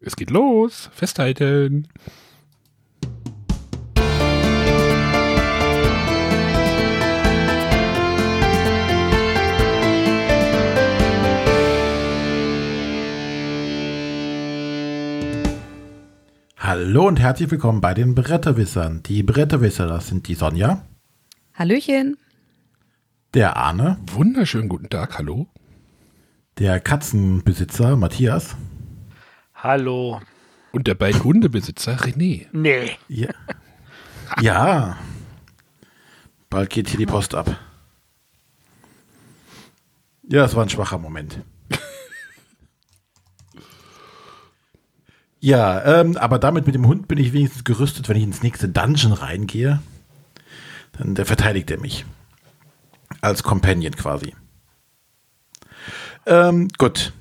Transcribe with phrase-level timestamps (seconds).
[0.00, 0.90] Es geht los.
[0.92, 1.88] Festhalten.
[16.56, 19.02] Hallo und herzlich willkommen bei den Bretterwissern.
[19.04, 20.84] Die Bretterwisser, das sind die Sonja,
[21.54, 22.16] Hallöchen.
[23.34, 25.18] der Arne, Wunderschönen guten Tag.
[25.18, 25.46] Hallo.
[26.58, 28.56] der Katzenbesitzer Matthias.
[29.56, 30.20] Hallo.
[30.72, 32.46] Und der beiden Hundebesitzer René.
[32.52, 32.98] Nee.
[33.08, 33.30] Ja.
[34.40, 34.98] ja.
[36.50, 37.58] Bald geht hier die Post ab.
[40.28, 41.40] Ja, das war ein schwacher Moment.
[45.40, 48.68] ja, ähm, aber damit mit dem Hund bin ich wenigstens gerüstet, wenn ich ins nächste
[48.68, 49.80] Dungeon reingehe.
[50.92, 52.04] Dann der verteidigt er mich.
[53.22, 54.34] Als Companion quasi.
[56.26, 57.14] Ähm, gut.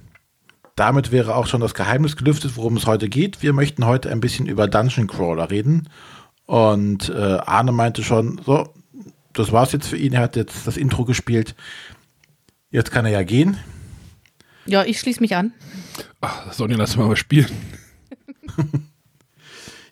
[0.75, 3.41] Damit wäre auch schon das Geheimnis gelüftet, worum es heute geht.
[3.41, 5.89] Wir möchten heute ein bisschen über Dungeon Crawler reden.
[6.45, 8.73] Und äh, Arne meinte schon, so,
[9.31, 10.13] das war's jetzt für ihn.
[10.13, 11.55] Er hat jetzt das Intro gespielt.
[12.71, 13.57] Jetzt kann er ja gehen.
[14.65, 15.53] Ja, ich schließe mich an.
[16.19, 17.51] Ach, Sonja, lass mal mal spielen.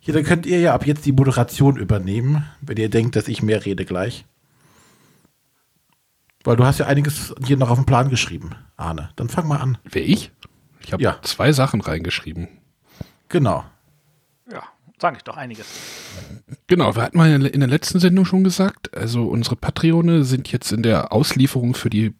[0.01, 3.41] Hier, dann könnt ihr ja ab jetzt die Moderation übernehmen, wenn ihr denkt, dass ich
[3.41, 4.25] mehr rede gleich.
[6.43, 9.11] Weil du hast ja einiges hier noch auf den Plan geschrieben, Arne.
[9.15, 9.77] Dann fang mal an.
[9.85, 10.31] Wer ich?
[10.85, 11.17] Ich habe Ja.
[11.21, 12.47] zwei Sachen reingeschrieben.
[13.29, 13.63] Genau.
[14.51, 14.63] Ja,
[15.01, 15.65] sage ich doch einiges.
[16.67, 20.71] Genau, wir hatten mal in der letzten Sendung schon gesagt, also unsere Patreone sind jetzt
[20.71, 22.13] in der Auslieferung für die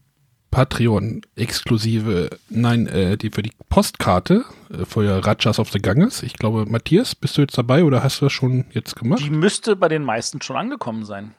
[0.52, 6.24] Patreon-exklusive, nein, äh, die für die Postkarte äh, für Rajas of the Ganges.
[6.24, 9.22] Ich glaube, Matthias, bist du jetzt dabei oder hast du das schon jetzt gemacht?
[9.24, 11.34] Die müsste bei den meisten schon angekommen sein.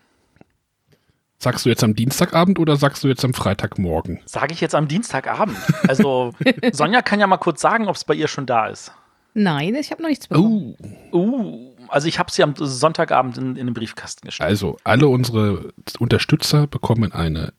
[1.44, 4.18] Sagst du jetzt am Dienstagabend oder sagst du jetzt am Freitagmorgen?
[4.24, 5.58] Sage ich jetzt am Dienstagabend.
[5.86, 6.32] Also
[6.72, 8.92] Sonja kann ja mal kurz sagen, ob es bei ihr schon da ist.
[9.34, 10.74] Nein, ich habe noch nichts bekommen.
[11.12, 14.48] Oh, Uh, also ich habe sie am Sonntagabend in, in den Briefkasten gestellt.
[14.48, 17.52] also alle unsere Unterstützer bekommen eine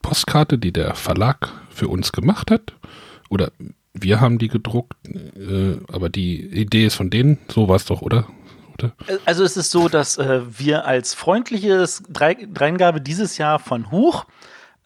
[0.00, 2.72] Postkarte, die der Verlag für uns gemacht hat.
[3.28, 3.52] Oder
[3.92, 7.36] wir haben die gedruckt, äh, aber die Idee ist von denen.
[7.50, 8.26] So war es doch, oder?
[8.78, 8.92] Oder?
[9.24, 14.24] Also es ist so, dass äh, wir als freundliches Drei- Dreingabe dieses Jahr von Huch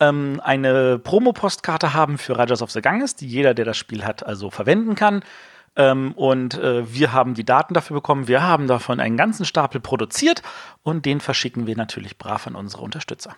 [0.00, 4.24] ähm, eine Promo-Postkarte haben für Rajas of the Ganges, die jeder, der das Spiel hat,
[4.26, 5.22] also verwenden kann.
[5.74, 8.28] Ähm, und äh, wir haben die Daten dafür bekommen.
[8.28, 10.42] Wir haben davon einen ganzen Stapel produziert
[10.82, 13.34] und den verschicken wir natürlich brav an unsere Unterstützer.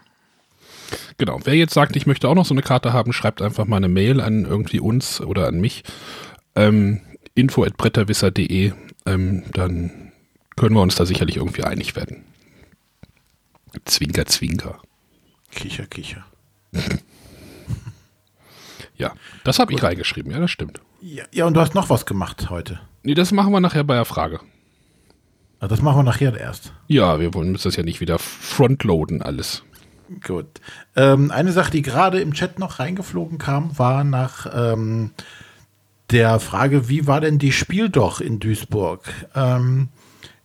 [1.16, 1.38] Genau.
[1.44, 3.88] Wer jetzt sagt, ich möchte auch noch so eine Karte haben, schreibt einfach mal eine
[3.88, 5.84] Mail an irgendwie uns oder an mich.
[6.56, 7.00] Ähm,
[7.34, 7.74] info at.
[9.06, 10.03] Ähm, dann
[10.56, 12.24] können wir uns da sicherlich irgendwie einig werden.
[13.84, 14.80] Zwinker, zwinker.
[15.50, 16.24] Kicher, kicher.
[18.96, 20.80] Ja, das habe ich reingeschrieben, ja, das stimmt.
[21.00, 22.78] Ja, ja, und du hast noch was gemacht heute.
[23.02, 24.38] Nee, das machen wir nachher bei der Frage.
[25.58, 26.72] Ah, Das machen wir nachher erst.
[26.86, 29.64] Ja, wir wollen uns das ja nicht wieder frontloaden alles.
[30.22, 30.46] Gut.
[30.94, 35.10] Ähm, eine Sache, die gerade im Chat noch reingeflogen kam, war nach ähm,
[36.10, 39.12] der Frage, wie war denn die Spiel doch in Duisburg?
[39.34, 39.88] Ähm,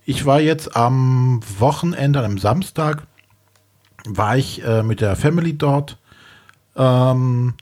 [0.09, 3.06] ich war jetzt am Wochenende, am Samstag,
[4.06, 6.00] war ich äh, mit der Family dort.
[6.75, 7.53] Ähm,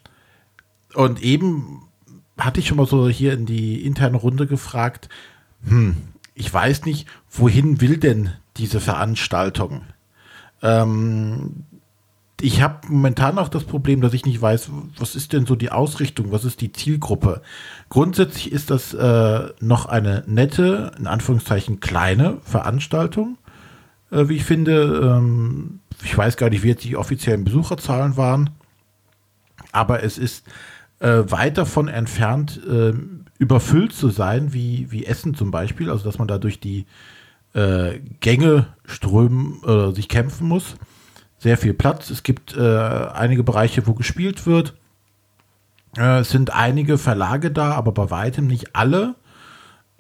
[0.94, 1.90] und eben
[2.38, 5.10] hatte ich schon mal so hier in die interne Runde gefragt,
[5.68, 5.98] hm,
[6.36, 9.82] ich weiß nicht, wohin will denn diese Veranstaltung?
[10.62, 11.66] Ähm,
[12.42, 15.72] ich habe momentan auch das Problem, dass ich nicht weiß, was ist denn so die
[15.72, 17.42] Ausrichtung, was ist die Zielgruppe.
[17.90, 23.38] Grundsätzlich ist das äh, noch eine nette, in Anführungszeichen kleine Veranstaltung,
[24.12, 25.18] äh, wie ich finde.
[25.18, 28.52] Ähm, ich weiß gar nicht, wie jetzt die offiziellen Besucherzahlen waren,
[29.72, 30.46] aber es ist
[31.00, 32.94] äh, weit davon entfernt, äh,
[33.40, 36.86] überfüllt zu sein, wie, wie Essen zum Beispiel, also dass man da durch die
[37.54, 40.76] äh, Gänge strömen, äh, sich kämpfen muss.
[41.38, 42.10] Sehr viel Platz.
[42.10, 44.74] Es gibt äh, einige Bereiche, wo gespielt wird.
[45.98, 49.16] Äh, es sind einige Verlage da, aber bei weitem nicht alle.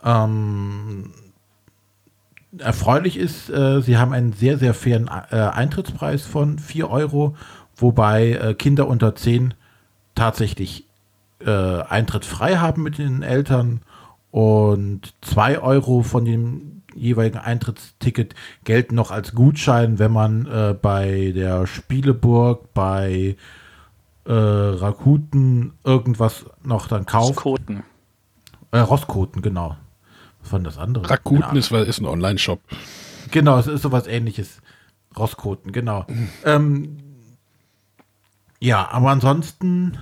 [0.03, 1.11] Ähm,
[2.57, 7.35] erfreulich ist, äh, sie haben einen sehr, sehr fairen äh, Eintrittspreis von 4 Euro,
[7.75, 9.53] wobei äh, Kinder unter 10
[10.16, 10.85] tatsächlich
[11.40, 13.81] äh, Eintritt frei haben mit den Eltern
[14.31, 21.32] und 2 Euro von dem jeweiligen Eintrittsticket gelten noch als Gutschein, wenn man äh, bei
[21.35, 23.35] der Spieleburg, bei
[24.26, 27.38] äh, Rakuten irgendwas noch dann kauft.
[27.38, 27.84] Koten.
[28.72, 29.78] Äh, Rosskoten, genau.
[30.41, 31.09] Was war denn das andere?
[31.09, 32.59] Rakuten ist, ist ein Online-Shop.
[33.32, 34.61] Genau, es ist sowas ähnliches.
[35.17, 36.05] Rosskoten, genau.
[36.43, 36.97] Ähm,
[38.59, 39.97] ja, aber ansonsten,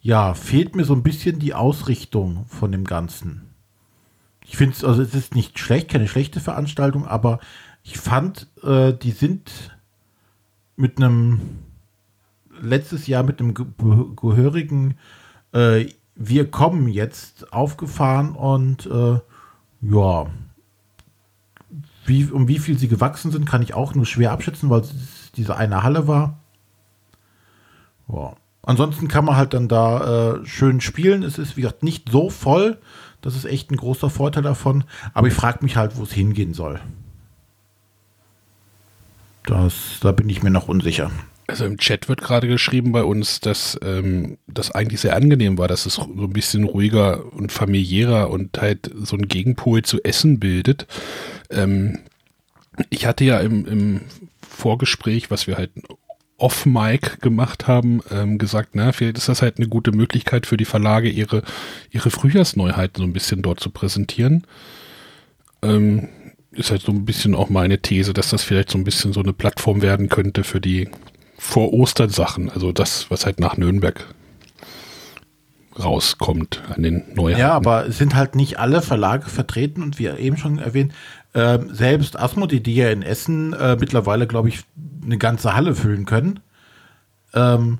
[0.00, 3.49] ja, fehlt mir so ein bisschen die Ausrichtung von dem Ganzen.
[4.50, 7.38] Ich finde es, also es ist nicht schlecht, keine schlechte Veranstaltung, aber
[7.84, 9.78] ich fand, äh, die sind
[10.74, 11.40] mit einem
[12.60, 13.66] letztes Jahr mit einem ge
[14.16, 14.96] gehörigen
[15.52, 15.86] äh,
[16.16, 19.20] Wir kommen jetzt aufgefahren und äh,
[19.82, 20.26] ja,
[22.06, 25.30] wie, um wie viel sie gewachsen sind, kann ich auch nur schwer abschätzen, weil es
[25.36, 26.40] diese eine Halle war.
[28.08, 28.32] Ja.
[28.62, 31.22] Ansonsten kann man halt dann da äh, schön spielen.
[31.22, 32.78] Es ist, wie gesagt, nicht so voll.
[33.20, 34.84] Das ist echt ein großer Vorteil davon.
[35.14, 36.80] Aber ich frage mich halt, wo es hingehen soll.
[39.44, 41.10] Das, da bin ich mir noch unsicher.
[41.46, 45.66] Also im Chat wird gerade geschrieben bei uns, dass ähm, das eigentlich sehr angenehm war,
[45.66, 50.38] dass es so ein bisschen ruhiger und familiärer und halt so ein Gegenpol zu Essen
[50.38, 50.86] bildet.
[51.50, 51.98] Ähm,
[52.88, 54.00] ich hatte ja im, im
[54.48, 55.72] Vorgespräch, was wir halt
[56.40, 60.64] off-Mic gemacht haben, ähm, gesagt, na, vielleicht ist das halt eine gute Möglichkeit für die
[60.64, 61.42] Verlage, ihre,
[61.90, 64.46] ihre Frühjahrsneuheiten so ein bisschen dort zu präsentieren.
[65.62, 66.08] Ähm,
[66.52, 69.20] ist halt so ein bisschen auch meine These, dass das vielleicht so ein bisschen so
[69.20, 70.88] eine Plattform werden könnte für die
[71.38, 74.04] Vor-Ostern-Sachen, also das, was halt nach Nürnberg
[75.78, 77.40] rauskommt an den Neuheiten.
[77.40, 80.92] Ja, aber sind halt nicht alle Verlage vertreten und wie eben schon erwähnt,
[81.32, 84.60] äh, selbst Asmodee, die ja in Essen äh, mittlerweile, glaube ich,
[85.02, 86.40] eine ganze Halle füllen können,
[87.34, 87.78] ähm,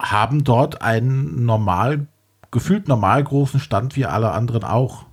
[0.00, 2.06] haben dort einen normal,
[2.50, 5.06] gefühlt normal großen Stand wie alle anderen auch.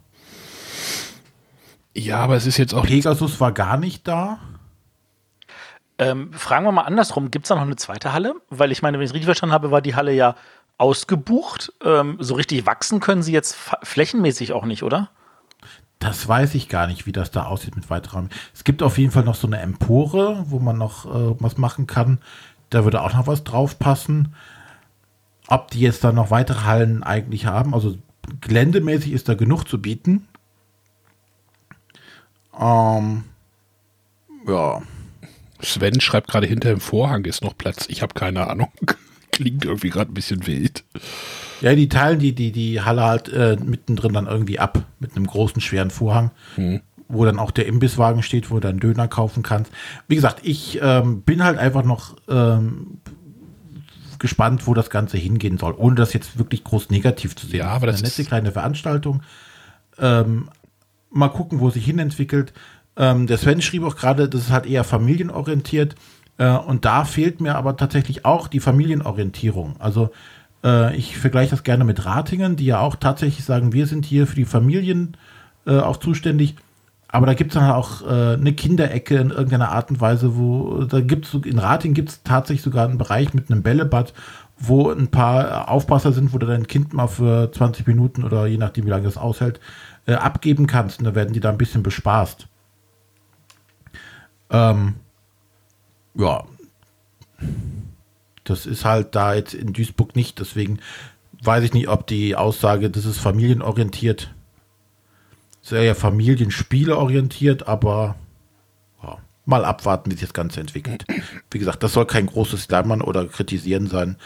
[1.94, 2.86] Ja, aber es ist jetzt auch.
[2.86, 4.40] Pegasus war gar nicht da.
[5.98, 8.36] Ähm, fragen wir mal andersrum, gibt es da noch eine zweite Halle?
[8.50, 10.36] Weil ich meine, wenn ich es richtig verstanden habe, war die Halle ja
[10.78, 11.72] ausgebucht.
[11.84, 15.10] Ähm, so richtig wachsen können sie jetzt flächenmäßig auch nicht, oder?
[16.06, 18.30] Das weiß ich gar nicht, wie das da aussieht mit Weitraum.
[18.54, 21.88] Es gibt auf jeden Fall noch so eine Empore, wo man noch äh, was machen
[21.88, 22.20] kann.
[22.70, 24.36] Da würde auch noch was drauf passen.
[25.48, 27.98] Ob die jetzt da noch weitere Hallen eigentlich haben, also
[28.40, 30.28] geländemäßig ist da genug zu bieten.
[32.60, 33.24] Ähm,
[34.48, 34.84] ja.
[35.60, 37.88] Sven schreibt gerade hinter dem Vorhang ist noch Platz.
[37.90, 38.70] Ich habe keine Ahnung.
[39.36, 40.86] Klingt irgendwie gerade ein bisschen wild.
[41.60, 45.28] Ja, die teilen die, die, die Halle halt äh, mittendrin dann irgendwie ab mit einem
[45.28, 46.80] großen, schweren Vorhang, hm.
[47.10, 49.74] wo dann auch der Imbisswagen steht, wo du dann Döner kaufen kannst.
[50.08, 53.00] Wie gesagt, ich ähm, bin halt einfach noch ähm,
[54.20, 57.60] gespannt, wo das Ganze hingehen soll, ohne das jetzt wirklich groß negativ zu sehen.
[57.60, 59.22] Ja, aber das ist eine nette kleine Veranstaltung.
[60.00, 60.50] Ähm,
[61.10, 62.54] mal gucken, wo sich hin entwickelt.
[62.96, 65.96] Ähm, der Sven schrieb auch gerade, das ist halt eher familienorientiert.
[66.38, 69.76] Äh, und da fehlt mir aber tatsächlich auch die Familienorientierung.
[69.80, 70.12] Also
[70.64, 74.28] äh, ich vergleiche das gerne mit Ratingen, die ja auch tatsächlich sagen, wir sind hier
[74.28, 75.16] für die Familien
[75.66, 76.56] äh, auch zuständig.
[77.08, 80.84] Aber da gibt es dann auch äh, eine Kinderecke in irgendeiner Art und Weise, wo
[80.84, 84.14] da gibt es in Rating gibt es tatsächlich sogar einen Bereich mit einem Bällebad,
[84.58, 88.58] wo ein paar Aufpasser sind, wo du dein Kind mal für 20 Minuten oder je
[88.58, 89.62] nachdem, wie lange das aushält,
[90.08, 91.00] äh, abgeben kannst.
[91.00, 92.48] Und da werden die da ein bisschen bespaßt.
[94.50, 94.96] Ähm,
[96.16, 96.44] ja.
[98.44, 100.40] Das ist halt da jetzt in Duisburg nicht.
[100.40, 100.80] Deswegen
[101.42, 104.34] weiß ich nicht, ob die Aussage, das ist familienorientiert,
[105.62, 108.16] sehr ja familienspieleorientiert, aber
[109.02, 111.06] ja, mal abwarten, wie sich das Ganze entwickelt.
[111.52, 114.18] Wie gesagt, das soll kein großes Klammern oder Kritisieren sein.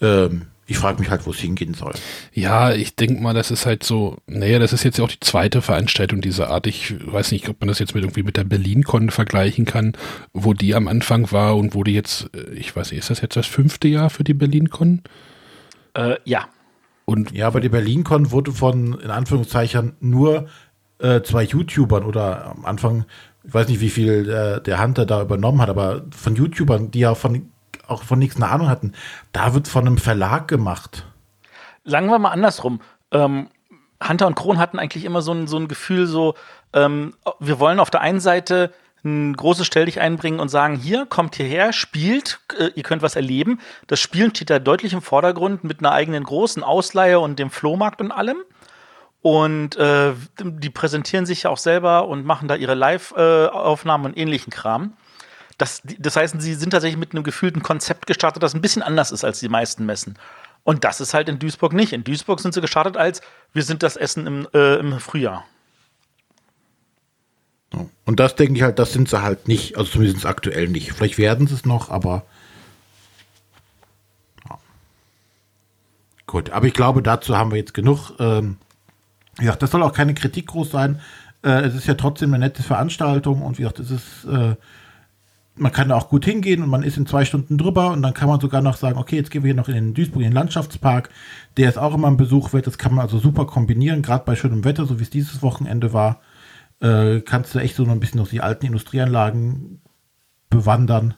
[0.00, 1.92] Ähm, ich frage mich halt, wo es hingehen soll.
[2.32, 5.20] Ja, ich denke mal, das ist halt so, naja, das ist jetzt ja auch die
[5.20, 6.66] zweite Veranstaltung dieser Art.
[6.66, 9.92] Ich weiß nicht, ob man das jetzt mit irgendwie mit der BerlinCon vergleichen kann,
[10.32, 13.20] wo die am Anfang war und wo die jetzt, äh, ich weiß nicht, ist das
[13.20, 15.02] jetzt das fünfte Jahr für die BerlinCon?
[15.94, 16.48] Äh, ja.
[17.04, 20.48] Und ja, aber die BerlinCon wurde von, in Anführungszeichen, nur
[20.98, 23.04] äh, zwei YouTubern oder am Anfang,
[23.44, 27.00] ich weiß nicht, wie viel äh, der Hunter da übernommen hat, aber von YouTubern, die
[27.00, 27.52] ja von
[27.88, 28.92] auch von nichts eine Ahnung hatten.
[29.32, 31.06] Da wird von einem Verlag gemacht.
[31.84, 32.80] Sagen wir mal andersrum.
[33.12, 33.48] Ähm,
[34.06, 36.34] Hunter und Kron hatten eigentlich immer so ein, so ein Gefühl, so,
[36.72, 38.72] ähm, wir wollen auf der einen Seite
[39.04, 43.16] ein großes Stell dich einbringen und sagen, hier, kommt hierher, spielt, äh, ihr könnt was
[43.16, 43.60] erleben.
[43.86, 48.00] Das Spielen steht da deutlich im Vordergrund mit einer eigenen großen Ausleihe und dem Flohmarkt
[48.00, 48.38] und allem.
[49.22, 54.16] Und äh, die präsentieren sich ja auch selber und machen da ihre Live-Aufnahmen äh, und
[54.16, 54.92] ähnlichen Kram.
[55.58, 59.10] Das, das heißt, sie sind tatsächlich mit einem gefühlten Konzept gestartet, das ein bisschen anders
[59.10, 60.18] ist als die meisten Messen.
[60.64, 61.92] Und das ist halt in Duisburg nicht.
[61.92, 63.22] In Duisburg sind sie gestartet als,
[63.52, 65.44] wir sind das Essen im, äh, im Frühjahr.
[68.04, 70.92] Und das denke ich halt, das sind sie halt nicht, also zumindest aktuell nicht.
[70.92, 72.24] Vielleicht werden sie es noch, aber.
[74.48, 74.58] Ja.
[76.26, 78.12] Gut, aber ich glaube, dazu haben wir jetzt genug.
[78.18, 78.56] Ähm,
[79.36, 81.00] wie gesagt, das soll auch keine Kritik groß sein.
[81.42, 84.24] Äh, es ist ja trotzdem eine nette Veranstaltung und wie gesagt, es ist.
[84.24, 84.56] Äh,
[85.56, 88.14] man kann da auch gut hingehen und man ist in zwei Stunden drüber und dann
[88.14, 90.28] kann man sogar noch sagen, okay, jetzt gehen wir hier noch in den Duisburg, in
[90.28, 91.10] den Landschaftspark,
[91.56, 94.36] der ist auch immer ein Besuch wert, das kann man also super kombinieren, gerade bei
[94.36, 96.20] schönem Wetter, so wie es dieses Wochenende war,
[96.80, 99.80] äh, kannst du echt so noch ein bisschen noch die alten Industrieanlagen
[100.50, 101.14] bewandern.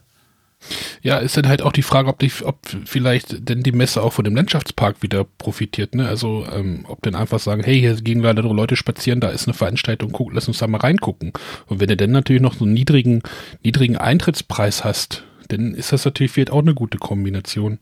[1.02, 4.12] Ja, ist dann halt auch die Frage, ob, die, ob vielleicht denn die Messe auch
[4.12, 5.94] von dem Landschaftspark wieder profitiert.
[5.94, 6.08] Ne?
[6.08, 9.54] Also ähm, ob denn einfach sagen, hey, hier gehen gerade Leute spazieren, da ist eine
[9.54, 11.32] Veranstaltung, guck, lass uns da mal reingucken.
[11.66, 13.22] Und wenn du dann natürlich noch so einen niedrigen,
[13.62, 17.78] niedrigen Eintrittspreis hast, dann ist das natürlich vielleicht auch eine gute Kombination.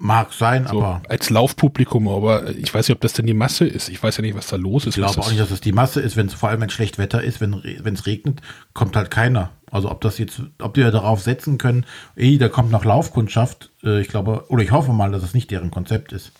[0.00, 3.66] Mag sein, So, aber als Laufpublikum, aber ich weiß nicht, ob das denn die Masse
[3.66, 3.88] ist.
[3.88, 4.96] Ich weiß ja nicht, was da los ist.
[4.96, 6.70] ich glaube auch das- nicht, dass es die Masse ist, wenn es vor allem wenn
[6.70, 7.54] schlecht Wetter ist, wenn
[7.94, 8.40] es regnet,
[8.74, 9.50] kommt halt keiner.
[9.72, 13.70] Also ob das jetzt, ob die ja darauf setzen können, ey, da kommt noch Laufkundschaft,
[13.82, 16.30] äh, ich glaube, oder ich hoffe mal, dass es nicht deren Konzept ist.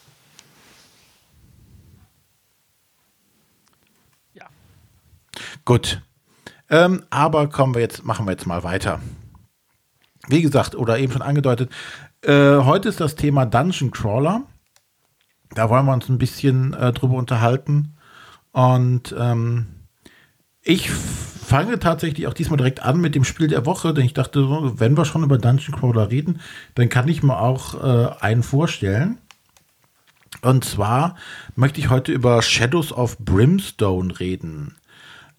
[4.35, 4.47] Ja.
[5.65, 6.01] Gut.
[6.71, 9.01] Ähm, aber kommen wir jetzt, machen wir jetzt mal weiter.
[10.29, 11.71] Wie gesagt, oder eben schon angedeutet,
[12.23, 14.43] äh, heute ist das Thema Dungeon Crawler.
[15.55, 17.97] Da wollen wir uns ein bisschen äh, drüber unterhalten.
[18.53, 19.67] Und ähm,
[20.63, 24.41] ich fange tatsächlich auch diesmal direkt an mit dem Spiel der Woche, denn ich dachte,
[24.79, 26.41] wenn wir schon über Dungeon Crawler reden,
[26.75, 29.19] dann kann ich mir auch äh, einen vorstellen.
[30.43, 31.17] Und zwar
[31.57, 34.77] möchte ich heute über Shadows of Brimstone reden.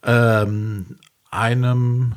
[0.04, 0.98] Ähm,
[1.30, 2.16] einem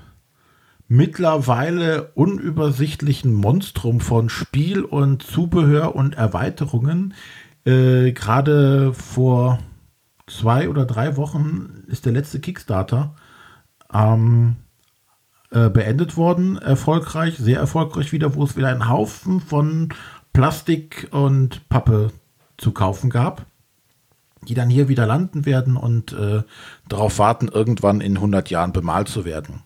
[0.92, 7.14] mittlerweile unübersichtlichen Monstrum von Spiel und Zubehör und Erweiterungen.
[7.64, 9.58] Äh, Gerade vor
[10.26, 13.14] zwei oder drei Wochen ist der letzte Kickstarter
[13.90, 14.56] ähm,
[15.50, 19.94] äh, beendet worden, erfolgreich, sehr erfolgreich wieder, wo es wieder einen Haufen von
[20.34, 22.12] Plastik und Pappe
[22.58, 23.46] zu kaufen gab,
[24.46, 26.42] die dann hier wieder landen werden und äh,
[26.86, 29.62] darauf warten, irgendwann in 100 Jahren bemalt zu werden.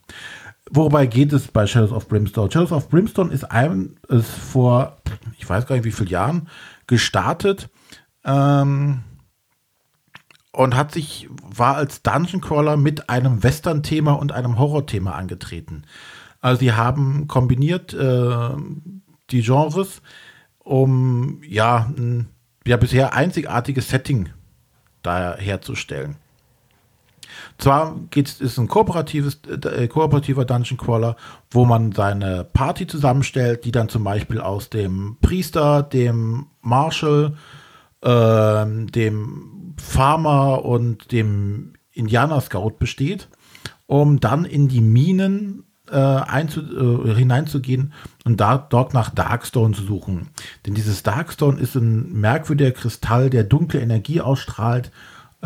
[0.70, 2.50] Wobei geht es bei Shadows of Brimstone?
[2.50, 4.96] Shadows of Brimstone ist, ein, ist vor,
[5.38, 6.48] ich weiß gar nicht wie viele Jahren,
[6.88, 7.68] gestartet
[8.24, 9.04] ähm,
[10.50, 15.84] und hat sich, war als Dungeon Crawler mit einem Western-Thema und einem Horror-Thema angetreten.
[16.40, 18.50] Also sie haben kombiniert äh,
[19.30, 20.02] die Genres,
[20.58, 22.28] um ja, ein
[22.66, 24.30] ja bisher einzigartiges Setting
[25.02, 26.16] da herzustellen.
[27.58, 31.16] Zwar geht's, ist ein kooperatives, äh, kooperativer Dungeon Crawler,
[31.50, 37.34] wo man seine Party zusammenstellt, die dann zum Beispiel aus dem Priester, dem Marshal,
[38.02, 43.28] ähm, dem Farmer und dem Indianer Scout besteht,
[43.86, 47.92] um dann in die Minen äh, äh, hineinzugehen
[48.24, 50.28] und da, dort nach Darkstone zu suchen.
[50.66, 54.90] Denn dieses Darkstone ist ein merkwürdiger Kristall, der dunkle Energie ausstrahlt,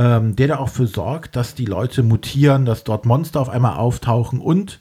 [0.01, 3.77] ähm, der da auch für sorgt, dass die Leute mutieren, dass dort Monster auf einmal
[3.77, 4.81] auftauchen und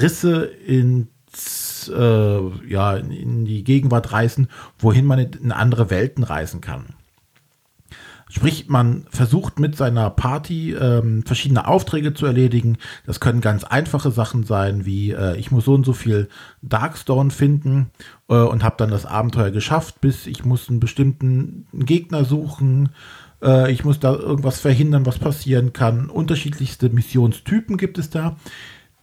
[0.00, 6.60] Risse ins, äh, ja, in, in die Gegenwart reißen, wohin man in andere Welten reisen
[6.60, 6.86] kann.
[8.28, 12.76] Sprich, man versucht mit seiner Party ähm, verschiedene Aufträge zu erledigen.
[13.06, 16.28] Das können ganz einfache Sachen sein, wie äh, ich muss so und so viel
[16.60, 17.92] Darkstone finden
[18.28, 22.88] äh, und habe dann das Abenteuer geschafft, bis ich muss einen bestimmten Gegner suchen.
[23.46, 26.10] Äh, ich muss da irgendwas verhindern, was passieren kann.
[26.10, 28.36] Unterschiedlichste Missionstypen gibt es da,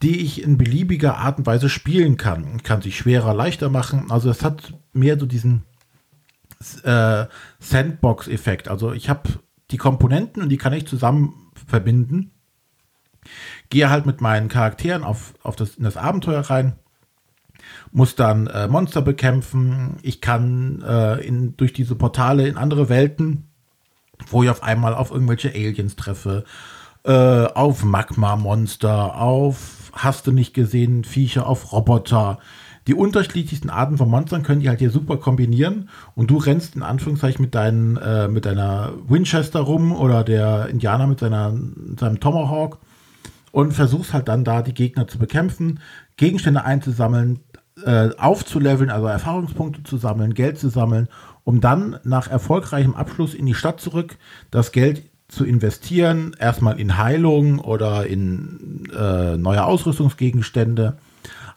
[0.04, 2.62] die ich in beliebiger Art und Weise spielen kann.
[2.62, 4.12] Kann sich schwerer, leichter machen.
[4.12, 5.64] Also es hat mehr so diesen
[6.84, 7.26] äh,
[7.60, 8.68] Sandbox-Effekt.
[8.68, 9.30] Also ich habe
[9.72, 12.32] die Komponenten und die kann ich zusammen verbinden.
[13.70, 16.74] Gehe halt mit meinen Charakteren auf, auf das, in das Abenteuer rein,
[17.92, 19.96] muss dann äh, Monster bekämpfen.
[20.02, 23.53] Ich kann äh, in, durch diese Portale in andere Welten,
[24.28, 26.44] wo ich auf einmal auf irgendwelche Aliens treffe,
[27.04, 32.40] äh, auf Magma-Monster, auf hast du nicht gesehen, Viecher, auf Roboter.
[32.88, 36.84] Die unterschiedlichsten Arten von Monstern können die halt hier super kombinieren und du rennst in
[36.84, 41.54] Anführungszeichen mit, deinen, äh, mit deiner Winchester rum oder der Indianer mit seiner,
[41.98, 42.80] seinem Tomahawk
[43.52, 45.80] und versuchst halt dann da die Gegner zu bekämpfen,
[46.18, 47.40] Gegenstände einzusammeln,
[47.86, 51.08] äh, aufzuleveln, also Erfahrungspunkte zu sammeln, Geld zu sammeln,
[51.44, 54.18] um dann nach erfolgreichem Abschluss in die Stadt zurück
[54.52, 60.98] das Geld zu investieren, erstmal in Heilung oder in äh, neue Ausrüstungsgegenstände.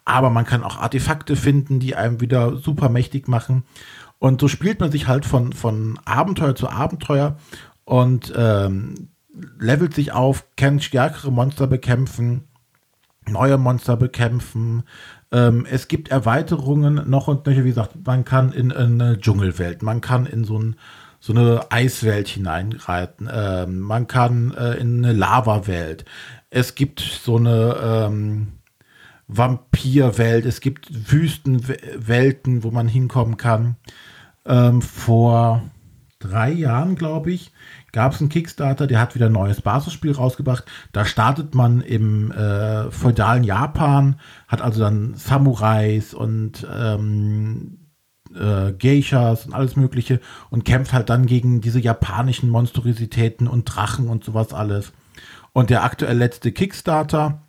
[0.04, 3.64] Aber man kann auch Artefakte finden, die einem wieder super mächtig machen.
[4.18, 7.36] Und so spielt man sich halt von, von Abenteuer zu Abenteuer
[7.84, 9.08] und ähm,
[9.58, 12.44] levelt sich auf, kann stärkere Monster bekämpfen,
[13.28, 14.84] neue Monster bekämpfen.
[15.32, 17.64] Ähm, es gibt Erweiterungen noch und nöcher.
[17.64, 20.76] Wie gesagt, man kann in, in eine Dschungelwelt, man kann in so, ein,
[21.20, 26.04] so eine Eiswelt hineinreiten, ähm, man kann äh, in eine Lava-Welt.
[26.50, 28.56] Es gibt so eine, ähm,
[29.28, 33.76] Vampirwelt, es gibt Wüstenwelten, wo man hinkommen kann.
[34.44, 35.68] Ähm, vor
[36.20, 37.52] drei Jahren, glaube ich,
[37.96, 40.64] gab es einen Kickstarter, der hat wieder ein neues Basisspiel rausgebracht.
[40.92, 47.78] Da startet man im äh, feudalen Japan, hat also dann Samurais und ähm,
[48.34, 54.08] äh, Geishas und alles Mögliche und kämpft halt dann gegen diese japanischen Monstrositäten und Drachen
[54.08, 54.92] und sowas alles.
[55.54, 57.40] Und der aktuell letzte Kickstarter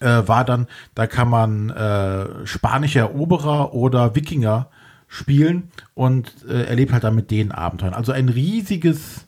[0.00, 4.70] äh, war dann, da kann man äh, spanische Eroberer oder Wikinger
[5.06, 7.92] spielen und äh, erlebt halt dann mit denen Abenteuern.
[7.92, 9.26] Also ein riesiges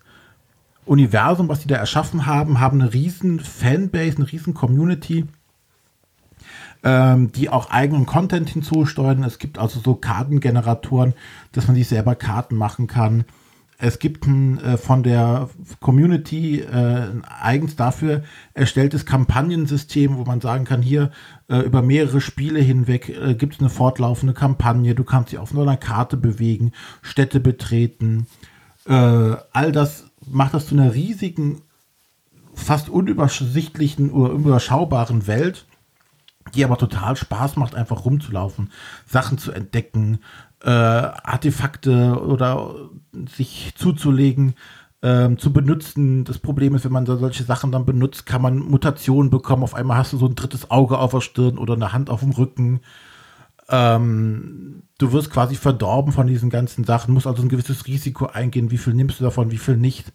[0.85, 5.27] Universum, was die da erschaffen haben, haben eine riesen Fanbase, eine riesen Community,
[6.83, 9.23] ähm, die auch eigenen Content hinzusteuern.
[9.23, 11.15] Es gibt also so Kartengeneratoren,
[11.53, 13.25] dass man sich selber Karten machen kann.
[13.79, 15.49] Es gibt ein äh, von der
[15.81, 17.09] Community äh,
[17.41, 18.23] eigens dafür
[18.55, 21.11] erstelltes Kampagnensystem, wo man sagen kann, hier
[21.49, 25.53] äh, über mehrere Spiele hinweg äh, gibt es eine fortlaufende Kampagne, du kannst dich auf
[25.57, 26.71] einer Karte bewegen,
[27.03, 28.29] Städte betreten.
[28.87, 28.93] Äh,
[29.53, 31.63] all das macht das zu einer riesigen,
[32.55, 35.67] fast unübersichtlichen oder unüberschaubaren Welt,
[36.55, 38.71] die aber total Spaß macht, einfach rumzulaufen,
[39.07, 40.19] Sachen zu entdecken,
[40.63, 42.75] äh, Artefakte oder
[43.37, 44.55] sich zuzulegen,
[45.03, 46.25] ähm, zu benutzen.
[46.25, 49.65] Das Problem ist, wenn man solche Sachen dann benutzt, kann man Mutationen bekommen.
[49.65, 52.21] Auf einmal hast du so ein drittes Auge auf der Stirn oder eine Hand auf
[52.21, 52.81] dem Rücken.
[53.73, 58.71] Ähm, du wirst quasi verdorben von diesen ganzen Sachen, musst also ein gewisses Risiko eingehen,
[58.71, 60.13] wie viel nimmst du davon, wie viel nicht.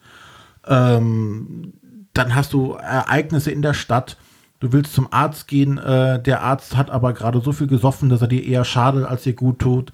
[0.65, 1.73] Ähm,
[2.13, 4.17] dann hast du Ereignisse in der Stadt.
[4.59, 8.21] Du willst zum Arzt gehen, äh, der Arzt hat aber gerade so viel gesoffen, dass
[8.21, 9.91] er dir eher schadet, als dir gut tut.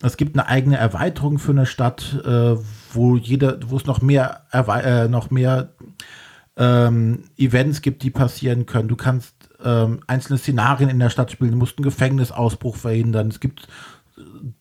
[0.00, 2.56] Es gibt eine eigene Erweiterung für eine Stadt, äh,
[2.92, 5.70] wo jeder, wo es noch mehr, äh, noch mehr
[6.56, 8.88] ähm, Events gibt, die passieren können.
[8.88, 11.52] Du kannst ähm, einzelne Szenarien in der Stadt spielen.
[11.52, 13.28] Du musst einen Gefängnisausbruch verhindern.
[13.28, 13.68] Es gibt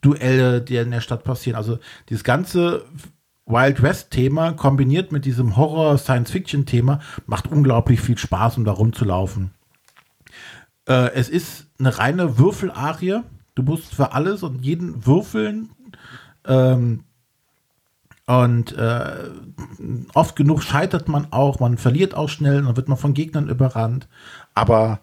[0.02, 1.58] Duelle, die in der Stadt passieren.
[1.58, 2.86] Also dieses ganze
[3.46, 9.52] Wild West-Thema kombiniert mit diesem Horror-Science-Fiction-Thema macht unglaublich viel Spaß, um da rumzulaufen.
[10.88, 13.22] Äh, es ist eine reine Würfelarie
[13.58, 15.72] Du musst für alles und jeden würfeln.
[16.46, 17.06] Ähm,
[18.28, 19.30] und äh,
[20.14, 24.10] oft genug scheitert man auch, man verliert auch schnell, dann wird man von Gegnern überrannt.
[24.54, 25.00] Aber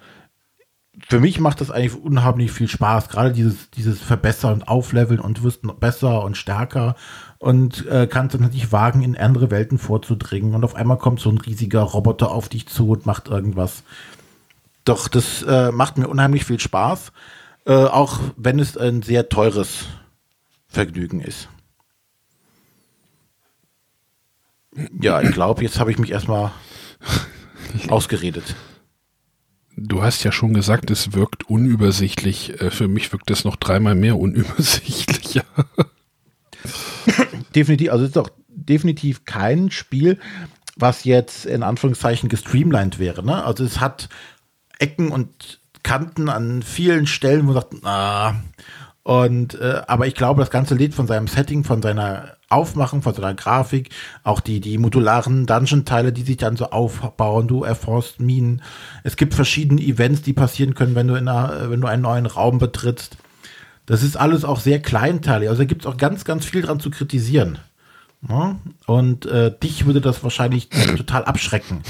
[1.08, 5.42] für mich macht das eigentlich unheimlich viel Spaß, gerade dieses, dieses Verbessern und Aufleveln und
[5.42, 6.96] wirst noch besser und stärker
[7.38, 10.54] und äh, kannst dann natürlich wagen, in andere Welten vorzudringen.
[10.54, 13.84] Und auf einmal kommt so ein riesiger Roboter auf dich zu und macht irgendwas.
[14.84, 17.10] Doch das äh, macht mir unheimlich viel Spaß.
[17.66, 19.87] Äh, auch wenn es ein sehr teures
[20.68, 21.48] Vergnügen ist.
[25.00, 26.52] Ja, ich glaube, jetzt habe ich mich erstmal
[27.88, 28.54] ausgeredet.
[29.76, 32.60] Du hast ja schon gesagt, es wirkt unübersichtlich.
[32.60, 35.44] Äh, für mich wirkt es noch dreimal mehr unübersichtlicher.
[37.54, 40.18] definitiv, also es ist doch definitiv kein Spiel,
[40.76, 43.24] was jetzt in Anführungszeichen gestreamlined wäre.
[43.24, 43.44] Ne?
[43.44, 44.08] Also es hat
[44.78, 48.34] Ecken und Kanten an vielen Stellen, wo man sagt, ah,
[49.02, 53.14] und äh, aber ich glaube, das ganze Lied von seinem Setting, von seiner Aufmachung, von
[53.14, 53.90] seiner Grafik,
[54.23, 58.62] auch die, die modularen Dungeon-Teile, die sich dann so aufbauen, du erforst Minen.
[59.03, 62.27] Es gibt verschiedene Events, die passieren können, wenn du in einer, wenn du einen neuen
[62.27, 63.17] Raum betrittst.
[63.87, 65.49] Das ist alles auch sehr kleinteilig.
[65.49, 67.59] Also da gibt es auch ganz, ganz viel dran zu kritisieren.
[68.29, 68.57] Ja?
[68.87, 71.83] Und äh, dich würde das wahrscheinlich total abschrecken.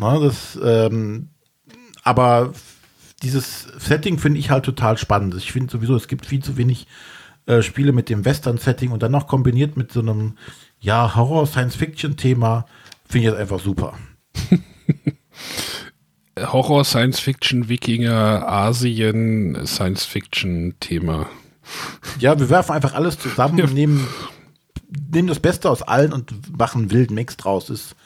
[0.00, 1.30] Ja, das, ähm,
[2.04, 2.52] aber
[3.22, 5.34] dieses Setting finde ich halt total spannend.
[5.36, 6.86] Ich finde sowieso, es gibt viel zu wenig
[7.48, 10.34] äh, Spiele mit dem Western-Setting und dann noch kombiniert mit so einem
[10.80, 12.66] ja, Horror-Science-Fiction-Thema,
[13.08, 13.94] finde ich das einfach super.
[16.52, 21.26] Horror, Science-Fiction, Wikinger, Asien, Science-Fiction-Thema.
[22.20, 24.06] Ja, wir werfen einfach alles zusammen und nehmen,
[25.10, 27.70] nehmen das Beste aus allen und machen einen wilden Mix draus.
[27.70, 27.96] Ist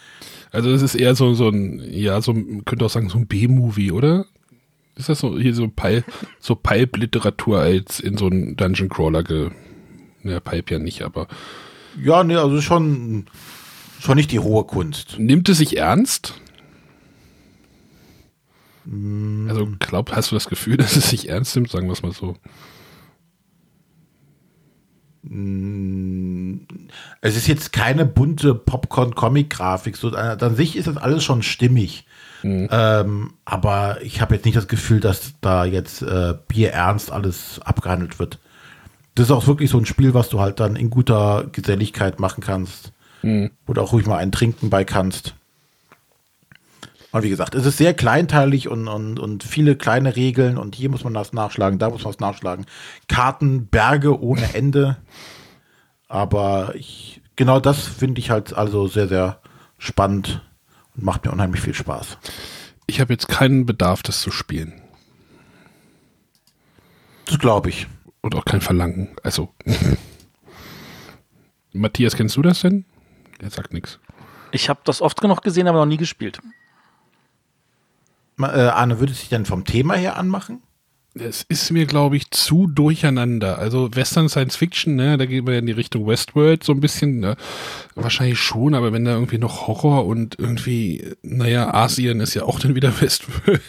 [0.52, 2.32] also es ist eher so, so ein, ja, so,
[2.64, 4.26] könnte auch sagen, so ein B-Movie, oder?
[4.94, 6.04] Ist das so hier so Pulp,
[6.38, 9.50] so Pulp-Literatur als in so einen Dungeon Crawler ge.
[10.22, 11.28] Ja, Pulp ja nicht, aber.
[12.02, 13.26] Ja, ne, also schon,
[14.00, 15.18] schon nicht die hohe Kunst.
[15.18, 16.34] Nimmt es sich ernst?
[18.84, 22.12] Also, glaub, hast du das Gefühl, dass es sich ernst nimmt, sagen wir es mal
[22.12, 22.36] so?
[27.20, 29.96] Es ist jetzt keine bunte Popcorn-Comic-Grafik.
[29.96, 32.06] So, an sich ist das alles schon stimmig.
[32.42, 32.68] Mhm.
[32.70, 38.18] Ähm, aber ich habe jetzt nicht das Gefühl, dass da jetzt äh, bierernst alles abgehandelt
[38.18, 38.38] wird.
[39.14, 42.42] Das ist auch wirklich so ein Spiel, was du halt dann in guter Geselligkeit machen
[42.42, 42.92] kannst.
[43.22, 43.50] Mhm.
[43.66, 45.34] Wo du auch ruhig mal einen trinken bei kannst.
[47.12, 50.88] Und wie gesagt, es ist sehr kleinteilig und, und, und viele kleine Regeln und hier
[50.88, 52.64] muss man das nachschlagen, da muss man es nachschlagen.
[53.06, 54.96] Karten, Berge ohne Ende.
[56.08, 59.40] Aber ich, genau das finde ich halt also sehr, sehr
[59.76, 60.40] spannend
[60.94, 62.18] macht mir unheimlich viel Spaß.
[62.86, 64.80] Ich habe jetzt keinen Bedarf, das zu spielen.
[67.26, 67.86] Das glaube ich.
[68.20, 69.16] Und auch kein Verlangen.
[69.22, 69.52] Also.
[71.72, 72.84] Matthias, kennst du das denn?
[73.40, 73.98] Er sagt nichts.
[74.50, 76.40] Ich habe das oft genug gesehen, aber noch nie gespielt.
[78.36, 80.62] Ma- Äh, Arne, würde es sich denn vom Thema her anmachen?
[81.14, 83.58] Es ist mir, glaube ich, zu durcheinander.
[83.58, 86.80] Also Western Science Fiction, ne, da geht man ja in die Richtung Westworld so ein
[86.80, 87.20] bisschen.
[87.20, 87.36] Ne?
[87.94, 92.58] Wahrscheinlich schon, aber wenn da irgendwie noch Horror und irgendwie, naja, Asien ist ja auch
[92.58, 93.60] dann wieder Westworld.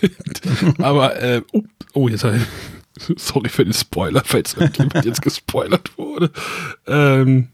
[0.78, 2.26] aber, äh, oh, oh, jetzt
[3.18, 6.32] sorry für den Spoiler, falls irgendjemand jetzt gespoilert wurde.
[6.88, 7.50] Ähm,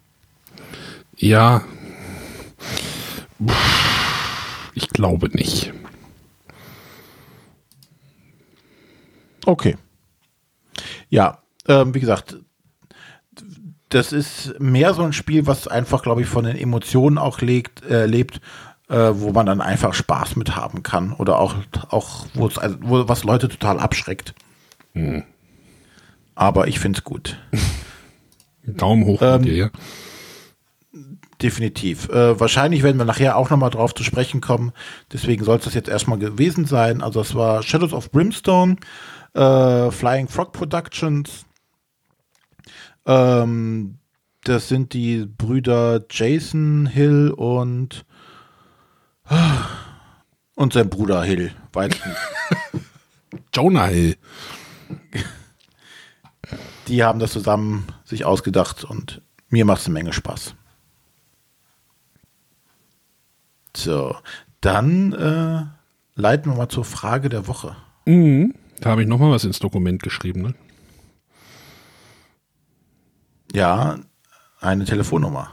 [1.18, 1.64] ja.
[4.76, 5.74] Ich glaube nicht.
[9.46, 9.78] Okay.
[11.10, 12.38] Ja, ähm, wie gesagt,
[13.90, 17.84] das ist mehr so ein Spiel, was einfach, glaube ich, von den Emotionen auch legt,
[17.86, 18.40] äh, lebt,
[18.88, 21.56] äh, wo man dann einfach Spaß mit haben kann oder auch,
[21.90, 24.34] auch wo also, wo, was Leute total abschreckt.
[26.36, 27.38] Aber ich finde es gut.
[28.64, 29.70] Daumen hoch Ähm, dir, ja.
[31.42, 32.10] Definitiv.
[32.10, 34.74] Äh, wahrscheinlich werden wir nachher auch nochmal drauf zu sprechen kommen.
[35.14, 37.02] Deswegen soll es das jetzt erstmal gewesen sein.
[37.02, 38.76] Also es war Shadows of Brimstone,
[39.34, 41.46] äh, Flying Frog Productions.
[43.06, 44.00] Ähm,
[44.44, 48.06] das sind die Brüder Jason Hill und
[50.56, 51.54] und sein Bruder Hill.
[51.72, 52.16] Weilchen.
[53.54, 54.18] Jonah Hill.
[56.88, 60.56] Die haben das zusammen sich ausgedacht und mir macht es eine Menge Spaß.
[63.76, 64.16] So,
[64.62, 67.76] dann äh, leiten wir mal zur Frage der Woche.
[68.06, 68.54] Mhm.
[68.82, 70.42] Da habe ich nochmal was ins Dokument geschrieben.
[70.42, 70.54] Ne?
[73.54, 74.00] Ja,
[74.62, 75.52] eine Telefonnummer.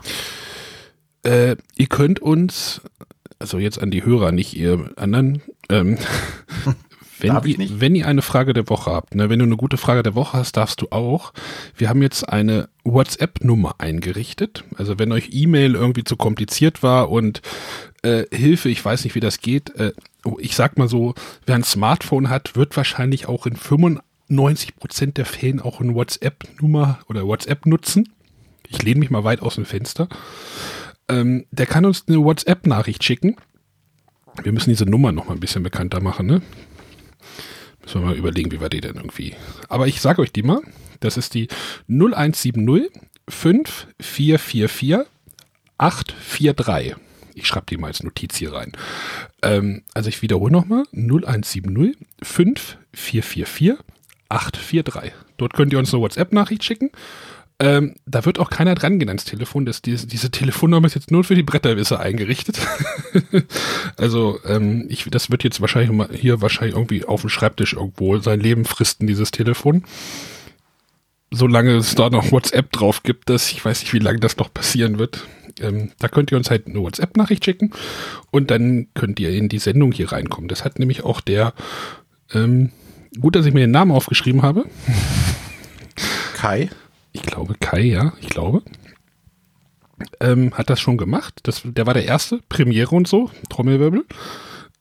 [1.25, 2.81] Äh, ihr könnt uns,
[3.39, 5.99] also jetzt an die Hörer, nicht ihr anderen, ähm,
[7.19, 7.81] wenn, ihr, nicht?
[7.81, 10.39] wenn ihr eine Frage der Woche habt, ne, wenn du eine gute Frage der Woche
[10.39, 11.33] hast, darfst du auch.
[11.75, 14.65] Wir haben jetzt eine WhatsApp-Nummer eingerichtet.
[14.77, 17.43] Also wenn euch E-Mail irgendwie zu kompliziert war und
[18.03, 19.75] äh, Hilfe, ich weiß nicht, wie das geht.
[19.77, 19.93] Äh,
[20.39, 25.61] ich sag mal so, wer ein Smartphone hat, wird wahrscheinlich auch in 95% der Fällen
[25.61, 28.13] auch eine WhatsApp-Nummer oder WhatsApp nutzen.
[28.69, 30.09] Ich lehne mich mal weit aus dem Fenster.
[31.09, 33.37] Ähm, der kann uns eine WhatsApp-Nachricht schicken.
[34.43, 36.43] Wir müssen diese Nummer noch mal ein bisschen bekannter machen, ne?
[37.83, 39.35] Müssen wir mal überlegen, wie wir die denn irgendwie.
[39.69, 40.61] Aber ich sage euch die mal.
[41.01, 41.49] Das ist die
[41.89, 42.91] 0170
[43.29, 45.07] 5444
[45.79, 46.97] 843.
[47.37, 48.73] Ich schreibe die mal als Notiz hier rein.
[49.43, 50.85] Ähm, also ich wiederhole nochmal.
[50.93, 53.75] 0170 5444
[54.31, 55.13] 843.
[55.37, 56.91] Dort könnt ihr uns eine WhatsApp-Nachricht schicken.
[57.59, 59.67] Ähm, da wird auch keiner dran gehen ans Telefon.
[59.67, 62.59] Das, diese, diese Telefonnummer ist jetzt nur für die Bretterwisser eingerichtet.
[63.99, 68.41] also ähm, ich, das wird jetzt wahrscheinlich hier wahrscheinlich irgendwie auf dem Schreibtisch irgendwo sein
[68.41, 69.85] Leben fristen, dieses Telefon.
[71.31, 74.53] Solange es da noch WhatsApp drauf gibt, das, ich weiß nicht, wie lange das noch
[74.53, 75.27] passieren wird.
[75.61, 77.71] Ähm, da könnt ihr uns halt eine WhatsApp-Nachricht schicken
[78.31, 80.49] und dann könnt ihr in die Sendung hier reinkommen.
[80.49, 81.55] Das hat nämlich auch der,
[82.33, 82.73] ähm,
[83.21, 84.65] gut, dass ich mir den Namen aufgeschrieben habe.
[86.35, 86.69] Kai.
[87.13, 88.63] Ich glaube Kai, ja, ich glaube.
[90.21, 91.41] Ähm, hat das schon gemacht.
[91.45, 94.05] Das, der war der erste, Premiere und so, Trommelwirbel.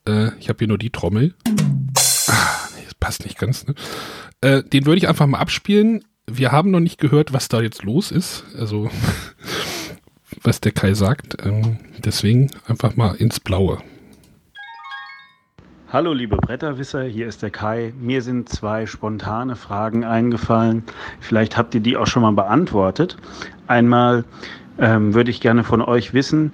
[0.05, 1.33] Äh, ich habe hier nur die Trommel.
[2.27, 3.65] Ah, nee, das passt nicht ganz.
[3.65, 3.75] Ne?
[4.41, 6.03] Äh, den würde ich einfach mal abspielen.
[6.27, 8.43] Wir haben noch nicht gehört, was da jetzt los ist.
[8.57, 8.89] Also,
[10.45, 11.37] was der Kai sagt.
[11.45, 13.79] Ähm, deswegen einfach mal ins Blaue.
[15.89, 17.93] Hallo liebe Bretterwisser, hier ist der Kai.
[17.99, 20.83] Mir sind zwei spontane Fragen eingefallen.
[21.21, 23.17] Vielleicht habt ihr die auch schon mal beantwortet.
[23.67, 24.25] Einmal
[24.77, 26.51] ähm, würde ich gerne von euch wissen,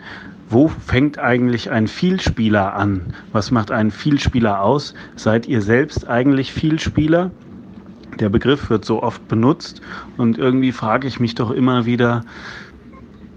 [0.50, 3.14] wo fängt eigentlich ein Vielspieler an?
[3.32, 4.94] Was macht einen Vielspieler aus?
[5.16, 7.32] Seid ihr selbst eigentlich Vielspieler?
[8.20, 9.82] Der Begriff wird so oft benutzt
[10.18, 12.26] und irgendwie frage ich mich doch immer wieder,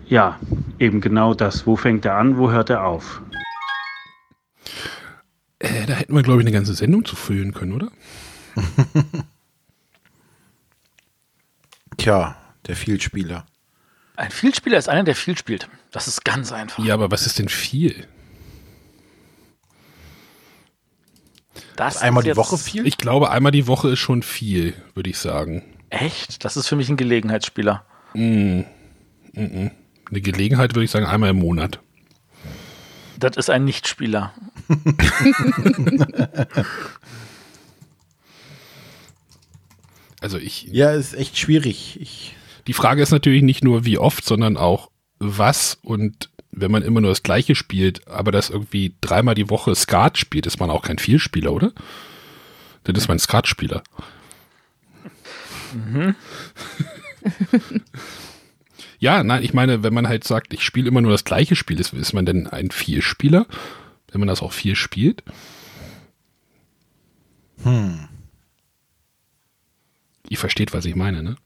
[0.06, 0.38] ja,
[0.78, 1.66] eben genau das.
[1.66, 2.36] Wo fängt er an?
[2.38, 3.22] Wo hört er auf?
[5.58, 7.90] Äh, da hätten wir, glaube ich, eine ganze Sendung zu füllen können, oder?
[11.96, 12.36] Tja,
[12.66, 13.46] der Vielspieler.
[14.16, 15.68] Ein Vielspieler ist einer, der viel spielt.
[15.90, 16.84] Das ist ganz einfach.
[16.84, 18.06] Ja, aber was ist denn viel?
[21.76, 22.86] Das Einmal ist die Woche viel?
[22.86, 25.64] Ich glaube, einmal die Woche ist schon viel, würde ich sagen.
[25.90, 26.44] Echt?
[26.44, 27.84] Das ist für mich ein Gelegenheitsspieler.
[30.10, 31.80] Eine Gelegenheit würde ich sagen, einmal im Monat.
[33.18, 34.32] Das ist ein Nichtspieler.
[40.24, 40.68] Also ich.
[40.72, 42.00] Ja, ist echt schwierig.
[42.00, 42.34] Ich,
[42.66, 47.02] die Frage ist natürlich nicht nur wie oft, sondern auch was und wenn man immer
[47.02, 50.80] nur das Gleiche spielt, aber das irgendwie dreimal die Woche Skat spielt, ist man auch
[50.80, 51.72] kein Vielspieler, oder?
[52.84, 53.82] Dann ist man Skatspieler.
[55.74, 56.14] Mhm.
[58.98, 61.80] ja, nein, ich meine, wenn man halt sagt, ich spiele immer nur das gleiche Spiel,
[61.80, 63.46] ist, ist man denn ein Vielspieler,
[64.10, 65.22] wenn man das auch viel spielt?
[67.62, 68.08] Hm.
[70.28, 71.36] Ihr versteht, was ich meine, ne?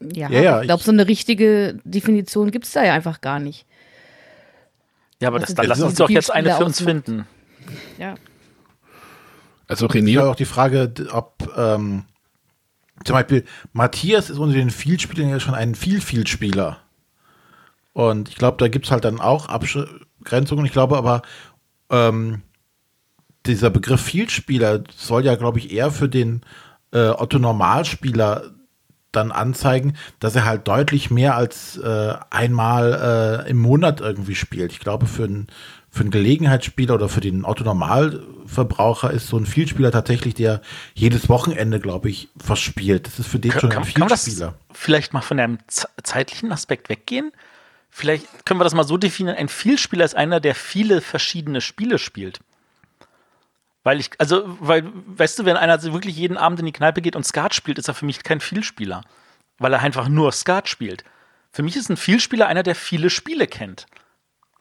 [0.00, 3.40] Ja, ja, ja ich glaube, so eine richtige Definition gibt es da ja einfach gar
[3.40, 3.66] nicht.
[5.20, 7.26] Ja, aber das, dann lass uns doch jetzt eine für uns finden.
[7.98, 8.14] Ja.
[9.66, 10.12] Also René.
[10.12, 12.04] ist auch die Frage, ob ähm,
[13.04, 16.78] zum Beispiel Matthias ist unter den Vielspielern ja schon ein Viel-Vielspieler.
[17.92, 20.66] Und ich glaube, da gibt es halt dann auch Abgrenzungen.
[20.66, 21.22] Ich glaube aber,
[21.90, 22.42] ähm,
[23.46, 26.42] dieser Begriff Vielspieler soll ja, glaube ich, eher für den
[26.92, 28.50] äh, Otto Normalspieler
[29.10, 34.70] dann anzeigen, dass er halt deutlich mehr als äh, einmal äh, im Monat irgendwie spielt.
[34.72, 35.46] Ich glaube, für einen
[35.98, 40.62] für einen Gelegenheitsspieler oder für den Otto-Normalverbraucher ist so ein Vielspieler tatsächlich, der
[40.94, 43.08] jedes Wochenende, glaube ich, verspielt.
[43.08, 44.46] Das ist für den kann, schon ein kann, Vielspieler.
[44.46, 47.32] Kann vielleicht mal von einem zeitlichen Aspekt weggehen?
[47.90, 51.98] Vielleicht können wir das mal so definieren: Ein Vielspieler ist einer, der viele verschiedene Spiele
[51.98, 52.38] spielt.
[53.82, 57.16] Weil ich, also, weil, weißt du, wenn einer wirklich jeden Abend in die Kneipe geht
[57.16, 59.02] und Skat spielt, ist er für mich kein Vielspieler.
[59.58, 61.02] Weil er einfach nur Skat spielt.
[61.50, 63.86] Für mich ist ein Vielspieler einer, der viele Spiele kennt.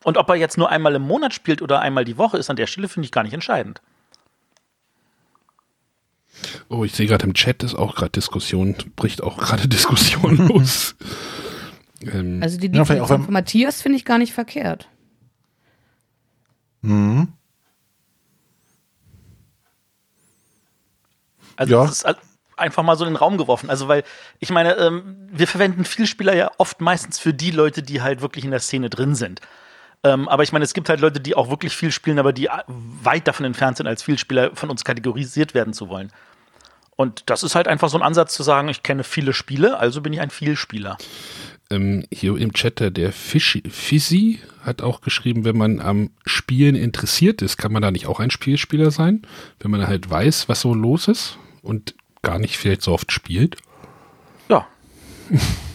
[0.03, 2.55] Und ob er jetzt nur einmal im Monat spielt oder einmal die Woche, ist an
[2.55, 3.81] der Stelle, finde ich, gar nicht entscheidend.
[6.69, 10.95] Oh, ich sehe gerade im Chat ist auch gerade Diskussion, bricht auch gerade Diskussion los.
[12.01, 14.87] ähm, also die Definition ja, von Matthias finde ich gar nicht verkehrt.
[16.81, 17.33] Mhm.
[21.55, 21.85] Also ja.
[21.85, 22.17] das ist
[22.55, 23.69] einfach mal so in den Raum geworfen.
[23.69, 24.03] Also weil,
[24.39, 28.45] ich meine, ähm, wir verwenden Vielspieler ja oft meistens für die Leute, die halt wirklich
[28.45, 29.41] in der Szene drin sind.
[30.07, 32.47] Ähm, aber ich meine, es gibt halt Leute, die auch wirklich viel spielen, aber die
[32.67, 36.11] weit davon entfernt sind, als Vielspieler von uns kategorisiert werden zu wollen.
[36.95, 40.01] Und das ist halt einfach so ein Ansatz zu sagen, ich kenne viele Spiele, also
[40.01, 40.97] bin ich ein Vielspieler.
[41.69, 47.57] Ähm, hier im Chat, der Fizzy hat auch geschrieben, wenn man am Spielen interessiert ist,
[47.57, 49.23] kann man da nicht auch ein Spielspieler sein,
[49.59, 53.57] wenn man halt weiß, was so los ist und gar nicht vielleicht so oft spielt.
[54.47, 54.65] Ja.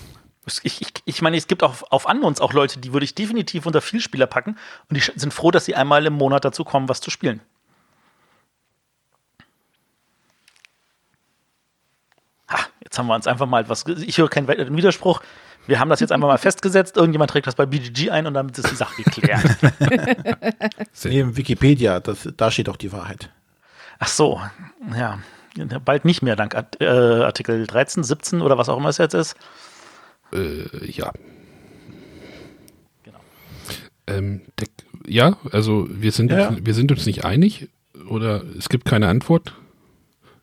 [0.62, 3.66] ich, ich, ich meine, es gibt auch auf Unknowns auch Leute, die würde ich definitiv
[3.66, 4.56] unter Vielspieler packen
[4.88, 7.40] und die sind froh, dass sie einmal im Monat dazu kommen, was zu spielen.
[12.48, 13.86] Ha, jetzt haben wir uns einfach mal etwas.
[13.86, 15.22] Ich höre keinen weiteren Widerspruch.
[15.68, 16.96] Wir haben das jetzt einfach mal festgesetzt.
[16.96, 19.44] Irgendjemand trägt das bei BGG ein und damit ist die Sache geklärt.
[21.04, 23.30] nee, Wikipedia, das, da steht auch die Wahrheit.
[24.00, 24.40] Ach so,
[24.96, 25.18] ja
[25.84, 29.14] bald nicht mehr, dank Art, äh, Artikel 13, 17 oder was auch immer es jetzt
[29.14, 29.36] ist.
[30.32, 31.12] Äh, ja.
[33.02, 33.20] Genau.
[34.06, 34.68] Ähm, der,
[35.06, 36.56] ja, also wir sind, ja.
[36.60, 37.68] wir sind uns nicht einig
[38.08, 39.54] oder es gibt keine Antwort.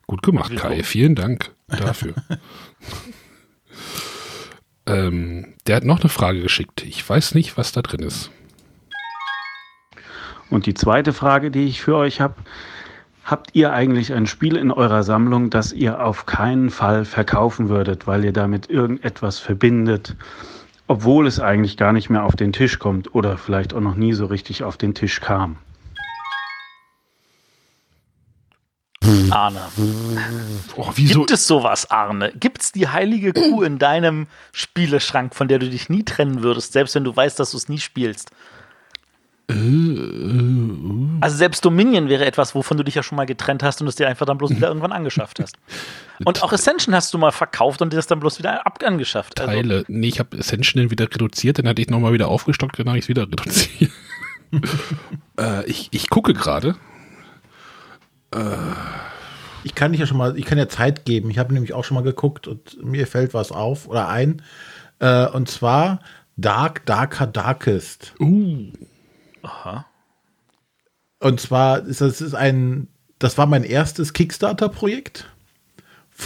[0.06, 0.82] Gut gemacht, Kai.
[0.82, 2.14] Vielen Dank dafür.
[4.86, 6.82] ähm, der hat noch eine Frage geschickt.
[6.82, 8.30] Ich weiß nicht, was da drin ist.
[10.50, 12.34] Und die zweite Frage, die ich für euch habe,
[13.24, 18.06] Habt ihr eigentlich ein Spiel in eurer Sammlung, das ihr auf keinen Fall verkaufen würdet,
[18.06, 20.16] weil ihr damit irgendetwas verbindet,
[20.86, 24.12] obwohl es eigentlich gar nicht mehr auf den Tisch kommt oder vielleicht auch noch nie
[24.12, 25.56] so richtig auf den Tisch kam?
[29.30, 29.60] Arne.
[30.76, 32.32] Oh, Gibt es sowas, Arne?
[32.38, 36.72] Gibt es die heilige Kuh in deinem Spieleschrank, von der du dich nie trennen würdest,
[36.72, 38.30] selbst wenn du weißt, dass du es nie spielst?
[41.20, 43.96] Also selbst Dominion wäre etwas, wovon du dich ja schon mal getrennt hast und es
[43.96, 45.56] dir einfach dann bloß wieder irgendwann angeschafft hast.
[46.24, 49.40] Und auch Ascension hast du mal verkauft und dir das dann bloß wieder angeschafft.
[49.40, 49.84] Also Teile.
[49.88, 53.04] Nee, ich habe Ascension wieder reduziert, dann hatte ich nochmal wieder aufgestockt, dann habe ich
[53.04, 53.90] es wieder reduziert.
[55.38, 56.76] äh, ich, ich gucke gerade.
[58.32, 58.38] Äh.
[59.62, 61.30] Ich kann dich ja schon mal, ich kann ja Zeit geben.
[61.30, 64.42] Ich habe nämlich auch schon mal geguckt und mir fällt was auf oder ein.
[65.00, 66.00] Äh, und zwar
[66.36, 68.14] Dark, Darker, Darkest.
[68.18, 68.72] Uh.
[69.42, 69.86] Aha.
[71.18, 75.28] Und zwar ist das ist ein, das war mein erstes Kickstarter-Projekt.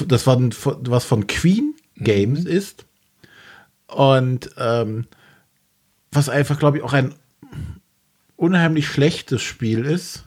[0.07, 2.51] Das war was von Queen Games mhm.
[2.51, 2.87] ist.
[3.87, 5.07] Und ähm,
[6.11, 7.15] was einfach, glaube ich, auch ein
[8.37, 10.25] unheimlich schlechtes Spiel ist.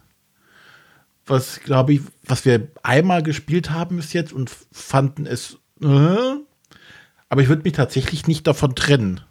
[1.26, 5.58] Was, glaube ich, was wir einmal gespielt haben bis jetzt und fanden es.
[5.82, 5.88] Äh,
[7.30, 9.22] aber ich würde mich tatsächlich nicht davon trennen.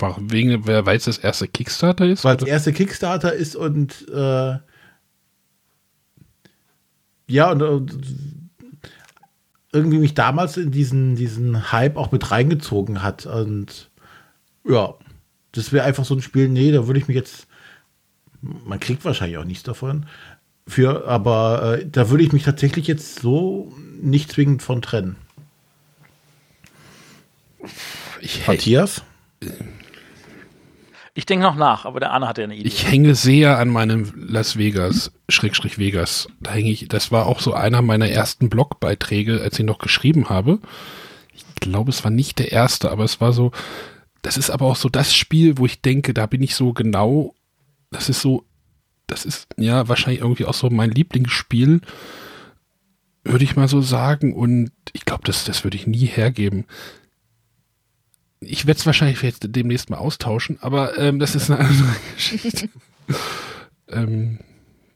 [0.00, 2.24] Wegen, wer weiß, das erste Kickstarter ist?
[2.24, 4.58] Weil das erste Kickstarter ist und äh,
[7.26, 7.98] ja, und, und
[9.72, 13.26] irgendwie mich damals in diesen, diesen Hype auch mit reingezogen hat.
[13.26, 13.90] Und
[14.68, 14.94] ja,
[15.52, 17.46] das wäre einfach so ein Spiel, nee, da würde ich mich jetzt,
[18.42, 20.06] man kriegt wahrscheinlich auch nichts davon,
[20.66, 25.16] für, aber äh, da würde ich mich tatsächlich jetzt so nicht zwingend von trennen.
[28.20, 29.02] Ich, Matthias?
[29.40, 29.50] Ich
[31.26, 32.68] denke noch nach, aber der Arne hat ja eine Idee.
[32.68, 36.28] Ich hänge sehr an meinem Las Vegas, Schrägstrich Vegas.
[36.40, 40.28] Da hänge ich, das war auch so einer meiner ersten Blogbeiträge, als ich noch geschrieben
[40.28, 40.60] habe.
[41.34, 43.50] Ich glaube, es war nicht der erste, aber es war so,
[44.22, 47.34] das ist aber auch so das Spiel, wo ich denke, da bin ich so genau,
[47.90, 48.44] das ist so,
[49.06, 51.80] das ist ja wahrscheinlich irgendwie auch so mein Lieblingsspiel,
[53.24, 54.32] würde ich mal so sagen.
[54.32, 56.66] Und ich glaube, das, das würde ich nie hergeben
[58.40, 62.68] ich werde es wahrscheinlich jetzt demnächst mal austauschen, aber ähm, das ist eine andere Geschichte.
[63.88, 64.40] ähm,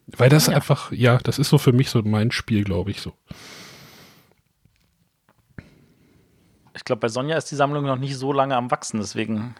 [0.06, 0.54] weil das ja.
[0.54, 3.12] einfach, ja, das ist so für mich so mein Spiel, glaube ich so.
[6.74, 9.54] Ich glaube, bei Sonja ist die Sammlung noch nicht so lange am Wachsen, deswegen.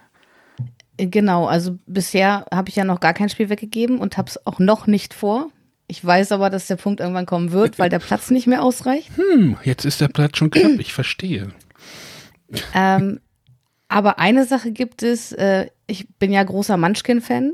[0.97, 4.59] Genau, also bisher habe ich ja noch gar kein Spiel weggegeben und habe es auch
[4.59, 5.49] noch nicht vor.
[5.87, 9.11] Ich weiß aber, dass der Punkt irgendwann kommen wird, weil der Platz nicht mehr ausreicht.
[9.16, 11.53] Hm, jetzt ist der Platz schon knapp, ich verstehe.
[12.75, 13.20] Ähm,
[13.88, 17.53] aber eine Sache gibt es, äh, ich bin ja großer Munchkin-Fan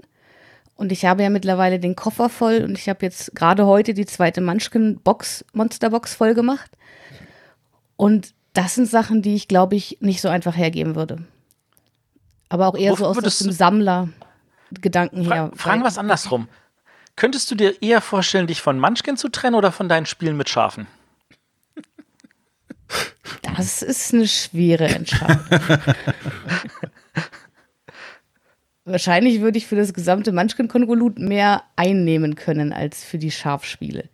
[0.77, 4.07] und ich habe ja mittlerweile den Koffer voll und ich habe jetzt gerade heute die
[4.07, 6.71] zweite Munchkin-Box, Monster-Box voll gemacht.
[7.97, 11.25] Und das sind Sachen, die ich, glaube ich, nicht so einfach hergeben würde.
[12.49, 15.51] Aber auch eher Wofür so aus dem Sammler-Gedanken fra her.
[15.55, 16.49] Fragen was andersrum.
[17.17, 20.49] Könntest du dir eher vorstellen, dich von Munchkin zu trennen oder von deinen Spielen mit
[20.49, 20.87] Schafen?
[23.43, 25.41] Das ist eine schwere Entscheidung.
[28.85, 34.09] Wahrscheinlich würde ich für das gesamte Munchkin-Konvolut mehr einnehmen können als für die Schafspiele.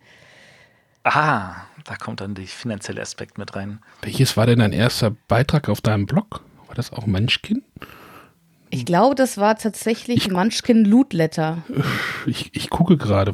[1.03, 3.79] Ah, da kommt dann der finanzielle Aspekt mit rein.
[4.01, 6.41] Welches war denn dein erster Beitrag auf deinem Blog?
[6.67, 7.63] War das auch Munchkin?
[8.69, 11.63] Ich glaube, das war tatsächlich ich, Munchkin Loot Letter.
[12.25, 13.33] Ich, ich gucke gerade.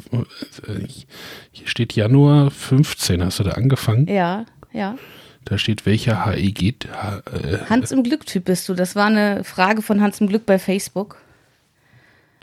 [1.50, 3.24] Hier steht Januar 15.
[3.24, 4.06] Hast du da angefangen?
[4.06, 4.96] Ja, ja.
[5.44, 6.86] Da steht, welcher HEG.
[6.86, 8.74] Äh, Hans im Glück-Typ bist du.
[8.74, 11.18] Das war eine Frage von Hans im Glück bei Facebook.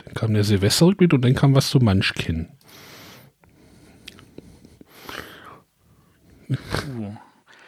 [0.04, 2.48] Dann kam der Silvesterrückblick und dann kam was zu Munchkin.
[6.50, 7.16] Uh.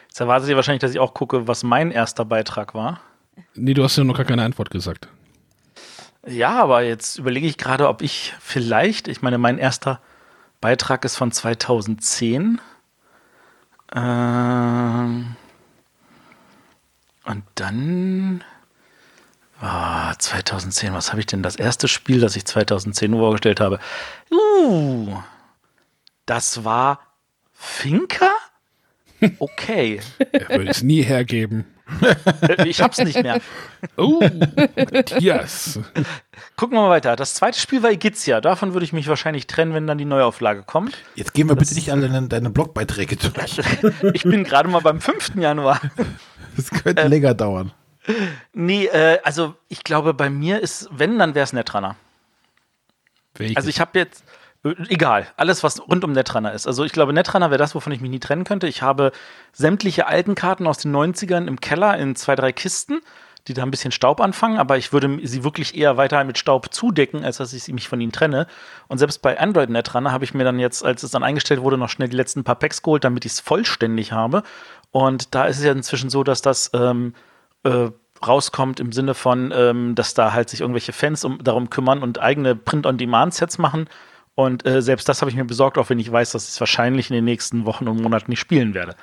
[0.07, 3.01] Jetzt erwartet ihr wahrscheinlich, dass ich auch gucke, was mein erster Beitrag war.
[3.53, 5.09] Nee, du hast ja noch gar keine Antwort gesagt.
[6.25, 9.99] Ja, aber jetzt überlege ich gerade, ob ich vielleicht, ich meine, mein erster
[10.61, 12.61] Beitrag ist von 2010.
[13.95, 15.35] Ähm,
[17.23, 18.43] und dann
[19.61, 21.41] oh, 2010, was habe ich denn?
[21.41, 23.79] Das erste Spiel, das ich 2010 vorgestellt habe.
[24.31, 25.15] Uh,
[26.25, 26.99] das war
[27.53, 28.31] Finca?
[29.39, 30.01] Okay.
[30.33, 31.65] Er würde es nie hergeben.
[32.65, 33.39] Ich hab's nicht mehr.
[33.97, 34.19] Oh,
[34.91, 35.79] Matthias.
[36.55, 37.15] Gucken wir mal weiter.
[37.15, 38.41] Das zweite Spiel war Igizia.
[38.41, 40.97] Davon würde ich mich wahrscheinlich trennen, wenn dann die Neuauflage kommt.
[41.15, 43.61] Jetzt gehen wir das bitte nicht alle deine, deine Blogbeiträge durch.
[44.13, 45.35] ich bin gerade mal beim 5.
[45.35, 45.79] Januar.
[46.55, 47.71] Das könnte äh, länger dauern.
[48.53, 51.95] Nee, äh, also ich glaube, bei mir ist, wenn, dann wäre es Netrunner.
[53.35, 53.57] Welches?
[53.57, 54.23] Also ich habe jetzt,
[54.87, 56.65] egal, alles, was rund um Netrunner ist.
[56.67, 58.67] Also ich glaube, Netrunner wäre das, wovon ich mich nie trennen könnte.
[58.67, 59.11] Ich habe
[59.53, 63.01] sämtliche alten Karten aus den 90ern im Keller in zwei, drei Kisten,
[63.47, 66.73] die da ein bisschen Staub anfangen, aber ich würde sie wirklich eher weiter mit Staub
[66.73, 68.47] zudecken, als dass ich mich von ihnen trenne.
[68.87, 71.77] Und selbst bei Android Netrunner habe ich mir dann jetzt, als es dann eingestellt wurde,
[71.77, 74.41] noch schnell die letzten paar Packs geholt, damit ich es vollständig habe.
[74.89, 77.13] Und da ist es ja inzwischen so, dass das ähm,
[77.63, 77.89] äh,
[78.25, 82.19] rauskommt im Sinne von, ähm, dass da halt sich irgendwelche Fans um, darum kümmern und
[82.19, 83.87] eigene Print-on-Demand-Sets machen
[84.35, 86.59] und äh, selbst das habe ich mir besorgt, auch wenn ich weiß, dass ich es
[86.59, 88.95] wahrscheinlich in den nächsten Wochen und Monaten nicht spielen werde.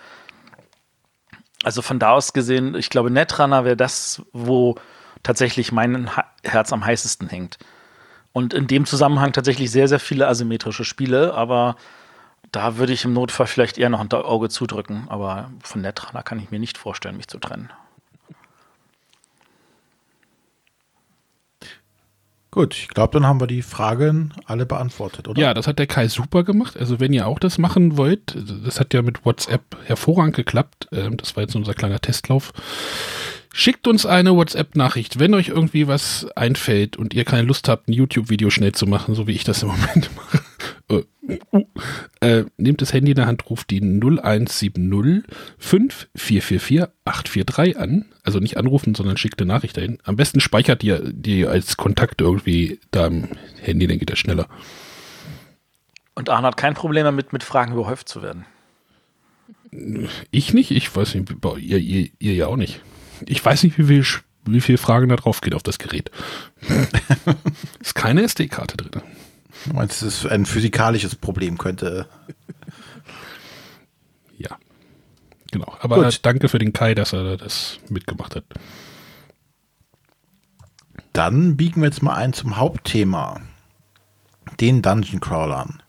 [1.65, 4.77] Also von da aus gesehen, ich glaube, Netrunner wäre das, wo
[5.23, 6.11] tatsächlich mein
[6.43, 7.59] Herz am heißesten hängt.
[8.33, 11.77] Und in dem Zusammenhang tatsächlich sehr, sehr viele asymmetrische Spiele, aber
[12.51, 15.07] da würde ich im Notfall vielleicht eher noch ein Auge zudrücken.
[15.09, 17.71] Aber von Netrunner kann ich mir nicht vorstellen, mich zu trennen.
[22.53, 25.41] Gut, ich glaube, dann haben wir die Fragen alle beantwortet, oder?
[25.41, 26.77] Ja, das hat der Kai super gemacht.
[26.77, 30.87] Also wenn ihr auch das machen wollt, das hat ja mit WhatsApp hervorragend geklappt.
[30.93, 32.53] Ähm, das war jetzt unser kleiner Testlauf.
[33.55, 37.95] Schickt uns eine WhatsApp-Nachricht, wenn euch irgendwie was einfällt und ihr keine Lust habt, ein
[37.95, 40.42] YouTube-Video schnell zu machen, so wie ich das im Moment mache.
[40.93, 41.03] Äh,
[42.21, 44.73] äh, nehmt das Handy in der Hand, ruft die 0170
[45.59, 48.05] 5444 843 an.
[48.23, 49.99] Also nicht anrufen, sondern schickt eine Nachricht dahin.
[50.05, 53.29] Am besten speichert ihr die als Kontakt irgendwie da im
[53.61, 54.49] Handy, dann geht das schneller.
[56.15, 58.45] Und Arne hat kein Problem damit, mit Fragen überhäuft zu werden.
[60.31, 62.81] Ich nicht, ich weiß nicht, ihr, ihr, ihr ja auch nicht.
[63.27, 64.05] Ich weiß nicht, wie viel,
[64.45, 66.11] wie viel Fragen da drauf geht auf das Gerät.
[67.81, 69.03] ist keine SD-Karte drin.
[69.67, 72.09] Du meinst, es ist ein physikalisches Problem, könnte.
[74.37, 74.59] Ja.
[75.51, 75.77] Genau.
[75.81, 76.21] Aber Gut.
[76.23, 78.45] danke für den Kai, dass er das mitgemacht hat.
[81.13, 83.41] Dann biegen wir jetzt mal ein zum Hauptthema.
[84.61, 85.83] Den Dungeon Crawlern.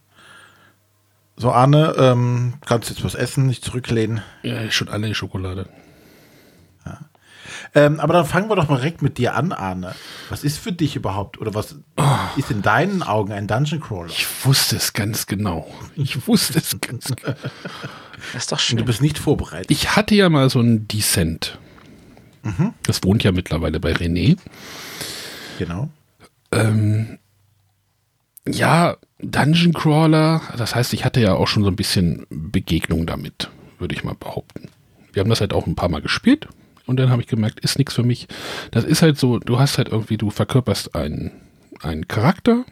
[1.36, 4.22] So, Arne, ähm, kannst jetzt was essen, nicht zurücklehnen?
[4.44, 5.68] Ja, schon alle Schokolade.
[7.76, 9.96] Ähm, aber dann fangen wir doch mal direkt mit dir an, Arne.
[10.30, 12.04] Was ist für dich überhaupt oder was oh.
[12.38, 14.10] ist in deinen Augen ein Dungeon Crawler?
[14.10, 15.68] Ich wusste es ganz genau.
[15.96, 17.36] Ich wusste es ganz genau.
[18.34, 18.78] Das ist doch schön.
[18.78, 19.70] Und du bist nicht vorbereitet.
[19.70, 21.58] Ich hatte ja mal so ein Descent.
[22.44, 22.74] Mhm.
[22.84, 24.38] Das wohnt ja mittlerweile bei René.
[25.60, 25.90] Genau.
[26.52, 27.20] Ähm,
[28.48, 33.50] ja, Dungeon Crawler, das heißt, ich hatte ja auch schon so ein bisschen Begegnung damit,
[33.80, 34.70] würde ich mal behaupten.
[35.14, 36.48] Wir haben das halt auch ein paar Mal gespielt
[36.94, 38.28] und dann habe ich gemerkt, ist nichts für mich.
[38.70, 41.32] Das ist halt so, du hast halt irgendwie, du verkörperst einen,
[41.82, 42.66] einen Charakter.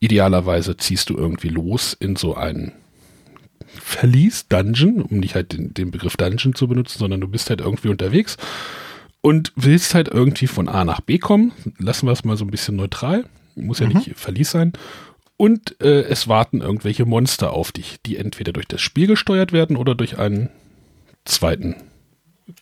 [0.00, 2.72] Idealerweise ziehst du irgendwie los in so einen
[3.66, 7.60] Verlies, Dungeon, um nicht halt den, den Begriff Dungeon zu benutzen, sondern du bist halt
[7.60, 8.36] irgendwie unterwegs
[9.20, 11.52] und willst halt irgendwie von A nach B kommen.
[11.78, 13.26] Lassen wir es mal so ein bisschen neutral.
[13.54, 13.94] Muss ja mhm.
[13.94, 14.72] nicht Verlies sein.
[15.36, 19.76] Und äh, es warten irgendwelche Monster auf dich, die entweder durch das Spiel gesteuert werden
[19.76, 20.50] oder durch einen
[21.24, 21.76] zweiten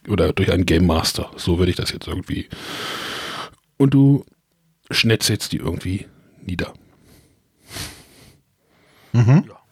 [0.09, 1.30] oder durch einen Game Master.
[1.37, 2.49] So würde ich das jetzt irgendwie.
[3.76, 4.24] Und du
[4.91, 6.07] schnetzelst die irgendwie
[6.45, 6.72] nieder.
[9.12, 9.45] Mhm.
[9.49, 9.62] Ja.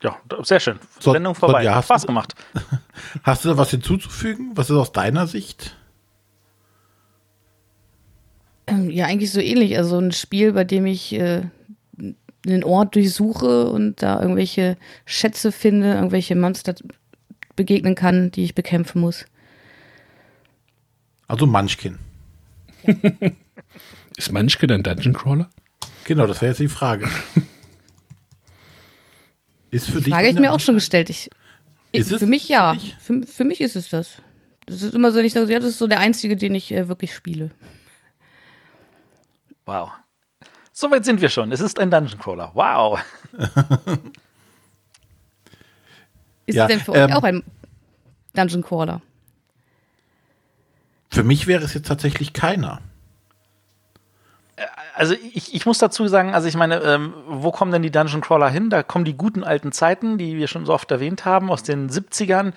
[0.00, 0.78] Ja, sehr schön.
[1.00, 1.64] So, Sendung vorbei.
[1.64, 2.34] Ja, Spaß gemacht.
[3.24, 4.52] Hast du da was hinzuzufügen?
[4.54, 5.76] Was ist aus deiner Sicht?
[8.68, 9.76] Ähm, ja, eigentlich so ähnlich.
[9.76, 11.42] Also ein Spiel, bei dem ich äh,
[12.46, 16.74] einen Ort durchsuche und da irgendwelche Schätze finde, irgendwelche Monster
[17.56, 19.26] begegnen kann, die ich bekämpfen muss.
[21.26, 21.98] Also Munchkin.
[22.84, 22.94] Ja.
[24.16, 25.48] Ist Munchkin ein Dungeon Crawler?
[26.04, 27.08] Genau, das wäre jetzt die Frage.
[29.70, 31.10] Ist für die dich Frage ich mir auch schon gestellt.
[31.10, 31.30] Ich,
[31.92, 32.76] ist für mich ja.
[33.00, 34.22] Für, für, mich ist es das.
[34.66, 36.88] Das ist immer so, ich sage, ja, das ist so der einzige, den ich äh,
[36.88, 37.50] wirklich spiele.
[39.66, 39.90] Wow.
[40.80, 41.50] Soweit sind wir schon.
[41.50, 42.52] Es ist ein Dungeon Crawler.
[42.54, 43.00] Wow.
[46.46, 47.42] ist ja, es denn für ähm, euch auch ein
[48.34, 49.00] Dungeon Crawler?
[51.10, 52.80] Für mich wäre es jetzt tatsächlich keiner
[54.98, 58.20] also ich, ich muss dazu sagen, also ich meine, ähm, wo kommen denn die Dungeon
[58.20, 58.68] Crawler hin?
[58.68, 61.88] Da kommen die guten alten Zeiten, die wir schon so oft erwähnt haben, aus den
[61.88, 62.52] 70ern,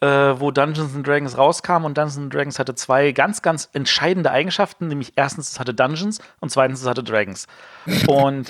[0.00, 4.30] äh, wo Dungeons and Dragons rauskam und Dungeons and Dragons hatte zwei ganz, ganz entscheidende
[4.30, 7.46] Eigenschaften, nämlich erstens, es hatte Dungeons und zweitens, es hatte Dragons.
[8.06, 8.48] Und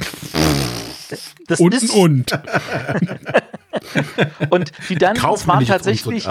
[1.49, 2.33] das und, ist und.
[4.51, 6.29] und die Dungeons waren tatsächlich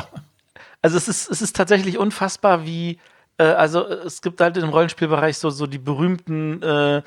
[0.82, 3.00] also es ist, es ist tatsächlich unfassbar, wie
[3.38, 7.02] äh, also es gibt halt im Rollenspielbereich so, so die berühmten äh,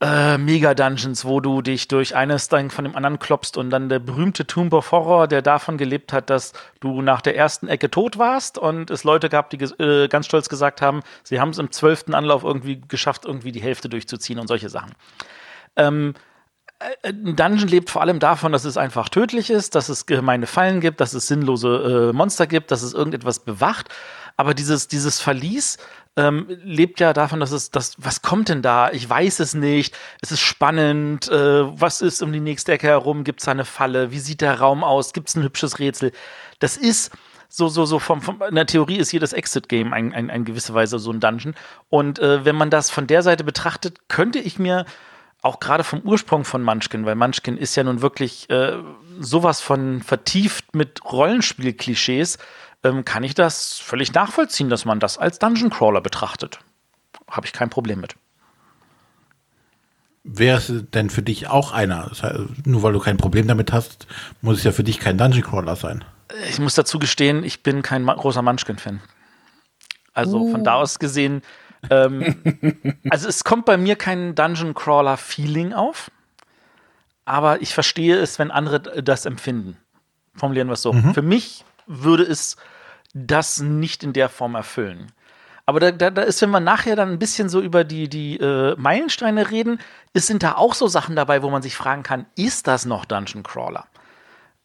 [0.00, 3.98] äh, Mega-Dungeons, wo du dich durch eines dann von dem anderen klopfst und dann der
[3.98, 8.16] berühmte Tomb of Horror, der davon gelebt hat, dass du nach der ersten Ecke tot
[8.16, 11.70] warst und es Leute gab, die äh, ganz stolz gesagt haben, sie haben es im
[11.70, 14.92] zwölften Anlauf irgendwie geschafft, irgendwie die Hälfte durchzuziehen und solche Sachen.
[15.76, 16.14] Ähm,
[16.78, 20.46] äh, ein Dungeon lebt vor allem davon, dass es einfach tödlich ist, dass es gemeine
[20.46, 23.90] Fallen gibt, dass es sinnlose äh, Monster gibt, dass es irgendetwas bewacht
[24.40, 25.76] aber dieses, dieses Verlies
[26.20, 28.90] ähm, lebt ja davon, dass es, das, was kommt denn da?
[28.90, 29.96] Ich weiß es nicht.
[30.20, 31.28] Es ist spannend.
[31.28, 33.24] Äh, was ist um die nächste Ecke herum?
[33.24, 34.10] Gibt es da eine Falle?
[34.10, 35.12] Wie sieht der Raum aus?
[35.12, 36.12] Gibt es ein hübsches Rätsel?
[36.58, 37.12] Das ist
[37.48, 40.74] so, so, so vom, vom, in der Theorie ist jedes Exit-Game ein, ein, ein gewisse
[40.74, 41.54] Weise so ein Dungeon.
[41.88, 44.84] Und äh, wenn man das von der Seite betrachtet, könnte ich mir
[45.42, 48.74] auch gerade vom Ursprung von Munchkin, weil Munchkin ist ja nun wirklich äh,
[49.18, 52.38] sowas von vertieft mit Rollenspiel-Klischees,
[52.82, 56.60] ähm, kann ich das völlig nachvollziehen, dass man das als Dungeon Crawler betrachtet.
[57.30, 58.16] Habe ich kein Problem mit.
[60.22, 62.06] Wäre es denn für dich auch einer?
[62.08, 64.06] Das heißt, nur weil du kein Problem damit hast,
[64.42, 66.04] muss es ja für dich kein Dungeon Crawler sein.
[66.48, 69.00] Ich muss dazu gestehen, ich bin kein großer Munchkin-Fan.
[70.12, 70.52] Also uh.
[70.52, 71.42] von da aus gesehen,
[71.88, 72.36] ähm,
[73.10, 76.10] also es kommt bei mir kein Dungeon Crawler-Feeling auf,
[77.24, 79.78] aber ich verstehe es, wenn andere das empfinden.
[80.34, 80.92] Formulieren wir es so.
[80.92, 81.14] Mhm.
[81.14, 82.56] Für mich würde es
[83.12, 85.12] das nicht in der Form erfüllen.
[85.66, 88.38] Aber da, da, da, ist, wenn wir nachher dann ein bisschen so über die, die
[88.38, 89.78] äh, Meilensteine reden,
[90.12, 93.04] ist, sind da auch so Sachen dabei, wo man sich fragen kann, ist das noch
[93.04, 93.86] Dungeon Crawler?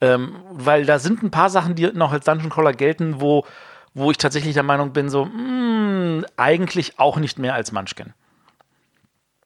[0.01, 3.45] Ähm, weil da sind ein paar Sachen, die noch als Dungeon Crawler gelten, wo,
[3.93, 8.13] wo ich tatsächlich der Meinung bin, so, mh, hm, eigentlich auch nicht mehr als Munchkin.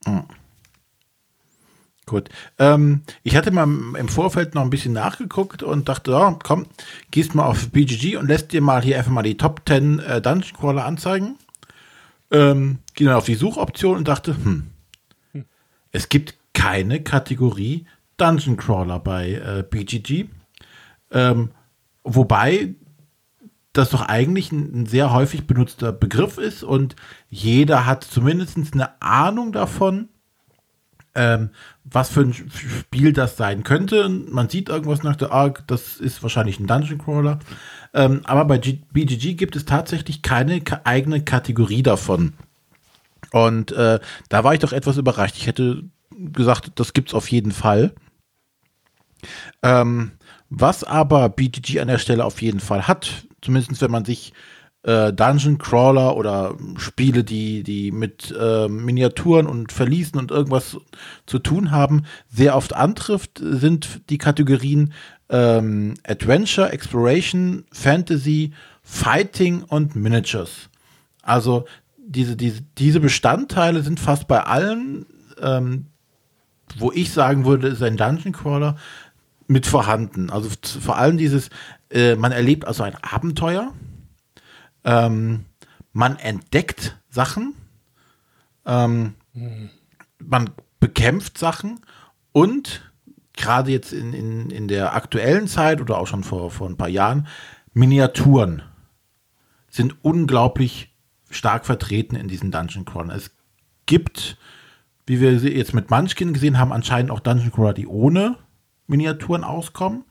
[0.06, 0.24] Hm.
[2.10, 2.28] Gut.
[2.58, 6.66] Ähm, ich hatte mal im Vorfeld noch ein bisschen nachgeguckt und dachte, ja, komm,
[7.12, 10.20] gehst mal auf BGG und lässt dir mal hier einfach mal die Top 10 äh,
[10.20, 11.36] Dungeon Crawler anzeigen.
[12.32, 14.70] Ähm, ging dann auf die Suchoption und dachte, hm,
[15.92, 17.86] es gibt keine Kategorie
[18.16, 20.24] Dungeon Crawler bei äh, BGG.
[21.12, 21.52] Ähm,
[22.02, 22.74] wobei
[23.72, 26.96] das doch eigentlich ein, ein, sehr häufig benutzter Begriff ist und
[27.28, 30.08] jeder hat zumindest eine Ahnung davon,
[31.20, 31.50] ähm,
[31.84, 34.08] was für ein Spiel das sein könnte.
[34.08, 37.40] Man sieht irgendwas nach der, ah, das ist wahrscheinlich ein Dungeon Crawler.
[37.92, 42.32] Ähm, aber bei G BGG gibt es tatsächlich keine eigene Kategorie davon.
[43.32, 44.00] Und äh,
[44.30, 45.36] da war ich doch etwas überrascht.
[45.36, 45.84] Ich hätte
[46.16, 47.92] gesagt, das gibt es auf jeden Fall.
[49.62, 50.12] Ähm,
[50.48, 54.32] was aber BGG an der Stelle auf jeden Fall hat, zumindest wenn man sich
[54.82, 60.76] äh, Dungeon Crawler oder Spiele, die, die mit äh, Miniaturen und Verließen und irgendwas
[61.26, 64.92] zu tun haben, sehr oft antrifft, sind die Kategorien
[65.28, 68.52] ähm, Adventure, Exploration, Fantasy,
[68.82, 70.70] Fighting und Miniatures.
[71.22, 71.66] Also
[71.98, 75.06] diese, diese, diese Bestandteile sind fast bei allen,
[75.40, 75.86] ähm,
[76.78, 78.76] wo ich sagen würde, ist ein Dungeon Crawler
[79.46, 80.30] mit vorhanden.
[80.30, 80.48] Also
[80.80, 81.50] vor allem dieses,
[81.90, 83.72] äh, man erlebt also ein Abenteuer,
[84.84, 85.46] ähm,
[85.92, 87.54] man entdeckt Sachen,
[88.66, 89.70] ähm, mhm.
[90.18, 91.80] man bekämpft Sachen
[92.32, 92.90] und
[93.34, 96.88] gerade jetzt in, in, in der aktuellen Zeit oder auch schon vor, vor ein paar
[96.88, 97.26] Jahren,
[97.72, 98.62] Miniaturen
[99.68, 100.92] sind unglaublich
[101.30, 103.10] stark vertreten in diesen Dungeon Crawlern.
[103.10, 103.30] Es
[103.86, 104.36] gibt,
[105.06, 108.36] wie wir jetzt mit Munchkin gesehen haben, anscheinend auch Dungeon Crawler, die ohne
[108.86, 110.04] Miniaturen auskommen.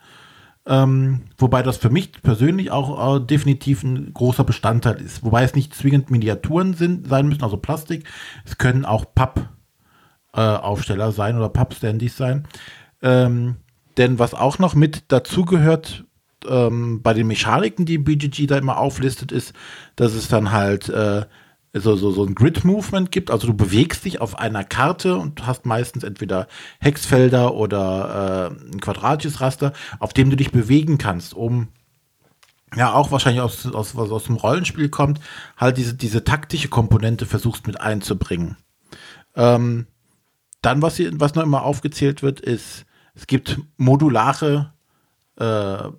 [0.69, 5.23] Ähm, wobei das für mich persönlich auch äh, definitiv ein großer Bestandteil ist.
[5.23, 8.07] Wobei es nicht zwingend Miniaturen sind, sein müssen, also Plastik.
[8.45, 9.05] Es können auch
[10.31, 12.47] Pappaufsteller äh, sein oder Pappstandies sein.
[13.01, 13.55] Ähm,
[13.97, 16.05] denn was auch noch mit dazugehört
[16.47, 19.53] ähm, bei den Mechaniken, die BGG da immer auflistet, ist,
[19.95, 21.25] dass es dann halt äh,
[21.73, 23.31] so, so, so ein Grid-Movement gibt.
[23.31, 26.47] Also du bewegst dich auf einer Karte und hast meistens entweder
[26.79, 31.67] Hexfelder oder äh, ein quadratisches Raster, auf dem du dich bewegen kannst, um
[32.75, 35.19] ja auch wahrscheinlich aus, aus, was aus dem Rollenspiel kommt,
[35.57, 38.57] halt diese, diese taktische Komponente versuchst mit einzubringen.
[39.35, 39.87] Ähm,
[40.61, 44.73] dann, was, hier, was noch immer aufgezählt wird, ist, es gibt modulare
[45.37, 45.89] äh,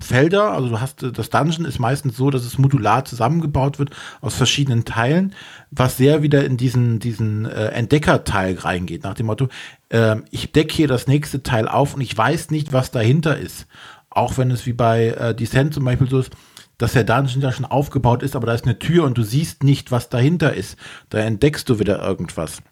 [0.00, 3.90] Felder, also du hast das Dungeon ist meistens so, dass es modular zusammengebaut wird
[4.20, 5.34] aus verschiedenen Teilen,
[5.70, 9.48] was sehr wieder in diesen diesen äh, Entdeckerteil reingeht, nach dem Motto,
[9.88, 13.66] äh, ich decke hier das nächste Teil auf und ich weiß nicht, was dahinter ist.
[14.10, 16.32] Auch wenn es wie bei äh, Descent zum Beispiel so ist,
[16.78, 19.62] dass der Dungeon ja schon aufgebaut ist, aber da ist eine Tür und du siehst
[19.62, 20.76] nicht, was dahinter ist.
[21.08, 22.62] Da entdeckst du wieder irgendwas.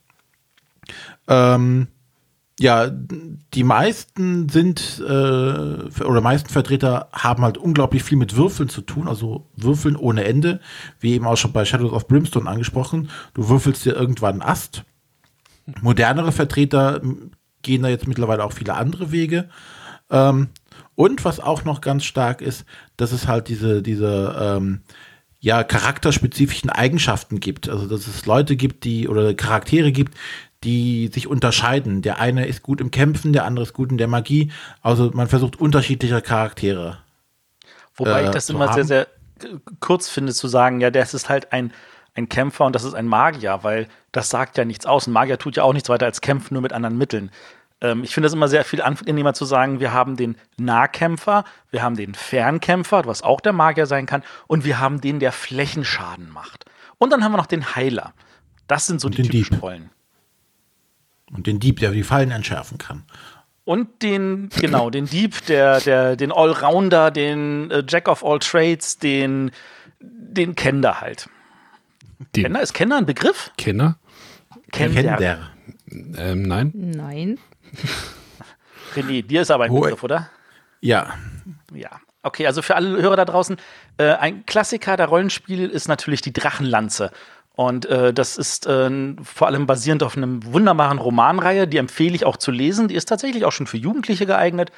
[1.28, 1.88] Ähm,
[2.60, 8.80] ja, die meisten sind äh, oder meisten Vertreter haben halt unglaublich viel mit Würfeln zu
[8.82, 10.60] tun, also Würfeln ohne Ende,
[11.00, 13.10] wie eben auch schon bei Shadows of Brimstone angesprochen.
[13.34, 14.84] Du würfelst dir irgendwann einen Ast.
[15.80, 17.00] Modernere Vertreter
[17.62, 19.48] gehen da jetzt mittlerweile auch viele andere Wege.
[20.10, 20.48] Ähm,
[20.94, 24.82] und was auch noch ganz stark ist, dass es halt diese, diese ähm,
[25.40, 27.68] ja, charakterspezifischen Eigenschaften gibt.
[27.68, 30.16] Also dass es Leute gibt, die oder Charaktere gibt,
[30.64, 32.02] die sich unterscheiden.
[32.02, 34.50] Der eine ist gut im Kämpfen, der andere ist gut in der Magie.
[34.82, 36.98] Also man versucht unterschiedliche Charaktere.
[37.96, 38.74] Wobei äh, ich das immer haben.
[38.74, 39.06] sehr, sehr
[39.80, 41.72] kurz finde zu sagen, ja, das ist halt ein,
[42.14, 45.06] ein Kämpfer und das ist ein Magier, weil das sagt ja nichts aus.
[45.06, 47.30] Ein Magier tut ja auch nichts weiter als kämpfen, nur mit anderen Mitteln.
[47.80, 51.82] Ähm, ich finde es immer sehr viel angenehmer zu sagen, wir haben den Nahkämpfer, wir
[51.82, 56.30] haben den Fernkämpfer, was auch der Magier sein kann, und wir haben den, der Flächenschaden
[56.30, 56.64] macht.
[56.98, 58.14] Und dann haben wir noch den Heiler.
[58.66, 59.62] Das sind so und die typischen Dieb.
[59.62, 59.90] Rollen.
[61.32, 63.04] Und den Dieb, der die Fallen entschärfen kann.
[63.64, 68.98] Und den, genau, den Dieb, der, der, den Allrounder, den äh, Jack of all Trades,
[68.98, 69.50] den,
[70.00, 71.28] den Kender halt.
[72.36, 72.60] Den Kenner?
[72.60, 73.52] Ist Kenner ein Begriff?
[73.56, 73.96] Kenner?
[74.70, 75.16] Kenner.
[75.16, 75.50] Kenner.
[75.90, 76.72] Ähm, nein.
[76.74, 77.38] Nein.
[78.94, 80.28] René, dir ist aber ein Begriff, oder?
[80.80, 81.14] Ja.
[81.72, 82.00] Ja.
[82.22, 83.56] Okay, also für alle Hörer da draußen,
[83.98, 87.10] äh, ein Klassiker der Rollenspiele ist natürlich die Drachenlanze.
[87.56, 88.90] Und äh, das ist äh,
[89.22, 92.88] vor allem basierend auf einer wunderbaren Romanreihe, die empfehle ich auch zu lesen.
[92.88, 94.72] Die ist tatsächlich auch schon für Jugendliche geeignet.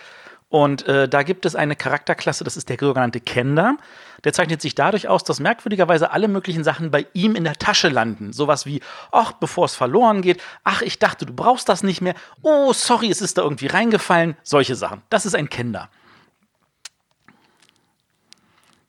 [0.48, 3.76] Und äh, da gibt es eine Charakterklasse, das ist der sogenannte Kender.
[4.24, 7.88] Der zeichnet sich dadurch aus, dass merkwürdigerweise alle möglichen Sachen bei ihm in der Tasche
[7.88, 8.32] landen.
[8.32, 12.14] Sowas wie, ach, bevor es verloren geht, ach, ich dachte, du brauchst das nicht mehr,
[12.42, 14.36] oh, sorry, es ist da irgendwie reingefallen.
[14.44, 15.02] Solche Sachen.
[15.10, 15.88] Das ist ein Kender.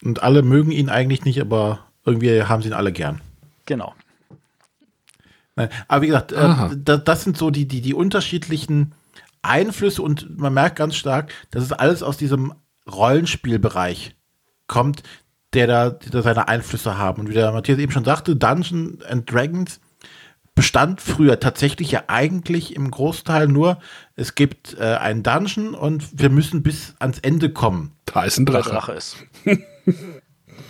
[0.04, 3.22] Und alle mögen ihn eigentlich nicht, aber irgendwie haben sie ihn alle gern.
[3.68, 3.94] Genau.
[5.56, 8.96] Nein, aber wie gesagt, äh, das, das sind so die, die, die unterschiedlichen
[9.42, 12.54] Einflüsse und man merkt ganz stark, dass es alles aus diesem
[12.90, 14.16] Rollenspielbereich
[14.68, 15.04] kommt,
[15.54, 17.22] der da, die da seine Einflüsse haben.
[17.22, 19.80] Und wie der Matthias eben schon sagte, Dungeons and Dragons
[20.56, 23.80] bestand früher tatsächlich ja eigentlich im Großteil nur,
[24.16, 27.94] es gibt äh, einen Dungeon und wir müssen bis ans Ende kommen.
[28.06, 28.70] Da ist ein Drache.
[28.70, 29.18] Drache ist.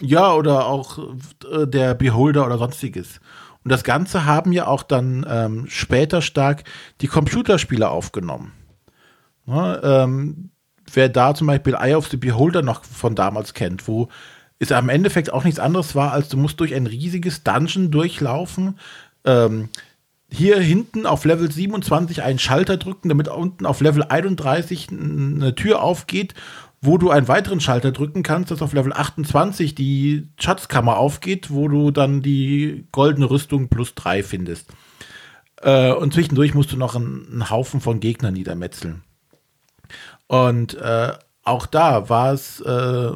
[0.01, 0.99] Ja, oder auch
[1.51, 3.19] äh, der Beholder oder sonstiges.
[3.63, 6.63] Und das Ganze haben ja auch dann ähm, später stark
[7.01, 8.53] die Computerspiele aufgenommen.
[9.45, 10.51] Ja, ähm,
[10.93, 14.09] wer da zum Beispiel Eye of the Beholder noch von damals kennt, wo
[14.59, 18.79] es am Endeffekt auch nichts anderes war, als du musst durch ein riesiges Dungeon durchlaufen,
[19.25, 19.69] ähm,
[20.29, 25.81] hier hinten auf Level 27 einen Schalter drücken, damit unten auf Level 31 eine Tür
[25.81, 26.33] aufgeht,
[26.81, 31.67] wo du einen weiteren Schalter drücken kannst, dass auf Level 28 die Schatzkammer aufgeht, wo
[31.67, 34.71] du dann die goldene Rüstung plus 3 findest.
[35.61, 39.03] Äh, und zwischendurch musst du noch einen, einen Haufen von Gegnern niedermetzeln.
[40.27, 41.13] Und äh,
[41.43, 43.11] auch da war es äh,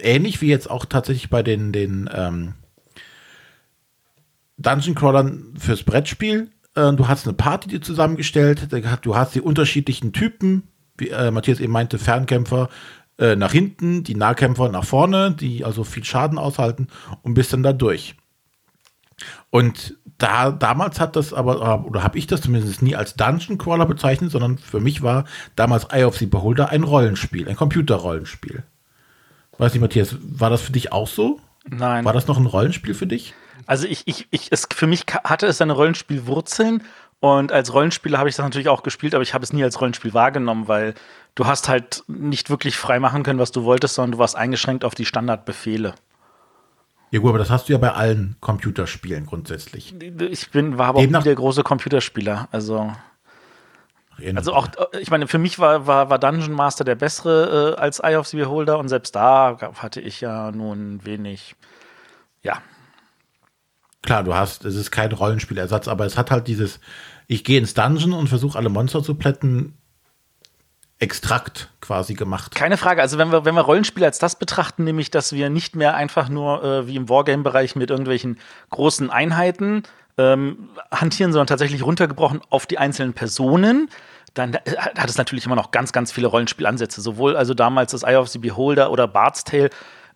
[0.00, 2.54] ähnlich wie jetzt auch tatsächlich bei den, den ähm,
[4.58, 6.50] Dungeon Crawlern fürs Brettspiel.
[6.74, 8.68] Äh, du hast eine Party dir zusammengestellt,
[9.02, 10.64] du hast die unterschiedlichen Typen,
[10.98, 12.68] wie äh, Matthias eben meinte, Fernkämpfer
[13.18, 16.88] äh, nach hinten, die Nahkämpfer nach vorne, die also viel Schaden aushalten
[17.22, 18.14] und bist dann da durch.
[19.50, 23.86] Und da, damals hat das aber, oder habe ich das zumindest nie als Dungeon Crawler
[23.86, 25.24] bezeichnet, sondern für mich war
[25.56, 28.64] damals Eye of the Beholder ein Rollenspiel, ein Computerrollenspiel.
[29.58, 31.40] Weiß nicht, Matthias, war das für dich auch so?
[31.68, 32.04] Nein.
[32.04, 33.34] War das noch ein Rollenspiel für dich?
[33.66, 36.82] Also ich, ich, ich, es, für mich hatte es seine Rollenspielwurzeln
[37.20, 39.80] und als Rollenspieler habe ich das natürlich auch gespielt, aber ich habe es nie als
[39.80, 40.94] Rollenspiel wahrgenommen, weil
[41.34, 44.84] du hast halt nicht wirklich frei machen können, was du wolltest, sondern du warst eingeschränkt
[44.84, 45.94] auf die Standardbefehle.
[47.10, 49.94] Ja gut, aber das hast du ja bei allen Computerspielen grundsätzlich.
[50.00, 52.48] Ich bin, war aber Demnach auch nie der große Computerspieler.
[52.52, 52.92] Also,
[54.34, 54.68] also auch,
[55.00, 58.28] ich meine, für mich war, war, war Dungeon Master der bessere äh, als Eye of
[58.28, 61.56] the Beholder und selbst da hatte ich ja nun wenig,
[62.42, 62.62] ja.
[64.02, 66.80] Klar, du hast, es ist kein Rollenspielersatz, aber es hat halt dieses,
[67.26, 69.74] ich gehe ins Dungeon und versuche alle Monster zu plätten,
[71.00, 72.56] Extrakt quasi gemacht.
[72.56, 73.00] Keine Frage.
[73.00, 76.28] Also wenn wir, wenn wir Rollenspiele als das betrachten, nämlich, dass wir nicht mehr einfach
[76.28, 78.40] nur äh, wie im Wargame-Bereich mit irgendwelchen
[78.70, 79.84] großen Einheiten
[80.16, 83.88] ähm, hantieren, sondern tatsächlich runtergebrochen auf die einzelnen Personen,
[84.34, 87.00] dann äh, hat es natürlich immer noch ganz, ganz viele Rollenspielansätze.
[87.00, 89.70] Sowohl also damals das Eye of the Beholder oder Bard's Tale,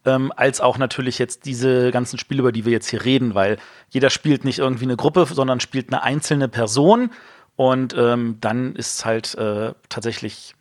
[0.05, 3.59] ähm, als auch natürlich jetzt diese ganzen Spiele, über die wir jetzt hier reden, weil
[3.91, 7.11] jeder spielt nicht irgendwie eine Gruppe, sondern spielt eine einzelne Person.
[7.57, 10.55] Und ähm, dann ist halt äh, tatsächlich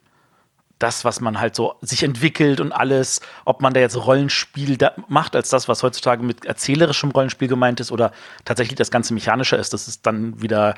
[0.78, 4.94] das, was man halt so sich entwickelt und alles, ob man da jetzt Rollenspiel da
[5.08, 8.12] macht, als das, was heutzutage mit erzählerischem Rollenspiel gemeint ist oder
[8.46, 10.76] tatsächlich das ganze mechanischer ist, das ist dann wieder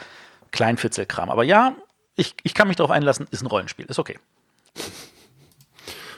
[0.51, 1.29] Kleinfitzelkram.
[1.29, 1.75] Aber ja,
[2.15, 4.19] ich, ich kann mich darauf einlassen, ist ein Rollenspiel, ist okay.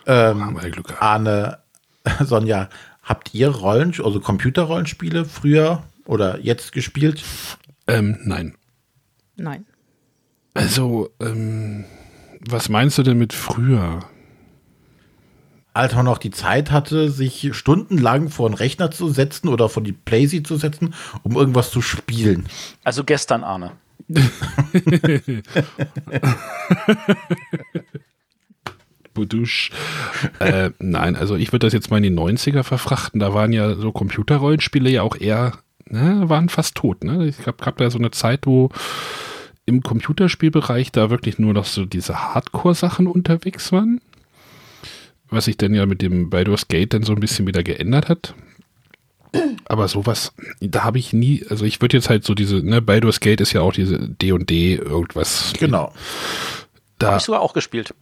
[0.08, 0.60] Ähm,
[1.00, 1.60] Arne,
[2.22, 2.70] Sonja,
[3.04, 7.24] habt ihr Rollen, also Computerrollenspiele früher oder jetzt gespielt?
[7.88, 8.56] Ähm, nein.
[9.36, 9.66] Nein.
[10.54, 11.86] Also, ähm,
[12.40, 14.00] was meinst du denn mit früher?
[15.74, 19.84] Als man noch die Zeit hatte, sich stundenlang vor den Rechner zu setzen oder vor
[19.84, 20.94] die Playsee zu setzen,
[21.24, 22.48] um irgendwas zu spielen.
[22.86, 23.74] Also gestern, Arne.
[29.16, 29.72] Budusch.
[30.40, 33.20] äh, nein, also ich würde das jetzt mal in die 90er verfrachten.
[33.20, 35.54] Da waren ja so Computerrollenspiele ja auch eher,
[35.90, 37.04] ne, waren fast tot.
[37.04, 37.26] Ne?
[37.26, 38.70] Ich glaube, gab da so eine Zeit, wo
[39.66, 44.00] im Computerspielbereich da wirklich nur noch so diese Hardcore-Sachen unterwegs waren.
[45.30, 48.36] Was sich dann ja mit dem Baldur's Gate dann so ein bisschen wieder geändert hat.
[49.66, 53.20] Aber sowas, da habe ich nie, also ich würde jetzt halt so diese, ne, Baldur's
[53.20, 55.54] Gate ist ja auch diese D&D irgendwas.
[55.60, 55.92] Genau.
[57.00, 57.94] Da habe ich sogar auch gespielt.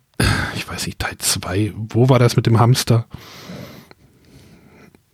[0.56, 3.08] Ich weiß nicht, Teil 2, wo war das mit dem Hamster?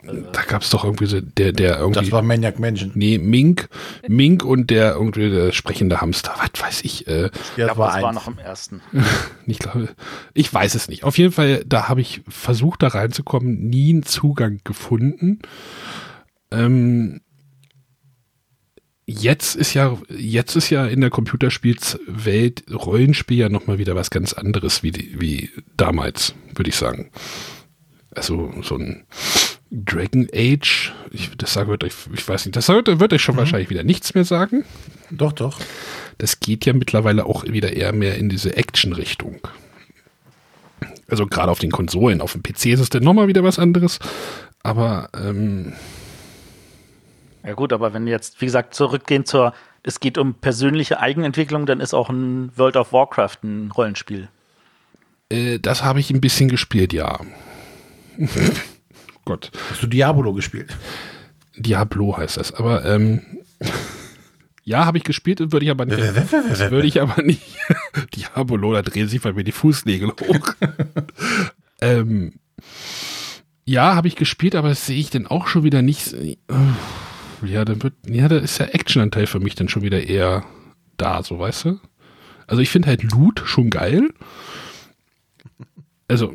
[0.02, 2.00] Da gab es doch irgendwie so, der, der irgendwie.
[2.00, 2.92] Das war Maniac Mansion.
[2.96, 3.70] Nee, Mink.
[4.08, 6.34] Mink und der irgendwie der sprechende Hamster.
[6.38, 7.08] Was weiß ich.
[7.08, 8.82] Äh, ja, das war, das war noch im ersten.
[9.46, 9.90] ich glaube,
[10.34, 11.04] ich weiß es nicht.
[11.04, 15.40] Auf jeden Fall, da habe ich versucht, da reinzukommen, nie einen Zugang gefunden.
[16.52, 17.22] Ähm,
[19.10, 24.34] jetzt ist ja, jetzt ist ja in der Computerspielswelt Rollenspiel ja nochmal wieder was ganz
[24.34, 27.10] anderes wie, wie damals, würde ich sagen.
[28.12, 29.06] Also so ein
[29.72, 33.40] Dragon Age, ich, das sage ich, ich weiß nicht, das würde ich schon mhm.
[33.40, 34.64] wahrscheinlich wieder nichts mehr sagen.
[35.10, 35.60] Doch, doch.
[36.20, 39.40] Das geht ja mittlerweile auch wieder eher mehr in diese Action-Richtung.
[41.08, 44.00] Also gerade auf den Konsolen, auf dem PC ist es dann nochmal wieder was anderes.
[44.62, 45.74] Aber ähm,
[47.50, 51.66] Ja gut, aber wenn wir jetzt, wie gesagt, zurückgehen zur, es geht um persönliche Eigenentwicklung,
[51.66, 54.28] dann ist auch ein World of Warcraft ein Rollenspiel.
[55.32, 57.20] Äh, das habe ich ein bisschen gespielt, ja.
[59.26, 59.50] Gott.
[59.72, 60.78] Hast du Diabolo gespielt?
[61.56, 63.24] Diablo heißt das, aber ähm,
[64.64, 66.00] ja, habe ich gespielt, würde ich aber nicht.
[66.00, 66.32] das
[66.70, 67.42] würde ich aber nicht.
[68.16, 70.54] Diabolo, da drehen sich bei mir die Fußnägel hoch.
[71.82, 72.34] ähm,
[73.66, 76.16] ja, habe ich gespielt, aber das sehe ich dann auch schon wieder nicht.
[77.44, 80.44] Ja, dann wird, ja, da ist der Actionanteil für mich dann schon wieder eher
[80.98, 81.80] da, so weißt du.
[82.48, 84.10] Also ich finde halt Loot schon geil.
[86.08, 86.34] Also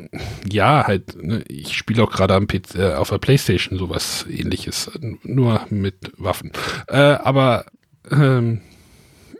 [0.49, 1.21] ja, halt.
[1.21, 4.89] Ne, ich spiele auch gerade am PC, äh, auf der PlayStation sowas Ähnliches,
[5.23, 6.51] nur mit Waffen.
[6.87, 7.65] Äh, aber
[8.09, 8.61] ähm,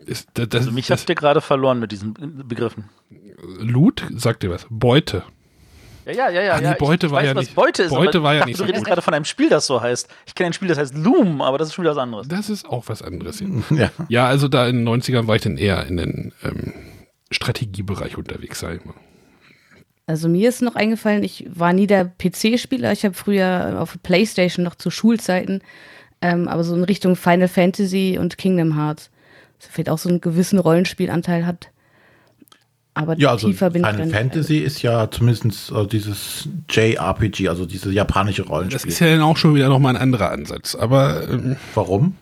[0.05, 2.13] ist, das, also mich das, habt ihr gerade verloren mit diesen
[2.47, 2.89] Begriffen.
[3.59, 4.67] Loot, sagt ihr was?
[4.69, 5.23] Beute.
[6.05, 6.53] Ja, ja, ja, ja.
[6.53, 7.55] Ah, die Beute ich war weiß, ja nicht.
[7.55, 8.59] Beute ist, Beute war ja dachte, nicht.
[8.59, 10.07] Du redest gerade von einem Spiel, das so heißt.
[10.27, 12.27] Ich kenne ein Spiel, das heißt Loom, aber das ist schon wieder was anderes.
[12.27, 13.43] Das ist auch was anderes.
[13.71, 16.73] Ja, ja also da in den 90ern war ich dann eher in den ähm,
[17.31, 18.93] Strategiebereich unterwegs, sag ich mal.
[20.07, 22.91] Also mir ist noch eingefallen, ich war nie der PC-Spieler.
[22.91, 25.61] Ich habe früher auf Playstation noch zu Schulzeiten,
[26.21, 29.09] ähm, aber so in Richtung Final Fantasy und Kingdom Hearts.
[29.57, 31.69] Das vielleicht auch so einen gewissen Rollenspielanteil hat.
[32.95, 37.93] Aber ja, also tiefer bin Final Fantasy ist ja zumindest äh, dieses JRPG, also dieses
[37.93, 38.79] japanische Rollenspiel.
[38.79, 40.75] Das ist ja dann auch schon wieder nochmal ein anderer Ansatz.
[40.75, 42.15] Aber ähm, warum?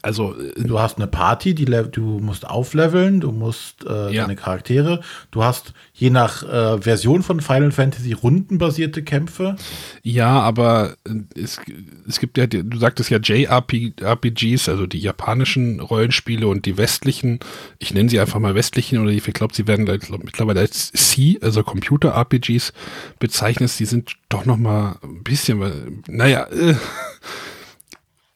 [0.00, 4.22] Also äh, du hast eine Party, die du musst aufleveln, du musst äh, ja.
[4.22, 5.00] deine Charaktere,
[5.30, 9.54] du hast je nach äh, Version von Final Fantasy rundenbasierte Kämpfe.
[10.02, 11.60] Ja, aber äh, es,
[12.08, 17.38] es gibt ja, du sagtest ja JRPGs, also die japanischen Rollenspiele und die westlichen,
[17.78, 19.84] ich nenne sie einfach mal westlichen oder ich glaube, sie werden
[20.24, 22.72] mittlerweile als C, also Computer RPGs
[23.20, 26.74] bezeichnet, die sind doch noch mal ein bisschen, naja, äh,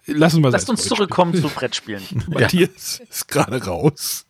[0.08, 2.00] Lassen wir Lasst uns zurückkommen zu Brettspielen.
[2.28, 3.06] Matthias ja.
[3.10, 4.24] ist gerade raus.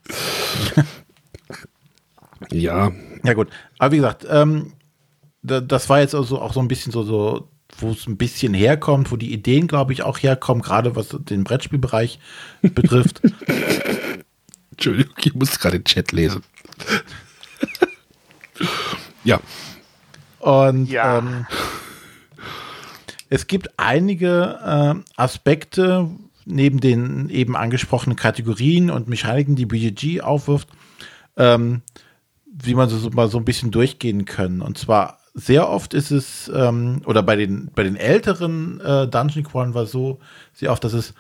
[2.51, 2.93] ja.
[3.27, 3.49] Ja, gut.
[3.79, 4.73] Aber wie gesagt, ähm,
[5.43, 7.49] das war jetzt also auch so ein bisschen so, so
[7.79, 11.43] wo es ein bisschen herkommt, wo die Ideen, glaube ich, auch herkommen, gerade was den
[11.43, 12.21] Brettspielbereich
[12.63, 13.21] betrifft.
[14.71, 16.43] Entschuldigung, ich muss gerade den Chat lesen.
[19.25, 19.41] ja.
[20.39, 21.19] Und ja.
[21.19, 21.47] Ähm,
[23.29, 26.09] es gibt einige äh, Aspekte
[26.45, 30.69] neben den eben angesprochenen Kategorien und Mechaniken, die BGG aufwirft,
[31.37, 31.83] ähm,
[32.63, 34.63] wie man so, so, mal so ein bisschen durchgehen können.
[34.63, 39.45] Und zwar sehr oft ist es, ähm, oder bei den, bei den älteren äh, Dungeon
[39.45, 40.19] Crawlern war so
[40.55, 41.15] sehr oft, dass es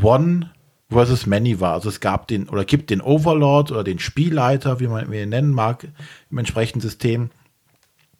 [0.00, 0.50] One
[0.90, 1.74] versus Many war.
[1.74, 5.52] Also es gab den oder gibt den Overlord oder den Spielleiter, wie man ihn nennen
[5.52, 5.88] mag,
[6.30, 7.30] im entsprechenden System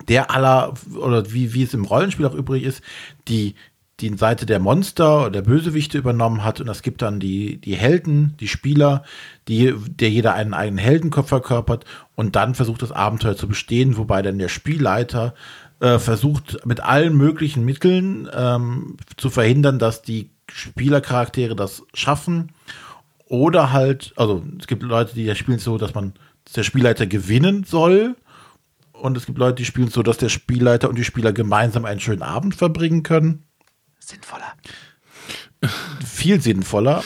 [0.09, 2.83] der aller, oder wie, wie es im Rollenspiel auch übrig ist,
[3.29, 3.55] die,
[4.01, 6.61] die Seite der Monster oder der Bösewichte übernommen hat.
[6.61, 9.05] Und es gibt dann die, die Helden, die Spieler,
[9.49, 11.85] die, der jeder einen eigenen Heldenkopf verkörpert.
[12.15, 15.35] Und dann versucht das Abenteuer zu bestehen, wobei dann der Spielleiter
[15.81, 22.53] äh, versucht mit allen möglichen Mitteln ähm, zu verhindern, dass die Spielercharaktere das schaffen.
[23.27, 26.13] Oder halt, also es gibt Leute, die spielen so, dass man
[26.55, 28.17] der Spielleiter gewinnen soll.
[28.93, 32.01] Und es gibt Leute, die spielen so, dass der Spielleiter und die Spieler gemeinsam einen
[32.01, 33.45] schönen Abend verbringen können.
[34.13, 34.53] Sinnvoller.
[36.05, 37.03] Viel sinnvoller.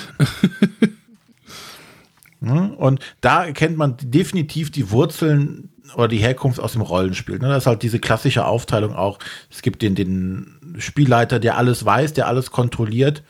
[2.41, 7.39] und da erkennt man definitiv die Wurzeln oder die Herkunft aus dem Rollenspiel.
[7.39, 7.49] Ne?
[7.49, 9.19] Das ist halt diese klassische Aufteilung auch.
[9.51, 13.23] Es gibt den, den Spielleiter, der alles weiß, der alles kontrolliert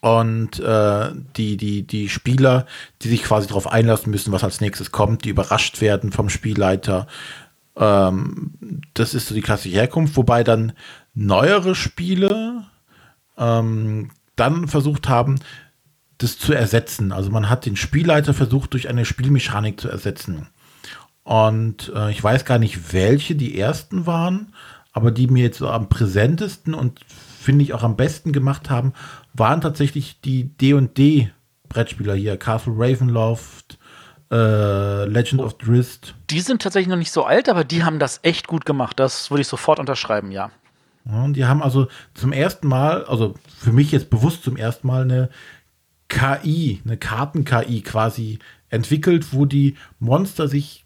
[0.00, 2.66] und äh, die, die, die Spieler,
[3.02, 7.06] die sich quasi darauf einlassen müssen, was als nächstes kommt, die überrascht werden vom Spielleiter.
[7.76, 8.54] Ähm,
[8.94, 10.72] das ist so die klassische Herkunft, wobei dann
[11.14, 12.64] neuere Spiele
[13.36, 15.38] ähm, dann versucht haben,
[16.18, 17.12] das zu ersetzen.
[17.12, 20.48] Also man hat den Spielleiter versucht, durch eine Spielmechanik zu ersetzen.
[21.24, 24.52] Und äh, ich weiß gar nicht, welche die ersten waren,
[24.92, 28.92] aber die mir jetzt so am präsentesten und finde ich auch am besten gemacht haben,
[29.32, 31.30] waren tatsächlich die D&D
[31.68, 33.78] Brettspieler hier, Castle Ravenloft,
[34.30, 36.14] äh, Legend of Drizzt.
[36.30, 39.00] Die sind tatsächlich noch nicht so alt, aber die haben das echt gut gemacht.
[39.00, 40.50] Das würde ich sofort unterschreiben, ja.
[41.04, 44.86] Ja und die haben also zum ersten Mal, also für mich jetzt bewusst zum ersten
[44.86, 45.30] Mal eine
[46.08, 48.38] KI, eine Karten-KI quasi
[48.68, 50.84] entwickelt, wo die Monster sich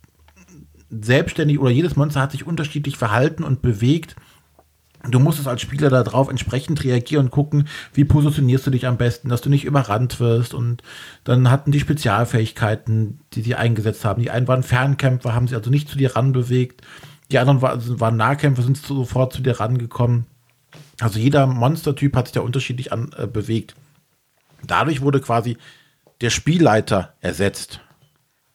[0.90, 4.16] selbstständig oder jedes Monster hat sich unterschiedlich verhalten und bewegt
[5.10, 8.96] Du musst es als Spieler darauf entsprechend reagieren und gucken, wie positionierst du dich am
[8.96, 10.54] besten, dass du nicht überrannt wirst.
[10.54, 10.82] Und
[11.24, 14.22] dann hatten die Spezialfähigkeiten, die sie eingesetzt haben.
[14.22, 16.82] Die einen waren Fernkämpfer, haben sich also nicht zu dir ranbewegt.
[17.30, 20.26] Die anderen waren, waren Nahkämpfer, sind sofort zu dir rangekommen.
[21.00, 23.74] Also jeder Monstertyp hat sich da unterschiedlich an, äh, bewegt.
[24.62, 25.56] Dadurch wurde quasi
[26.20, 27.80] der Spielleiter ersetzt.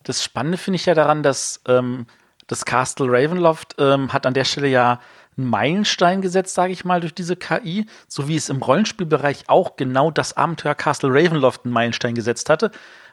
[0.04, 2.08] Das Spannende finde ich ja daran, dass ähm,
[2.48, 5.00] das Castle Ravenloft ähm, hat an der Stelle ja
[5.38, 9.76] einen Meilenstein gesetzt, sage ich mal, durch diese KI, so wie es im Rollenspielbereich auch
[9.78, 12.72] genau das Abenteuer Castle Ravenloft einen Meilenstein gesetzt hatte,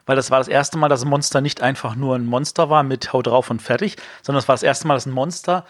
[0.08, 2.82] weil das war das erste Mal, dass ein Monster nicht einfach nur ein Monster war
[2.82, 5.66] mit Haut drauf und fertig, sondern es war das erste Mal, dass ein Monster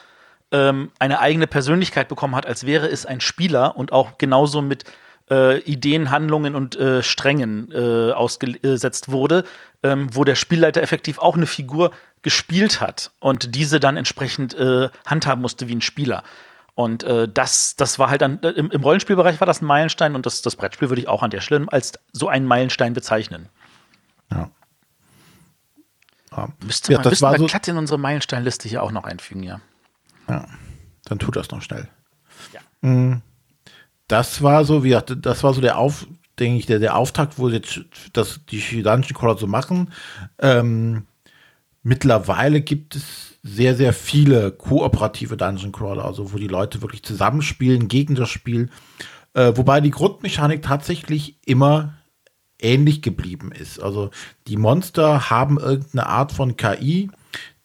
[0.52, 4.84] ähm, eine eigene Persönlichkeit bekommen hat, als wäre es ein Spieler und auch genauso mit
[5.28, 9.42] äh, Ideen, Handlungen und äh, Strängen äh, ausgesetzt wurde,
[9.82, 11.90] ähm, wo der Spielleiter effektiv auch eine Figur
[12.22, 16.22] gespielt hat und diese dann entsprechend äh, handhaben musste wie ein Spieler.
[16.76, 20.26] Und äh, das, das war halt dann, im, im, Rollenspielbereich war das ein Meilenstein und
[20.26, 23.48] das, das Brettspiel würde ich auch an der Stelle als so einen Meilenstein bezeichnen.
[24.30, 24.50] Ja.
[26.32, 26.48] ja.
[26.64, 29.60] Müsste man, ja, das war so glatt in unsere Meilensteinliste hier auch noch einfügen, ja.
[30.28, 30.46] Ja,
[31.04, 31.88] dann tut das noch schnell.
[32.52, 32.60] Ja.
[32.82, 33.22] Mhm
[34.08, 36.06] das war so, wie das war so der Auf,
[36.38, 37.82] denke ich, der, der Auftakt, wo jetzt
[38.14, 39.92] das, die Dungeon Crawler so machen.
[40.38, 41.06] Ähm,
[41.82, 47.88] mittlerweile gibt es sehr, sehr viele kooperative Dungeon Crawler, also wo die Leute wirklich zusammenspielen
[47.88, 48.70] gegen das Spiel.
[49.34, 51.97] Äh, wobei die Grundmechanik tatsächlich immer
[52.60, 53.80] ähnlich geblieben ist.
[53.80, 54.10] Also
[54.46, 57.10] die Monster haben irgendeine Art von KI,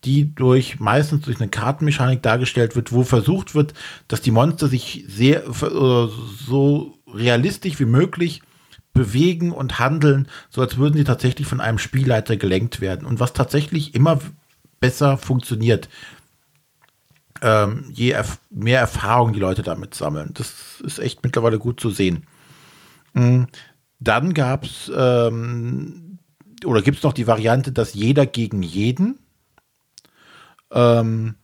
[0.06, 3.74] die durch meistens durch eine Kartenmechanik dargestellt wird, wo versucht wird,
[4.08, 8.42] dass die Monster sich sehr so realistisch wie möglich
[8.94, 13.08] bewegen und handeln, so als würden sie tatsächlich von einem Spielleiter gelenkt werden.
[13.08, 14.20] Und was tatsächlich immer
[14.80, 15.90] besser funktioniert,
[17.42, 20.32] ähm, je erf mehr Erfahrung die Leute damit sammeln.
[20.34, 22.28] Das ist echt mittlerweile gut zu sehen.
[23.14, 23.48] Mhm.
[24.04, 26.20] Dann gab es ähm,
[26.66, 29.20] oder gibt es noch die Variante, dass jeder gegen jeden
[30.72, 31.36] ähm,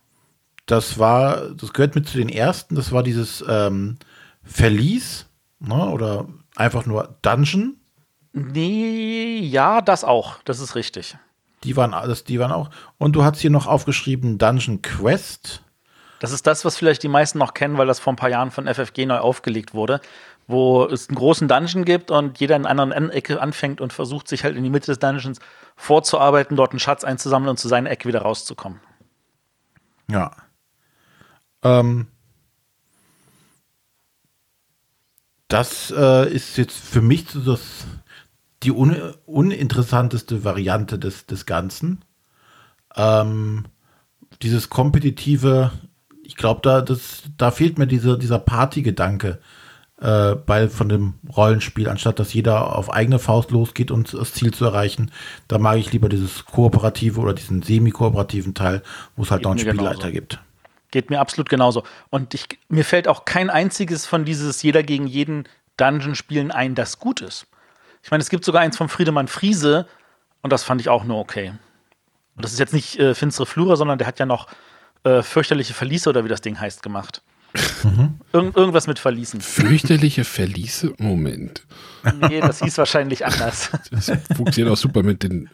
[0.66, 3.96] das war, das gehört mit zu den ersten, das war dieses ähm,
[4.42, 5.26] Verlies,
[5.58, 7.76] ne, oder einfach nur Dungeon.
[8.32, 11.16] Nee, ja, das auch, das ist richtig.
[11.64, 12.70] Die waren, das, die waren auch.
[12.98, 15.62] Und du hast hier noch aufgeschrieben Dungeon Quest.
[16.20, 18.50] Das ist das, was vielleicht die meisten noch kennen, weil das vor ein paar Jahren
[18.50, 20.00] von FFG neu aufgelegt wurde,
[20.50, 24.28] wo es einen großen Dungeon gibt und jeder in einer anderen Ecke anfängt und versucht,
[24.28, 25.38] sich halt in die Mitte des Dungeons
[25.76, 28.80] vorzuarbeiten, dort einen Schatz einzusammeln und zu seiner Ecke wieder rauszukommen.
[30.10, 30.32] Ja.
[31.62, 32.08] Ähm,
[35.48, 37.60] das äh, ist jetzt für mich so das,
[38.62, 38.96] die un,
[39.26, 42.04] uninteressanteste Variante des, des Ganzen.
[42.96, 43.64] Ähm,
[44.42, 45.70] dieses kompetitive,
[46.22, 46.84] ich glaube, da,
[47.36, 49.40] da fehlt mir diese, dieser Partygedanke
[50.00, 54.52] äh, bei von dem Rollenspiel, anstatt dass jeder auf eigene Faust losgeht, um das Ziel
[54.52, 55.10] zu erreichen.
[55.48, 58.82] Da mag ich lieber dieses kooperative oder diesen semi-kooperativen Teil,
[59.16, 60.12] wo es halt Geht noch einen Spielleiter genauso.
[60.12, 60.40] gibt.
[60.90, 61.84] Geht mir absolut genauso.
[62.08, 65.44] Und ich, mir fällt auch kein einziges von dieses jeder gegen jeden
[65.76, 67.46] Dungeon-Spielen ein, das gut ist.
[68.02, 69.86] Ich meine, es gibt sogar eins von Friedemann Friese
[70.42, 71.52] und das fand ich auch nur okay.
[72.36, 74.48] Und das ist jetzt nicht äh, Finstere Flura, sondern der hat ja noch
[75.04, 77.22] äh, fürchterliche Verliese oder wie das Ding heißt gemacht.
[77.82, 78.20] Mhm.
[78.32, 79.40] Irg irgendwas mit Verließen.
[79.40, 80.92] Fürchterliche Verliese?
[80.98, 81.66] Moment.
[82.28, 83.70] Nee, das hieß wahrscheinlich anders.
[83.90, 85.50] Das funktioniert auch super mit den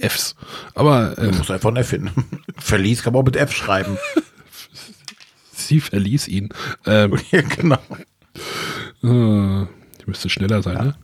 [0.00, 0.36] Fs.
[0.74, 1.18] Aber.
[1.18, 2.10] Äh, du musst einfach ein F finden.
[2.56, 3.98] Verlies kann man auch mit F schreiben.
[5.52, 6.50] Sie verließ ihn.
[6.86, 7.78] Ähm, ja, genau.
[9.02, 9.62] Äh,
[9.98, 10.84] ich müsste schneller sein, ja.
[10.84, 10.94] ne?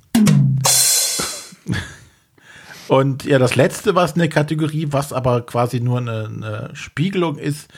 [2.89, 7.69] Und ja, das letzte, was eine Kategorie, was aber quasi nur eine, eine Spiegelung ist,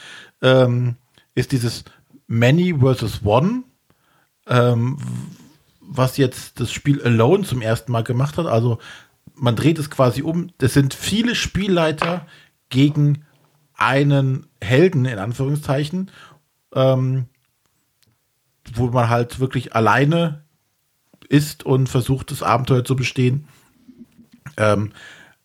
[0.40, 0.94] ähm,
[1.34, 1.84] ist dieses
[2.32, 3.22] Many vs.
[3.24, 3.64] One,
[4.46, 4.98] ähm,
[5.80, 8.46] was jetzt das Spiel Alone zum ersten Mal gemacht hat.
[8.46, 8.78] Also
[9.34, 10.52] man dreht es quasi um.
[10.58, 12.28] Das sind viele Spielleiter
[12.68, 13.24] gegen
[13.74, 16.12] einen Helden, in Anführungszeichen,
[16.72, 17.26] ähm,
[18.74, 20.44] wo man halt wirklich alleine
[21.28, 23.48] ist und versucht, das Abenteuer zu bestehen.
[24.56, 24.92] Ähm,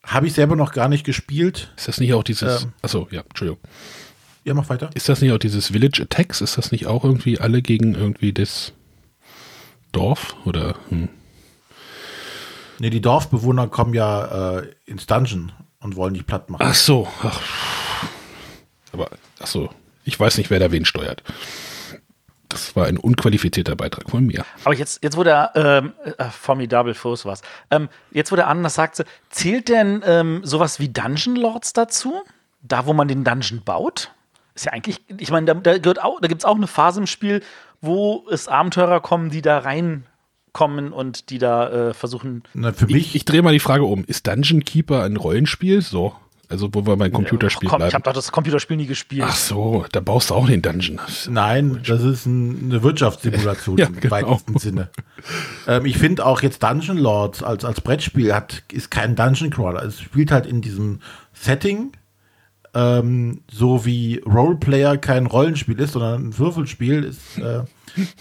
[0.04, 1.74] Habe ich selber noch gar nicht gespielt.
[1.78, 2.62] Ist das nicht auch dieses.
[2.62, 3.60] Ähm, achso, ja, Entschuldigung.
[4.46, 4.92] Ja, mach weiter.
[4.94, 6.40] Ist das nicht auch dieses Village Attacks?
[6.40, 8.74] Ist das nicht auch irgendwie alle gegen irgendwie das
[9.92, 10.36] Dorf?
[10.46, 10.76] Oder?
[10.90, 11.10] Hm.
[12.78, 16.62] Nee, die Dorfbewohner kommen ja äh, ins Dungeon und wollen dich platt machen.
[16.64, 17.08] Ach so.
[17.24, 17.42] Ach.
[18.92, 19.70] Aber, ach so.
[20.04, 21.24] Ich weiß nicht, wer da wen steuert.
[22.48, 24.46] Das war ein unqualifizierter Beitrag von mir.
[24.64, 27.42] Aber jetzt, jetzt wo der ähm, äh, Formidable Foes was.
[27.72, 32.22] Ähm, jetzt wo der anders sagte, zählt denn ähm, sowas wie Dungeon Lords dazu?
[32.62, 34.12] Da, wo man den Dungeon baut?
[34.56, 37.02] Ist ja eigentlich, ich meine, da, da, gehört auch, da gibt es auch eine Phase
[37.02, 37.44] im Spiel,
[37.82, 42.44] wo es Abenteurer kommen, die da reinkommen und die da äh, versuchen.
[42.54, 43.08] Na, für mich.
[43.08, 44.06] Ich, ich drehe mal die Frage um.
[44.06, 45.82] Ist Dungeon Keeper ein Rollenspiel?
[45.82, 46.16] So.
[46.48, 47.94] Also wo wir beim Computerspiel Komm, ich bleiben.
[47.96, 49.24] habe doch das Computerspiel nie gespielt.
[49.26, 51.00] Ach so, da baust du auch den Dungeon.
[51.30, 54.16] Nein, das ist ein, eine Wirtschaftssimulation Ja, im genau.
[54.16, 54.90] weitesten Sinne.
[55.68, 59.84] Ähm, ich finde auch jetzt Dungeon Lords als, als Brettspiel hat, ist kein Dungeon Crawler.
[59.84, 61.00] Es spielt halt in diesem
[61.34, 61.94] Setting,
[62.76, 67.64] ähm, so wie Roleplayer kein Rollenspiel ist, sondern ein Würfelspiel ist äh,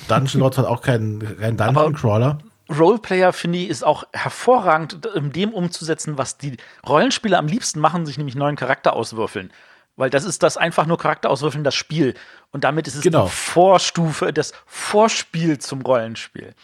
[0.08, 2.38] Dungeon Lords halt auch kein, kein Dungeon Crawler.
[2.70, 6.56] Roleplayer, finde ich, ist auch hervorragend, in dem umzusetzen, was die
[6.88, 9.50] Rollenspieler am liebsten machen, sich nämlich neuen Charakter auswürfeln.
[9.96, 12.14] Weil das ist das einfach nur Charakter auswürfeln, das Spiel.
[12.52, 13.26] Und damit ist es Genau.
[13.26, 16.54] die Vorstufe, das Vorspiel zum Rollenspiel.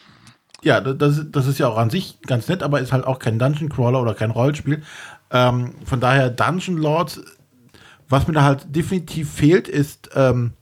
[0.62, 3.38] Ja, das, das ist ja auch an sich ganz nett, aber ist halt auch kein
[3.38, 4.82] Dungeon Crawler oder kein Rollenspiel.
[5.30, 7.20] Ähm, von daher Dungeon Lords,
[8.11, 10.52] was mir da halt definitiv fehlt, ist ähm,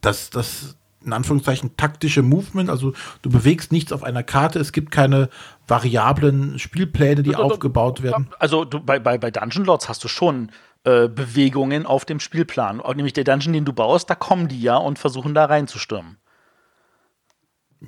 [0.00, 2.70] das, das in Anführungszeichen taktische Movement.
[2.70, 2.92] Also
[3.22, 5.30] du bewegst nichts auf einer Karte, es gibt keine
[5.66, 8.28] variablen Spielpläne, die aufgebaut werden.
[8.38, 10.52] Also du, bei, bei, bei Dungeon Lords hast du schon
[10.84, 12.82] äh, Bewegungen auf dem Spielplan.
[12.94, 16.18] Nämlich der Dungeon, den du baust, da kommen die ja und versuchen da reinzustürmen.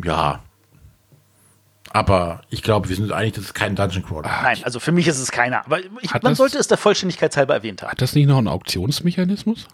[0.05, 0.43] Ja.
[1.93, 4.31] Aber ich glaube, wir sind einig, das ist kein Dungeon Crawler.
[4.43, 5.65] Nein, also für mich ist es keiner.
[5.67, 7.91] Aber ich, man das- sollte es der Vollständigkeit halber erwähnt haben.
[7.91, 9.67] Hat das nicht noch einen Auktionsmechanismus?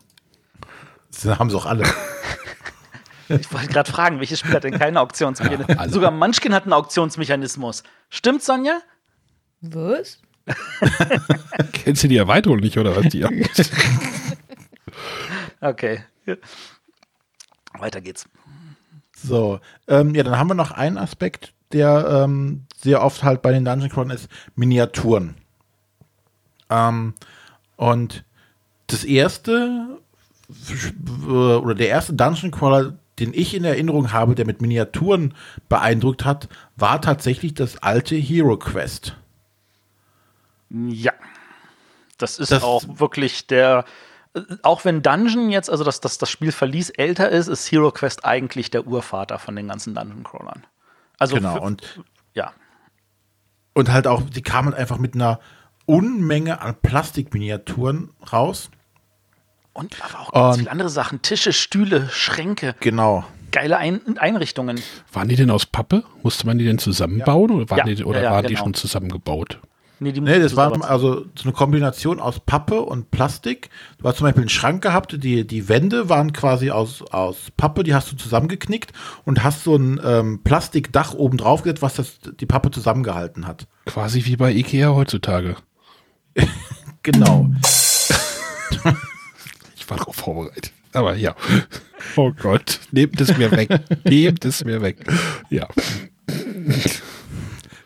[1.13, 1.85] Das haben sie auch alle.
[3.29, 5.77] Ich wollte gerade fragen, welches Spiel hat denn keinen Auktionsmechanismus?
[5.79, 5.91] alle.
[5.91, 7.83] Sogar Munchkin hat einen Auktionsmechanismus.
[8.09, 8.79] Stimmt, Sonja?
[9.63, 10.21] Was?
[11.73, 13.07] Kennst du die Erweiterung nicht, oder was?
[13.09, 13.25] Die
[15.61, 16.05] Okay.
[17.77, 18.29] Weiter geht's.
[19.17, 19.59] So,
[19.89, 23.65] ähm, ja, dann haben wir noch einen Aspekt, der ähm, sehr oft halt bei den
[23.65, 25.35] Dungeon Crawlern ist, Miniaturen.
[26.71, 27.15] Ähm,
[27.77, 28.25] und
[28.89, 29.99] das erste
[30.49, 35.35] äh, oder der erste Dungeon Crawler, den ich in Erinnerung habe, der mit Miniaturen
[35.69, 39.17] beeindruckt hat, war tatsächlich das alte Hero Quest.
[40.71, 41.13] Ja.
[42.19, 43.85] Das ist Das- auch wirklich der.
[44.35, 47.91] äh, Auch wenn Dungeon jetzt, also das, das, das Spiel verließ, älter ist, ist Hero
[47.91, 50.65] Quest eigentlich der Urvater von den ganzen Dungeon Crawlern.
[51.19, 52.01] Also Genau, für- und
[52.35, 52.53] ja.
[53.75, 55.39] Und halt auch, die kamen einfach mit einer
[55.87, 58.71] Unmenge an Plastikminiaturen raus.
[59.73, 61.23] Und aber auch ganz Und- viele andere Sachen.
[61.23, 63.25] Tische, Stühle, Schränke, Genau.
[63.53, 64.81] geile Ein Einrichtungen.
[65.13, 66.05] Waren die denn aus Pappe?
[66.23, 68.65] Musste man die denn zusammenbauen oder, waren, Ja, die, oder ja, ja, waren die genau.
[68.65, 69.61] schon zusammengebaut?
[69.99, 73.71] Nee, die Nee, das war also so eine Kombination aus Pappe und Plastik.
[73.99, 77.83] Du hast zum Beispiel einen Schrank gehabt, die, die Wände waren quasi aus, aus Pappe,
[77.83, 78.93] die hast du zusammengeknickt
[79.25, 83.67] und hast so ein ähm, Plastikdach oben drauf gesetzt, was das, die Pappe zusammengehalten hat.
[83.87, 85.57] Quasi wie bei Ikea heutzutage.
[87.03, 87.49] Genau.
[89.77, 90.73] Ich war darauf vorbereitet.
[90.93, 91.37] Aber ja.
[92.17, 93.71] Oh Gott, nehmt es mir weg.
[94.05, 95.07] Nehmt es mir weg.
[95.49, 95.69] Ja.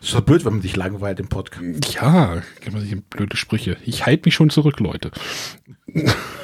[0.01, 1.94] Ist doch blöd, wenn man sich langweilt im Podcast.
[1.94, 3.76] Ja, kann man sich in blöde Sprüche.
[3.84, 5.11] Ich halte mich schon zurück, Leute.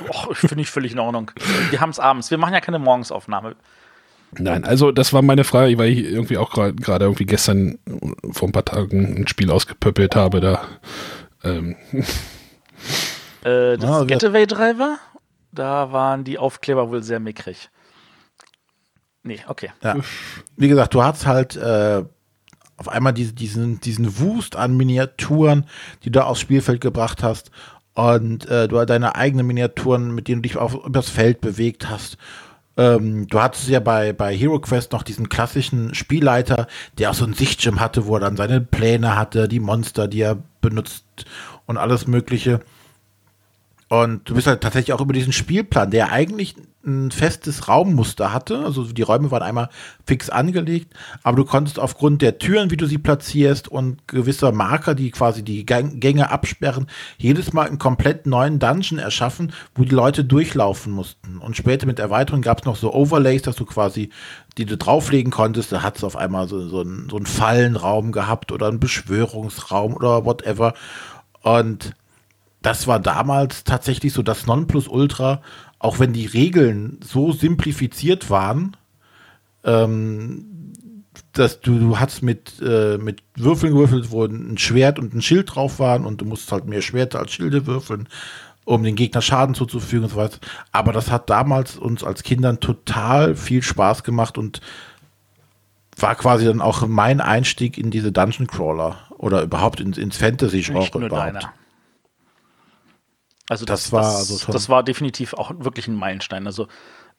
[0.08, 1.30] Och, finde ich völlig in Ordnung.
[1.70, 2.30] Wir haben es abends.
[2.30, 3.56] Wir machen ja keine Morgensaufnahme.
[4.32, 7.78] Nein, also das war meine Frage, weil ich irgendwie auch gerade irgendwie gestern
[8.32, 10.40] vor ein paar Tagen ein Spiel ausgepöppelt habe.
[10.40, 10.62] Da
[11.42, 11.76] ähm,
[13.44, 14.98] Äh, das Ah, Getaway Driver,
[15.52, 17.70] da waren die Aufkleber wohl sehr mickrig.
[19.22, 19.70] Nee, okay.
[19.82, 19.96] Ja.
[20.56, 22.04] Wie gesagt, du hast halt äh,
[22.76, 25.64] auf einmal diese, diesen, diesen Wust an Miniaturen,
[26.04, 27.50] die du aufs Spielfeld gebracht hast.
[27.94, 32.18] Und äh, du deine eigenen Miniaturen, mit denen du dich auf übers Feld bewegt hast.
[32.76, 36.66] Ähm, du hattest ja bei, bei Hero Quest noch diesen klassischen Spielleiter,
[36.98, 40.20] der auch so einen Sichtschirm hatte, wo er dann seine Pläne hatte, die Monster, die
[40.20, 41.06] er benutzt
[41.64, 42.60] und alles Mögliche.
[43.88, 48.64] Und du bist halt tatsächlich auch über diesen Spielplan, der eigentlich ein festes Raummuster hatte.
[48.64, 49.68] Also die Räume waren einmal
[50.06, 54.94] fix angelegt, aber du konntest aufgrund der Türen, wie du sie platzierst und gewisser Marker,
[54.94, 56.86] die quasi die Gänge absperren,
[57.18, 61.38] jedes Mal einen komplett neuen Dungeon erschaffen, wo die Leute durchlaufen mussten.
[61.38, 64.10] Und später mit Erweiterung gab es noch so Overlays, dass du quasi,
[64.58, 68.12] die du drauflegen konntest, da hat es auf einmal so, so, einen, so einen Fallenraum
[68.12, 70.74] gehabt oder einen Beschwörungsraum oder whatever.
[71.42, 71.94] Und
[72.62, 75.42] das war damals tatsächlich so das Nonplusultra,
[75.78, 78.76] auch wenn die Regeln so simplifiziert waren,
[79.64, 80.72] ähm,
[81.32, 85.54] dass du, du hast mit, äh, mit Würfeln gewürfelt, wo ein Schwert und ein Schild
[85.54, 88.08] drauf waren und du musst halt mehr Schwerter als Schilde würfeln,
[88.64, 90.38] um den Gegner Schaden zuzufügen und so weiter.
[90.72, 94.60] Aber das hat damals uns als Kindern total viel Spaß gemacht und
[95.98, 101.06] war quasi dann auch mein Einstieg in diese Dungeon Crawler oder überhaupt ins, ins Fantasy-Genre
[101.06, 101.12] überhaupt.
[101.12, 101.52] deiner.
[103.48, 106.46] Also Das das, war das, also das war definitiv auch wirklich ein Meilenstein.
[106.46, 106.66] Also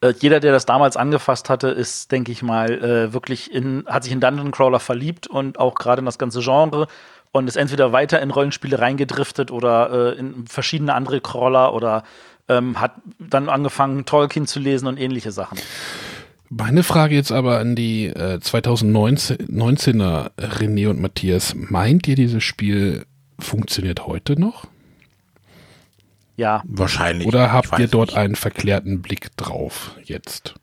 [0.01, 4.03] äh, jeder, der das damals angefasst hatte, ist, denke ich mal, äh, wirklich in, hat
[4.03, 6.87] sich in Dungeon Crawler verliebt und auch gerade in das ganze Genre
[7.31, 12.03] und ist entweder weiter in Rollenspiele reingedriftet oder äh, in verschiedene andere Crawler oder
[12.49, 15.57] ähm, hat dann angefangen, Tolkien zu lesen und ähnliche Sachen.
[16.49, 21.53] Meine Frage jetzt aber an die äh, 2019er René und Matthias.
[21.55, 23.05] Meint ihr, dieses Spiel
[23.37, 24.65] funktioniert heute noch?
[26.37, 26.61] Ja.
[26.65, 27.27] Wahrscheinlich.
[27.27, 28.17] Oder habt ihr dort nicht.
[28.17, 30.55] einen verklärten Blick drauf jetzt?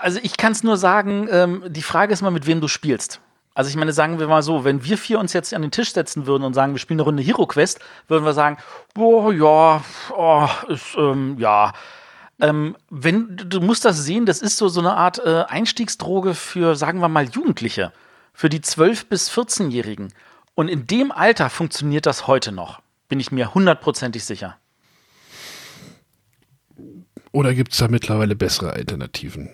[0.00, 3.20] Also ich kann es nur sagen, ähm, die Frage ist mal, mit wem du spielst.
[3.54, 5.92] Also ich meine, sagen wir mal so, wenn wir vier uns jetzt an den Tisch
[5.92, 8.58] setzen würden und sagen, wir spielen eine Runde Hero Quest, würden wir sagen,
[8.98, 9.82] oh ja,
[10.14, 11.72] oh, ist, ähm, ja.
[12.38, 16.76] Ähm, wenn du musst das sehen, das ist so so eine Art äh, Einstiegsdroge für,
[16.76, 17.92] sagen wir mal, Jugendliche,
[18.34, 20.12] für die 12 bis 14-Jährigen.
[20.54, 24.58] Und in dem Alter funktioniert das heute noch, bin ich mir hundertprozentig sicher.
[27.32, 29.50] Oder gibt es da mittlerweile bessere Alternativen?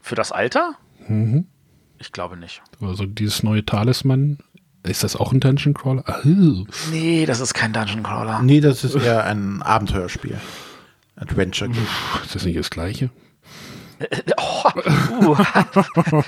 [0.00, 0.74] Für das Alter?
[1.98, 2.62] Ich glaube nicht.
[2.80, 4.38] Also dieses neue Talisman,
[4.84, 6.04] ist das auch ein Dungeon Crawler?
[6.06, 6.66] Ah, uh.
[6.90, 8.40] Nee, das ist kein Dungeon Crawler.
[8.42, 10.38] Nee, das ist eher ein Abenteuerspiel.
[11.16, 11.86] Adventure Game.
[12.22, 13.10] ist das nicht das gleiche?
[14.36, 14.70] Oh,
[15.12, 15.36] uh.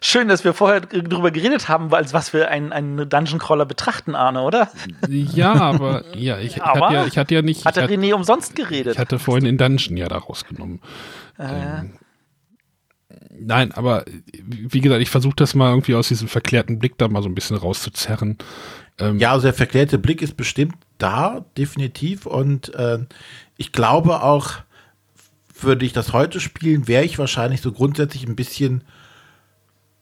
[0.00, 4.14] Schön, dass wir vorher drüber geredet haben, als was wir einen, einen Dungeon Crawler betrachten,
[4.14, 4.70] Arne, oder?
[5.08, 7.64] Ja, aber ja, ich, Aber hatte, ja, ich hatte ja nicht.
[7.64, 8.94] Hat der ich, hatte, René umsonst geredet?
[8.94, 10.80] ich hatte vorhin den Dungeon ja da rausgenommen.
[11.38, 11.94] Ähm,
[13.38, 14.04] nein, aber
[14.44, 17.34] wie gesagt, ich versuche das mal irgendwie aus diesem verklärten Blick da mal so ein
[17.34, 18.38] bisschen rauszuzerren.
[19.16, 22.26] Ja, also der verklärte Blick ist bestimmt da, definitiv.
[22.26, 22.98] Und äh,
[23.56, 24.58] ich glaube auch,
[25.62, 28.82] würde ich das heute spielen, wäre ich wahrscheinlich so grundsätzlich ein bisschen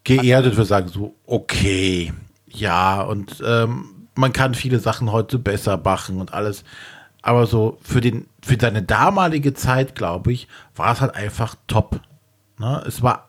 [0.05, 2.13] geerdet, würde sagen, so, okay,
[2.47, 6.65] ja, und ähm, man kann viele Sachen heute besser machen und alles.
[7.23, 12.01] Aber so für den, für seine damalige Zeit, glaube ich, war es halt einfach top.
[12.59, 12.83] Ne?
[12.87, 13.29] Es war,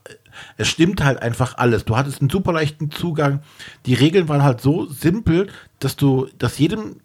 [0.58, 1.86] es stimmt halt einfach alles.
[1.86, 3.42] Du hattest einen super leichten Zugang.
[3.86, 5.50] Die Regeln waren halt so simpel,
[5.80, 7.02] dass du, dass jedem,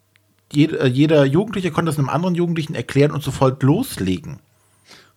[0.53, 4.39] jeder, jeder Jugendliche konnte das einem anderen Jugendlichen erklären und sofort loslegen.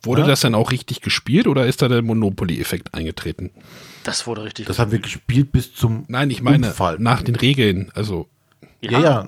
[0.03, 0.27] Wurde Ja.
[0.27, 3.51] das dann auch richtig gespielt oder ist da der Monopoly-Effekt eingetreten?
[4.03, 4.67] Das wurde richtig.
[4.67, 6.97] Das haben wir gespielt bis zum Nein, ich meine Unfall.
[6.99, 7.91] nach den Regeln.
[7.95, 8.27] Also
[8.81, 9.27] Ja, ja.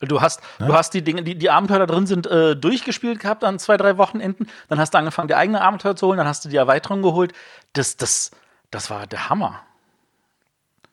[0.00, 3.42] Du hast, du hast die Dinge, die, die Abenteuer da drin sind, äh, durchgespielt gehabt
[3.44, 4.46] an zwei, drei Wochenenden.
[4.68, 6.18] Dann hast du angefangen, dir eigene Abenteuer zu holen.
[6.18, 7.32] Dann hast du die Erweiterung geholt.
[7.72, 8.30] Das, das,
[8.70, 9.62] das war der Hammer.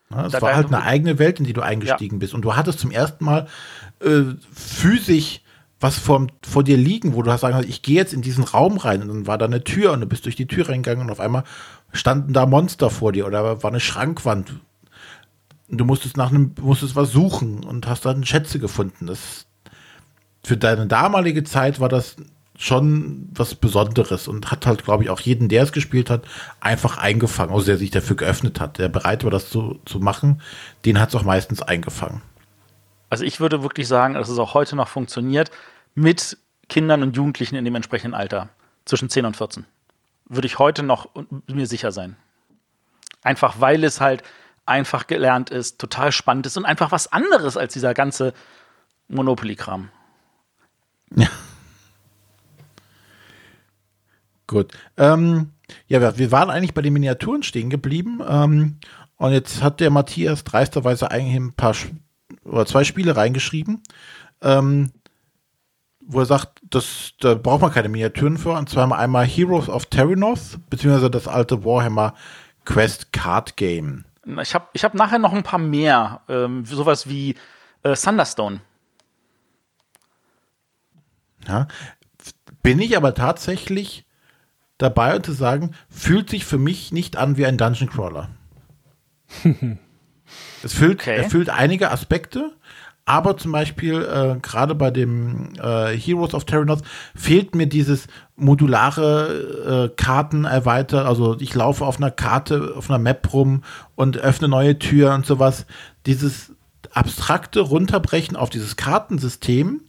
[0.09, 2.33] Ja, Es Da- war halt eine eigene Welt, in die du eingestiegen bist.
[2.33, 3.47] Und du hattest zum ersten Mal
[3.99, 4.21] äh,
[4.55, 5.41] physisch
[5.83, 8.77] was vor, vor dir liegen, wo du hast sagen, ich gehe jetzt in diesen Raum
[8.77, 11.11] rein und dann war da eine Tür und du bist durch die Tür reingegangen und
[11.11, 11.43] auf einmal
[11.91, 14.55] standen da Monster vor dir oder war eine Schrankwand.
[15.69, 19.07] Und du musstest nach einem, musstest was suchen und hast dann Schätze gefunden.
[19.07, 19.45] Das
[20.43, 22.15] für deine damalige Zeit war das
[22.57, 26.23] schon was Besonderes und hat halt, glaube ich, auch jeden, der es gespielt hat,
[26.59, 30.41] einfach eingefangen, also der sich dafür geöffnet hat, der bereit war, das zu, zu machen,
[30.85, 32.21] den hat es auch meistens eingefangen.
[33.09, 35.51] Also ich würde wirklich sagen, dass es auch heute noch funktioniert
[35.95, 36.37] mit
[36.69, 38.49] Kindern und Jugendlichen in dem entsprechenden Alter.
[38.85, 39.65] Zwischen 10 und 14.
[40.25, 41.09] Würde ich heute noch
[41.47, 42.15] mir sicher sein.
[43.21, 44.23] Einfach weil es halt
[44.65, 48.33] einfach gelernt ist, total spannend ist und einfach was anderes als dieser ganze
[49.07, 49.89] Monopoly-Kram.
[51.15, 51.27] Ja.
[54.47, 54.73] Gut.
[54.97, 55.51] Ähm,
[55.87, 58.21] ja, wir, waren eigentlich bei den Miniaturen stehen geblieben.
[58.27, 58.79] Ähm,
[59.17, 61.91] und jetzt hat der Matthias dreisterweise eigentlich ein paar Sch-
[62.43, 63.81] oder zwei Spiele reingeschrieben,
[64.41, 64.91] ähm,
[66.07, 68.51] wo er sagt, das, da braucht man keine Miniaturen für.
[68.51, 72.13] Und zwar einmal Heroes of Terrinoth, beziehungsweise das alte Warhammer
[72.65, 74.05] Quest Card Game.
[74.41, 76.21] Ich habe ich hab nachher noch ein paar mehr.
[76.29, 77.35] Ähm, sowas wie
[77.83, 78.61] äh, Thunderstone.
[81.47, 81.67] Ja.
[82.61, 84.05] Bin ich aber tatsächlich
[84.77, 88.29] dabei zu sagen, fühlt sich für mich nicht an wie ein Dungeon Crawler.
[90.63, 91.17] es füllt, Okay.
[91.17, 92.53] erfüllt einige Aspekte,
[93.05, 96.83] aber zum Beispiel äh, gerade bei dem äh, Heroes of Terranoth
[97.15, 101.05] fehlt mir dieses modulare äh, Karten erweitert.
[101.05, 103.63] Also ich laufe auf einer Karte, auf einer Map rum
[103.95, 105.65] und öffne neue Türen und sowas.
[106.05, 106.53] Dieses
[106.91, 109.81] abstrakte Runterbrechen auf dieses Kartensystem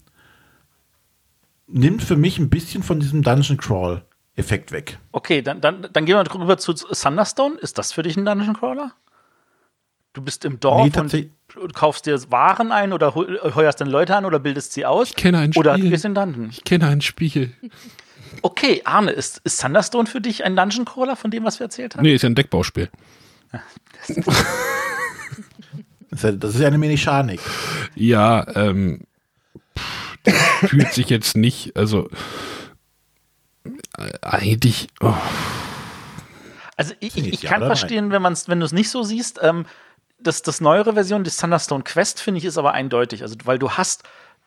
[1.66, 4.02] nimmt für mich ein bisschen von diesem Dungeon Crawl
[4.36, 4.98] Effekt weg.
[5.12, 7.56] Okay, dann, dann, dann gehen wir rüber zu Thunderstone.
[7.58, 8.92] Ist das für dich ein Dungeon Crawler?
[10.14, 13.88] Du bist im Dorf Nee, und, und kaufst dir Waren ein oder hol- heuerst dann
[13.88, 15.10] Leute an oder bildest sie aus.
[15.10, 15.84] Ich kenne ein Oder Spiel.
[15.84, 16.48] du gehst in Dungeon.
[16.50, 17.52] ich kenne ein Spiel.
[18.42, 21.94] Okay, Arne, ist, ist Thunderstone für dich ein Dungeon Crawler von dem, was wir erzählt
[21.96, 22.02] haben?
[22.02, 22.88] Nee, ist ja ein Deckbauspiel.
[26.10, 26.22] Das
[26.54, 27.40] ist ja, eine Mechanik.
[27.96, 29.00] Ja, ähm,
[29.76, 30.34] pff, das
[30.70, 32.08] fühlt sich jetzt nicht, also
[33.98, 35.12] äh, eigentlich, oh,
[36.76, 39.40] Also ich, ich, ich kann oder verstehen, wenn, man's, wenn du es nicht so siehst.
[39.42, 39.66] Ähm,
[40.26, 43.22] das, das neuere Version, die Thunderstone Quest, finde ich, ist aber eindeutig.
[43.22, 44.04] Also, weil du hast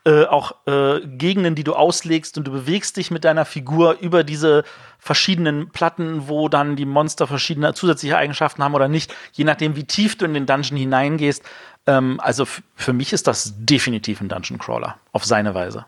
[0.07, 4.23] äh, auch äh, Gegenden, die du auslegst und du bewegst dich mit deiner Figur über
[4.23, 4.63] diese
[4.99, 9.83] verschiedenen Platten, wo dann die Monster verschiedene zusätzliche Eigenschaften haben oder nicht, je nachdem, wie
[9.83, 11.43] tief du in den Dungeon hineingehst.
[11.87, 12.45] Ähm, also
[12.75, 15.85] für mich ist das definitiv ein Dungeon Crawler, auf seine Weise.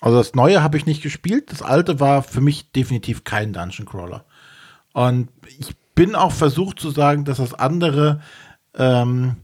[0.00, 3.86] Also das Neue habe ich nicht gespielt, das Alte war für mich definitiv kein Dungeon
[3.86, 4.24] Crawler.
[4.92, 5.28] Und
[5.58, 8.20] ich bin auch versucht zu sagen, dass das andere
[8.76, 9.36] ähm,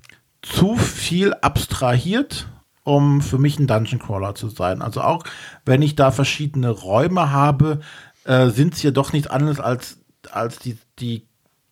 [0.43, 2.47] zu viel abstrahiert,
[2.85, 4.83] um für mich ein Dungeon Crawler zu sein.
[4.83, 5.24] Also auch
[5.65, 7.81] wenn ich da verschiedene Räume habe,
[8.24, 9.99] äh, sind sie ja doch nicht anders als,
[10.31, 11.27] als die, die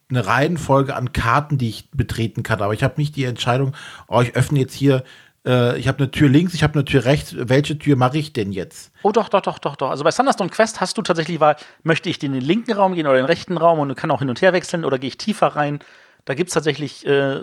[0.09, 2.63] eine Reihenfolge an Karten, die ich betreten kann.
[2.63, 3.77] Aber ich habe nicht die Entscheidung,
[4.09, 5.05] oh, ich öffne jetzt hier,
[5.47, 7.35] äh, ich habe eine Tür links, ich habe eine Tür rechts.
[7.37, 8.93] Welche Tür mache ich denn jetzt?
[9.03, 9.91] Oh, doch, doch, doch, doch, doch.
[9.91, 13.07] Also bei Thunderstone Quest hast du tatsächlich Wahl, möchte ich in den linken Raum gehen
[13.07, 15.19] oder in den rechten Raum und kann auch hin und her wechseln oder gehe ich
[15.19, 15.81] tiefer rein.
[16.25, 17.41] Da gibt es tatsächlich, äh,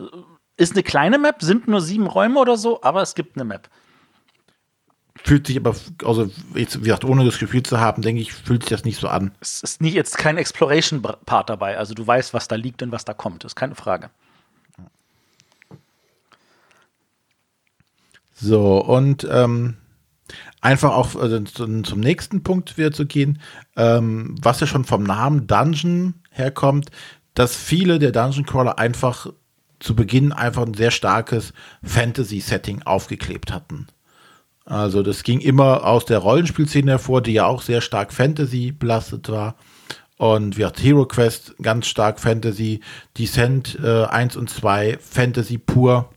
[0.58, 3.70] ist eine kleine Map, sind nur sieben Räume oder so, aber es gibt eine Map
[5.24, 8.64] fühlt sich aber, also jetzt, wie gesagt, ohne das Gefühl zu haben, denke ich, fühlt
[8.64, 9.32] sich das nicht so an.
[9.42, 11.78] Es ist nicht jetzt kein Exploration-Part dabei.
[11.78, 13.44] Also du weißt, was da liegt und was da kommt.
[13.44, 14.10] Das ist keine Frage.
[18.40, 19.78] So, und ähm,
[20.62, 23.42] einfach auch also zum, nächsten Punkt wieder zu gehen,
[23.76, 26.92] ähm, was ja schon vom Namen Dungeon herkommt,
[27.34, 29.28] dass viele der Dungeon Crawler einfach
[29.80, 31.54] zu Beginn einfach ein sehr starkes
[31.84, 33.88] Fantasy-Setting aufgeklebt hatten.
[34.66, 39.30] Also das ging immer aus der Rollenspielszene hervor, die ja auch sehr stark Fantasy belastet
[39.30, 39.56] war.
[40.18, 42.82] Und wie auch Hero Quest ganz stark Fantasy,
[43.18, 46.10] Descent äh, 1 und 2 Fantasy pur.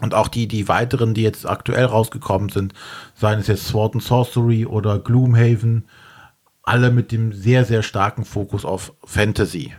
[0.00, 2.72] Und auch die, die weiteren, die jetzt aktuell rausgekommen sind,
[3.14, 5.86] seien es jetzt Sword and Sorcery oder Gloomhaven,
[6.62, 9.74] alle mit dem sehr, sehr starken Fokus auf Fantasy.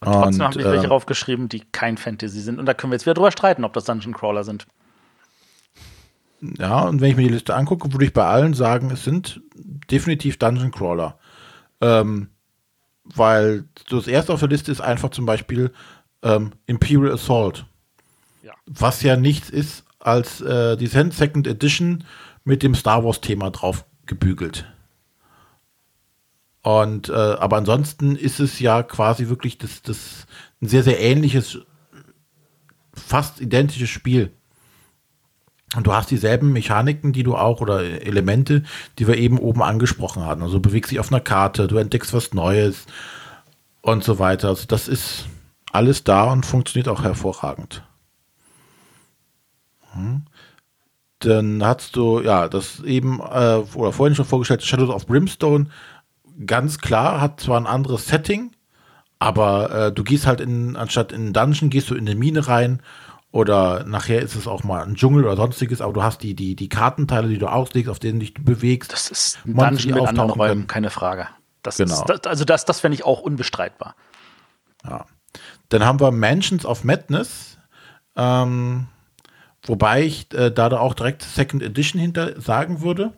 [0.00, 2.58] Und trotzdem haben wir welche äh, draufgeschrieben, die kein Fantasy sind.
[2.58, 4.66] Und da können wir jetzt wieder drüber streiten, ob das Dungeon Crawler sind.
[6.58, 9.40] Ja, und wenn ich mir die Liste angucke, würde ich bei allen sagen, es sind
[9.54, 11.18] definitiv Dungeon Crawler.
[11.80, 12.30] Ähm,
[13.04, 15.72] weil das erste auf der Liste ist einfach zum Beispiel
[16.22, 17.66] ähm, Imperial Assault.
[18.42, 18.52] Ja.
[18.66, 22.04] Was ja nichts ist als äh, Descent Second Edition
[22.44, 24.66] mit dem Star Wars-Thema drauf gebügelt.
[26.62, 30.26] Und äh, aber ansonsten ist es ja quasi wirklich das, das
[30.60, 31.58] ein sehr, sehr ähnliches,
[32.94, 34.30] fast identisches Spiel.
[35.74, 38.62] Und du hast dieselben Mechaniken, die du auch oder Elemente,
[38.98, 40.42] die wir eben oben angesprochen hatten.
[40.42, 42.86] Also du bewegst dich auf einer Karte, du entdeckst was Neues
[43.80, 44.48] und so weiter.
[44.48, 45.26] Also das ist
[45.72, 47.82] alles da und funktioniert auch hervorragend.
[49.92, 50.22] Hm.
[51.20, 55.66] Dann hast du, ja, das eben, äh, oder vorhin schon vorgestellt, Shadows of Brimstone,
[56.46, 58.50] ganz klar, hat zwar ein anderes Setting,
[59.18, 62.48] aber äh, du gehst halt in, anstatt in einen Dungeon, gehst du in eine Mine
[62.48, 62.82] rein
[63.30, 66.56] oder nachher ist es auch mal ein Dschungel oder sonstiges, aber du hast die, die,
[66.56, 68.92] die Kartenteile, die du auslegst, auf denen dich bewegst.
[68.92, 71.28] Das ist ein Dungeon mit anderen Räumen, keine Frage.
[71.62, 71.94] Das genau.
[71.94, 73.94] Ist, das, also das, das fände ich auch unbestreitbar.
[74.84, 75.06] Ja.
[75.72, 77.56] Dann haben wir Mansions of Madness,
[78.14, 78.88] ähm,
[79.64, 83.14] wobei ich äh, da auch direkt Second Edition hinter sagen würde.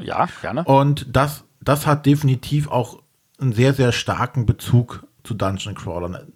[0.00, 0.64] Ja, gerne.
[0.64, 3.02] Und das, das hat definitiv auch
[3.38, 6.32] einen sehr, sehr starken Bezug zu Dungeon Crawlern.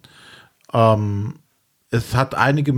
[0.73, 1.39] Ähm,
[1.89, 2.73] es hat einige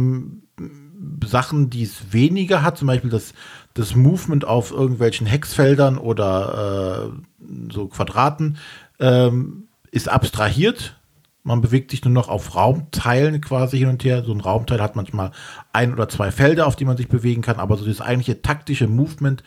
[1.26, 3.34] Sachen, die es weniger hat, zum Beispiel das,
[3.74, 8.58] das Movement auf irgendwelchen Hexfeldern oder äh, so Quadraten,
[9.02, 10.96] ähm, ist abstrahiert.
[11.44, 14.24] Man bewegt sich nur noch auf Raumteilen quasi hin und her.
[14.24, 15.32] So ein Raumteil hat manchmal
[15.74, 18.88] ein oder zwei Felder, auf die man sich bewegen kann, aber so das eigentliche taktische
[18.88, 19.44] Movement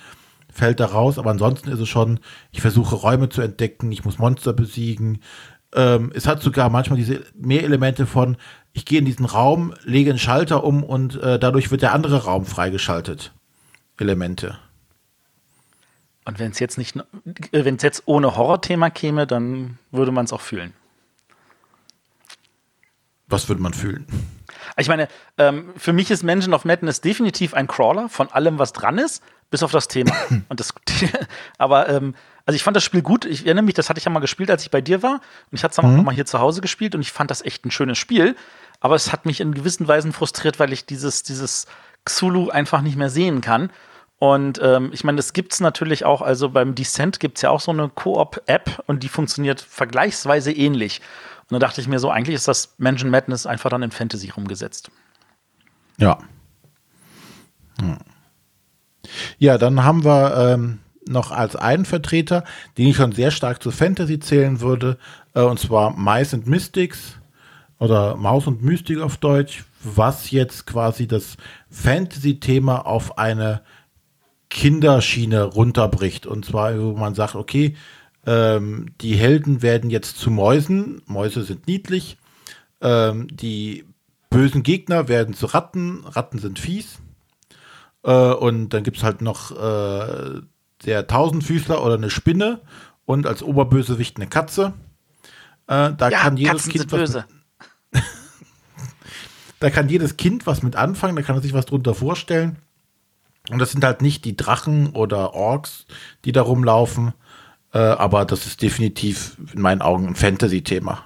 [0.53, 1.19] fällt da raus.
[1.19, 2.21] Aber ansonsten ist es schon,
[2.53, 5.23] ich versuche Räume zu entdecken, ich muss Monster besiegen.
[5.75, 8.37] Ähm, es hat sogar manchmal diese mehr Elemente von,
[8.75, 12.25] ich gehe in diesen Raum, lege einen Schalter um und äh, dadurch wird der andere
[12.25, 13.33] Raum freigeschaltet.
[13.99, 14.59] Elemente.
[16.27, 20.27] Und wenn es jetzt nicht, äh, wenn es jetzt ohne Horrorthema käme, dann würde man
[20.27, 20.75] es auch fühlen.
[23.29, 24.07] Was würde man fühlen?
[24.77, 25.09] Ich meine,
[25.39, 29.23] ähm, für mich ist Mansion of Madness definitiv ein Crawler von allem, was dran ist,
[29.51, 30.15] bis auf das Thema.
[30.49, 30.73] und das,
[31.59, 33.25] aber ähm, also ich fand das Spiel gut.
[33.25, 35.15] Ich erinnere mich, das hatte ich ja mal gespielt, als ich bei dir war.
[35.15, 36.01] Und ich hatte es dann mhm.
[36.01, 38.37] auch mal hier zu Hause gespielt und ich fand das echt ein schönes Spiel
[38.81, 41.67] aber es hat mich in gewissen Weisen frustriert, weil ich dieses, dieses
[42.05, 43.71] Xulu einfach nicht mehr sehen kann.
[44.19, 47.51] Und ähm, ich meine, das gibt es natürlich auch, also beim Descent gibt es ja
[47.51, 51.03] auch so eine Koop-App und die funktioniert vergleichsweise ähnlich.
[51.49, 54.31] Und da dachte ich mir so, eigentlich ist das Mansion Madness einfach dann in Fantasy
[54.31, 54.91] rumgesetzt.
[55.99, 56.19] Ja.
[57.81, 57.99] Hm.
[59.39, 62.45] Ja, dann haben wir ähm, noch als einen Vertreter,
[62.77, 64.99] den ich schon sehr stark zu Fantasy zählen würde,
[65.35, 67.19] äh, und zwar Mice and Mystics
[67.79, 71.37] oder Maus und Mystik auf Deutsch, was jetzt quasi das
[71.71, 73.63] Fantasy-Thema auf eine
[74.51, 76.27] Kinderschiene runterbricht.
[76.27, 77.77] Und zwar, wo man sagt, okay,
[78.27, 82.19] ähm, die Helden werden jetzt zu Mäusen, Mäuse sind niedlich,
[82.81, 83.85] ähm, die
[84.31, 86.99] bösen Gegner werden zu Ratten, Ratten sind fies.
[88.03, 90.41] Äh, und dann gibt es halt noch äh,
[90.85, 92.61] der Tausendfüßler oder eine Spinne
[93.05, 94.75] und als Oberbösewicht eine Katze.
[95.69, 97.25] Äh, da ja, kann jedes Katzen Kind böse.
[97.93, 98.03] Mit,
[99.61, 102.59] da kann jedes Kind was mit anfangen, da kann er sich was drunter vorstellen.
[103.51, 105.87] Und das sind halt nicht die Drachen oder Orks,
[106.25, 107.15] die da rumlaufen,
[107.77, 111.05] äh, aber das ist definitiv in meinen Augen ein Fantasy-Thema.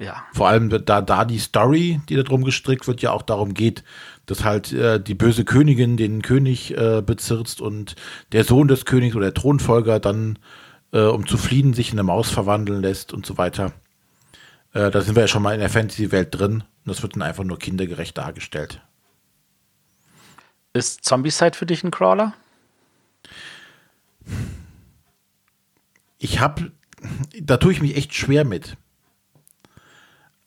[0.00, 0.24] Ja.
[0.32, 3.84] Vor allem da, da die Story, die da drum gestrickt wird, ja auch darum geht,
[4.26, 7.94] dass halt äh, die böse Königin den König äh, bezirzt und
[8.32, 10.40] der Sohn des Königs oder der Thronfolger dann,
[10.92, 13.72] äh, um zu fliehen, sich in eine Maus verwandeln lässt und so weiter.
[14.72, 17.22] Äh, da sind wir ja schon mal in der Fantasy-Welt drin und das wird dann
[17.22, 18.80] einfach nur kindergerecht dargestellt.
[20.72, 22.34] Ist Zombie-Side für dich ein Crawler?
[26.18, 26.72] Ich habe,
[27.40, 28.76] da tue ich mich echt schwer mit.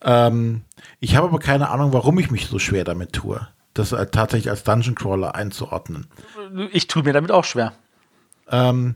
[0.01, 0.63] Ähm,
[0.99, 4.63] ich habe aber keine Ahnung, warum ich mich so schwer damit tue, das tatsächlich als
[4.63, 6.07] Dungeon Crawler einzuordnen.
[6.71, 7.73] Ich tue mir damit auch schwer.
[8.49, 8.95] Ähm,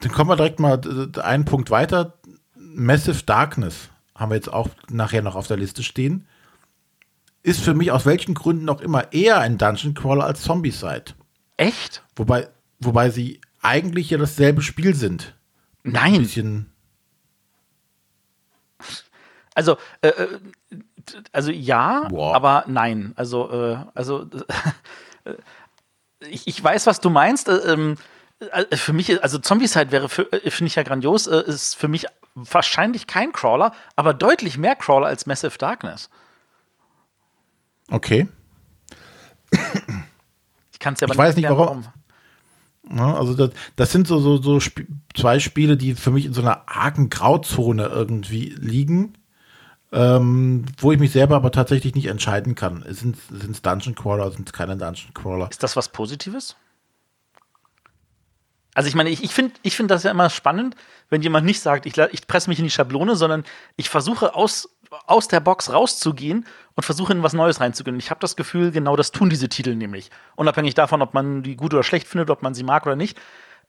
[0.00, 0.80] dann kommen wir direkt mal
[1.22, 2.14] einen Punkt weiter.
[2.54, 6.26] Massive Darkness haben wir jetzt auch nachher noch auf der Liste stehen.
[7.42, 11.14] Ist für mich aus welchen Gründen auch immer eher ein Dungeon Crawler als Zombie-Side.
[11.56, 12.02] Echt?
[12.16, 12.48] Wobei,
[12.80, 15.34] wobei sie eigentlich ja dasselbe Spiel sind.
[15.82, 16.70] Nein.
[19.54, 20.38] Also, äh, äh,
[21.32, 22.34] also ja, wow.
[22.34, 23.12] aber nein.
[23.16, 24.28] Also, äh, also
[25.24, 25.34] äh,
[26.28, 27.48] ich, ich weiß, was du meinst.
[27.48, 27.96] Äh, ähm,
[28.38, 33.32] äh, für mich, also Zombie-Side wäre, finde ich ja grandios, ist für mich wahrscheinlich kein
[33.32, 36.10] Crawler, aber deutlich mehr Crawler als Massive Darkness.
[37.90, 38.28] Okay.
[40.72, 41.66] Ich kann es ja aber ich weiß nicht warum.
[41.66, 41.84] warum.
[42.94, 46.34] Ja, also das, das, sind so, so, so Sp zwei Spiele, die für mich in
[46.34, 49.14] so einer argen Grauzone irgendwie liegen
[49.92, 52.84] ähm, wo ich mich selber aber tatsächlich nicht entscheiden kann.
[52.88, 55.48] Sind es Dungeon Crawler, sind es keine Dungeon Crawler?
[55.50, 56.56] Ist das was Positives?
[58.74, 60.76] Also ich meine, ich, ich finde ich find das ja immer spannend,
[61.08, 63.44] wenn jemand nicht sagt, ich, ich presse mich in die Schablone, sondern
[63.76, 64.68] ich versuche aus,
[65.06, 67.98] aus der Box rauszugehen und versuche in was Neues reinzugehen.
[67.98, 70.10] Ich habe das Gefühl, genau das tun diese Titel nämlich.
[70.36, 73.18] Unabhängig davon, ob man die gut oder schlecht findet, ob man sie mag oder nicht.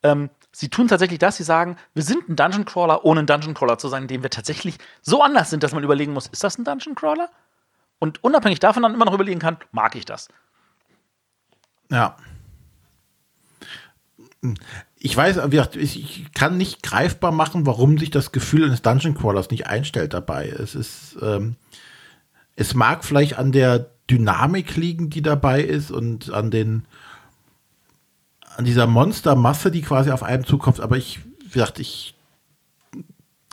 [0.04, 3.54] Ähm, sie tun tatsächlich das, sie sagen, wir sind ein Dungeon Crawler, ohne ein Dungeon
[3.54, 6.58] Crawler zu sein, indem wir tatsächlich so anders sind, dass man überlegen muss, ist das
[6.58, 7.30] ein Dungeon Crawler?
[8.00, 10.30] Und unabhängig davon dann immer noch überlegen kann, mag ich das?
[11.90, 12.16] Ja.
[15.00, 15.40] Ich weiß,
[15.76, 20.50] ich kann nicht greifbar machen, warum sich das Gefühl eines Dungeon Crawlers nicht einstellt dabei.
[20.50, 21.56] Es ist, ähm,
[22.56, 26.86] es mag vielleicht an der Dynamik liegen, die dabei ist und an den
[28.58, 30.80] an dieser Monstermasse, die quasi auf einem zukommt.
[30.80, 32.16] Aber ich, wie gesagt, ich,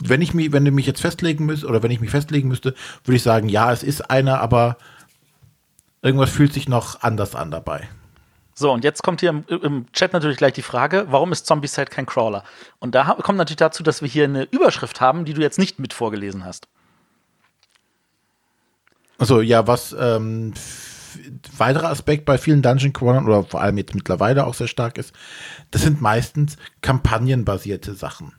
[0.03, 2.73] wenn ich mich, wenn du mich jetzt festlegen müsst oder wenn ich mich festlegen müsste,
[3.03, 4.77] würde ich sagen, ja, es ist einer, aber
[6.01, 7.87] irgendwas fühlt sich noch anders an dabei.
[8.57, 11.87] So, und jetzt kommt hier im, im, Chat natürlich gleich die Frage, warum ist Zombicide
[11.87, 12.43] kein Crawler?
[12.79, 15.77] Und da kommt natürlich dazu, dass wir hier eine Überschrift haben, die du jetzt nicht
[15.77, 16.69] mit vorgelesen hast.
[19.17, 20.53] Also ja, was ähm,
[21.57, 25.13] weiterer Aspekt bei vielen Dungeon Crawlern oder vor allem jetzt mittlerweile auch sehr stark ist,
[25.71, 28.33] das sind meistens kampagnenbasierte Sachen.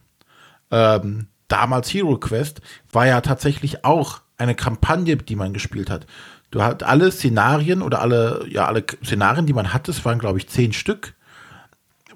[0.71, 2.61] Ähm, damals Hero Quest
[2.91, 6.07] war ja tatsächlich auch eine Kampagne, die man gespielt hat.
[6.51, 10.37] Du hast alle Szenarien oder alle, ja, alle Szenarien, die man hatte, es waren, glaube
[10.37, 11.13] ich, zehn Stück,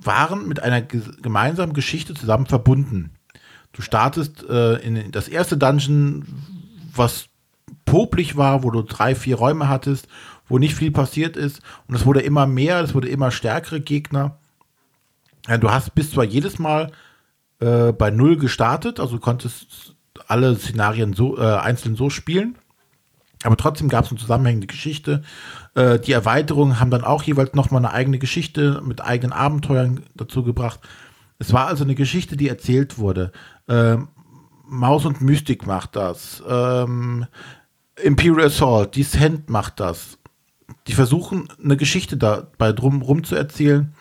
[0.02, 3.12] waren mit einer gemeinsamen Geschichte zusammen verbunden.
[3.74, 6.26] Du startest äh, in das erste Dungeon,
[6.94, 7.26] was
[7.86, 10.08] poplig war, wo du drei, vier Räume hattest
[10.52, 11.62] wo nicht viel passiert ist.
[11.88, 14.38] Und es wurde immer mehr, es wurde immer stärkere Gegner.
[15.48, 16.92] Ja, du hast bis zwar jedes Mal
[17.60, 19.96] äh, bei Null gestartet, also konntest
[20.28, 22.58] alle Szenarien so äh, einzeln so spielen.
[23.44, 25.24] Aber trotzdem gab es eine zusammenhängende Geschichte.
[25.76, 30.44] Äh, die Erweiterungen haben dann auch jeweils nochmal eine eigene Geschichte mit eigenen Abenteuern dazu
[30.44, 30.80] gebracht.
[31.40, 33.32] Es war also eine Geschichte, die erzählt wurde.
[33.68, 34.10] Ähm,
[34.68, 36.44] Maus und Mystik macht das.
[36.48, 37.26] Ähm,
[38.02, 40.18] Imperial Assault, Descent macht das
[40.88, 43.94] die versuchen, eine Geschichte dabei drum rum zu erzählen.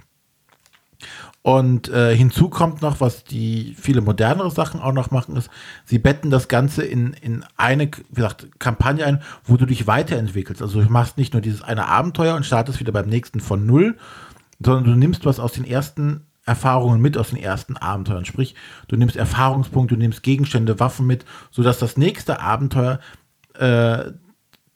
[1.42, 5.48] Und äh, hinzu kommt noch, was die viele modernere Sachen auch noch machen, ist,
[5.86, 10.60] sie betten das Ganze in, in eine, wie gesagt, Kampagne ein, wo du dich weiterentwickelst.
[10.60, 13.96] Also du machst nicht nur dieses eine Abenteuer und startest wieder beim nächsten von null,
[14.62, 18.26] sondern du nimmst was aus den ersten Erfahrungen mit aus den ersten Abenteuern.
[18.26, 18.54] Sprich,
[18.88, 23.00] du nimmst Erfahrungspunkte, du nimmst Gegenstände, Waffen mit, sodass das nächste Abenteuer
[23.54, 24.12] äh,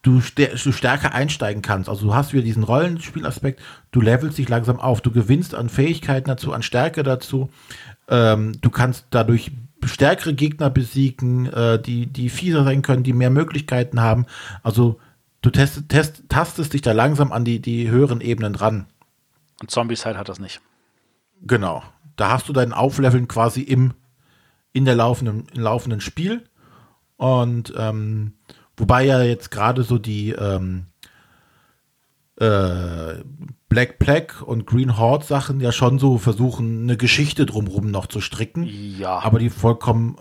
[0.04, 1.88] du, du stärker einsteigen kannst.
[1.88, 3.60] Also du hast wieder diesen Rollenspielaspekt,
[3.90, 7.50] du levelst dich langsam auf, du gewinnst an Fähigkeiten dazu, an Stärke dazu.
[8.08, 9.50] Ähm, du kannst dadurch
[9.82, 14.26] stärkere Gegner besiegen, äh, die, die fieser sein können, die mehr Möglichkeiten haben.
[14.62, 15.00] Also
[15.40, 18.86] du test, test, tastest dich da langsam an die, die höheren Ebenen ran.
[19.60, 20.60] Und Zombieside hat das nicht.
[21.42, 21.82] Genau.
[22.16, 23.94] Da hast du dein Aufleveln quasi im,
[24.72, 26.44] in der laufenden, im laufenden Spiel.
[27.16, 28.34] Und ähm,
[28.76, 30.86] wobei ja jetzt gerade so die ähm,
[32.36, 33.22] äh,
[33.68, 38.20] Black Plague und Green Horde Sachen ja schon so versuchen, eine Geschichte drumherum noch zu
[38.20, 38.64] stricken.
[38.64, 39.18] Ja.
[39.20, 40.16] Aber die vollkommen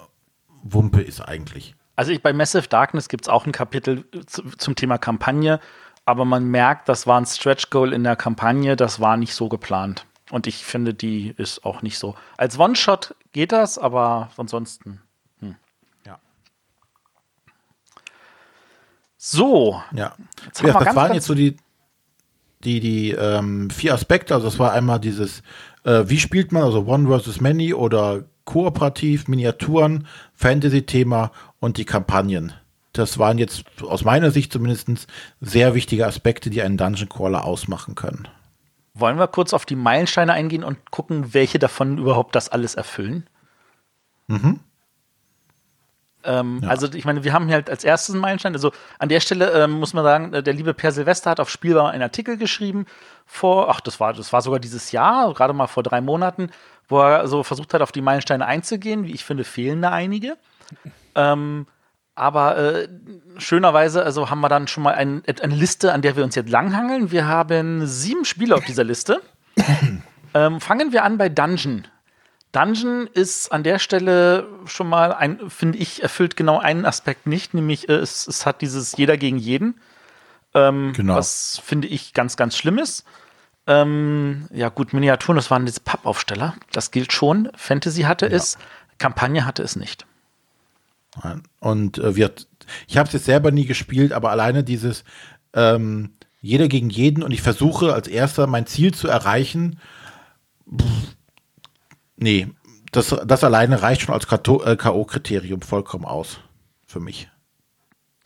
[0.64, 1.76] Wumpe ist eigentlich.
[1.96, 5.60] Also ich, bei Massive Darkness gibt es auch ein Kapitel zu, zum Thema Kampagne,
[6.06, 9.50] aber man merkt, das war ein Stretch Goal in der Kampagne, das war nicht so
[9.50, 10.06] geplant.
[10.32, 12.16] Und ich finde, die ist auch nicht so.
[12.38, 15.02] Als One-Shot geht das, aber ansonsten.
[15.40, 15.56] Hm.
[16.06, 16.20] Ja.
[19.26, 19.82] So.
[19.94, 20.16] Ja.
[20.46, 21.56] Jetzt wir das ganz, waren jetzt so die,
[22.66, 24.34] die, die ähm, vier Aspekte.
[24.36, 25.44] Also das war einmal dieses,
[25.86, 31.32] äh, wie spielt man, also One versus Many oder kooperativ, Miniaturen, Fantasy-Thema
[31.62, 32.52] und die Kampagnen.
[32.92, 35.08] Das waren jetzt aus meiner Sicht zumindest
[35.40, 38.28] sehr wichtige Aspekte, die einen Dungeon Crawler ausmachen können.
[38.94, 43.30] Wollen wir kurz auf die Meilensteine eingehen und gucken, welche davon überhaupt das alles erfüllen?
[46.24, 48.54] Ähm, Also ich meine, wir haben hier halt als erstes einen Meilenstein.
[48.54, 51.50] Also an der Stelle ähm, muss man sagen, äh, der liebe Per Silvester hat auf
[51.50, 52.86] Spielbar einen Artikel geschrieben
[53.26, 56.50] vor, ach, das war, das war sogar dieses Jahr, gerade mal vor drei Monaten,
[56.88, 59.06] wo er so versucht hat, auf die Meilensteine einzugehen.
[59.06, 60.38] Wie ich finde, fehlen da einige.
[61.16, 61.68] ähm,
[62.16, 62.88] aber äh,
[63.38, 66.50] schönerweise, also haben wir dann schon mal ein, eine Liste, an der wir uns jetzt
[66.50, 67.12] langhangeln.
[67.12, 69.22] Wir haben sieben Spiele auf dieser Liste.
[70.36, 71.88] ähm, fangen wir an bei Dungeon.
[72.54, 77.54] Dungeon ist an der Stelle schon mal ein, finde ich, erfüllt genau einen Aspekt nicht,
[77.54, 79.82] nämlich äh, es, es hat dieses jeder gegen jeden.
[80.54, 81.16] Ähm, Genau.
[81.16, 83.06] Was finde ich ganz, ganz schlimm ist.
[83.66, 86.56] Ähm, ja, gut, Miniaturen, das waren jetzt Pappaufsteller.
[86.72, 87.50] Das gilt schon.
[87.56, 88.58] Fantasy hatte es,
[89.00, 90.06] Kampagne hatte es nicht.
[91.60, 92.48] Und äh, wird,
[92.88, 95.04] ich habe es jetzt selber nie gespielt, aber alleine dieses
[95.54, 96.12] ähm,
[96.42, 99.80] jeder gegen jeden und ich versuche als erster mein Ziel zu erreichen.
[100.70, 101.16] Pff,
[102.16, 102.48] nee,
[102.92, 106.40] das, das alleine reicht schon als Kato- äh, K.O.-Kriterium vollkommen aus
[106.86, 107.30] für mich.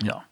[0.02, 0.24] Ja.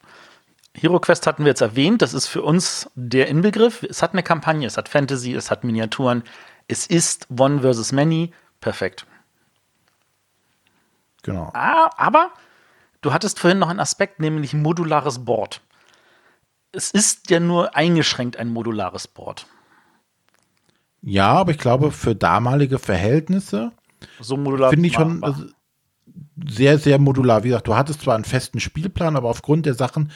[0.73, 3.81] Hero Quest hatten wir jetzt erwähnt, das ist für uns der Inbegriff.
[3.83, 6.23] Es hat eine Kampagne, es hat Fantasy, es hat Miniaturen,
[6.67, 9.05] es ist One versus Many, perfekt.
[11.23, 11.49] Genau.
[11.53, 12.31] Ah, aber
[13.01, 15.61] du hattest vorhin noch einen Aspekt, nämlich modulares Board.
[16.73, 19.47] Es ist ja nur eingeschränkt ein modulares Board.
[21.07, 23.71] Ja, aber ich glaube, für damalige Verhältnisse
[24.19, 24.35] So
[24.71, 25.43] finde ich schon also,
[26.47, 27.43] sehr, sehr modular.
[27.43, 30.11] Wie gesagt, du hattest zwar einen festen Spielplan, aber aufgrund der Sachen,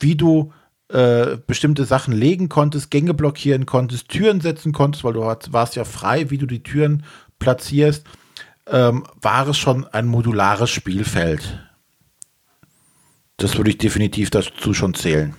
[0.00, 0.52] wie du
[0.88, 5.76] äh, bestimmte Sachen legen konntest, Gänge blockieren konntest, Türen setzen konntest, weil du hat- warst
[5.76, 7.04] ja frei, wie du die Türen
[7.38, 8.06] platzierst,
[8.66, 11.60] ähm, war es schon ein modulares Spielfeld.
[13.36, 15.34] Das würde ich definitiv dazu schon zählen.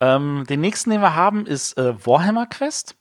[0.00, 2.96] Ähm, den nächsten, den wir haben, ist äh, Warhammer Quest.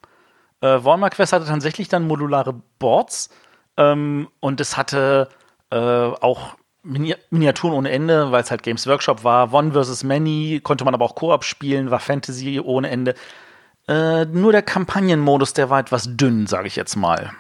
[0.62, 3.30] Äh, Warhammer Quest hatte tatsächlich dann modulare Boards
[3.78, 5.30] ähm, und es hatte
[5.70, 9.54] äh, auch Mini Miniaturen ohne Ende, weil es halt Games Workshop war.
[9.54, 13.14] One versus Many konnte man aber auch Koop spielen, war Fantasy ohne Ende.
[13.88, 17.32] Äh, nur der Kampagnenmodus, der war etwas dünn, sage ich jetzt mal.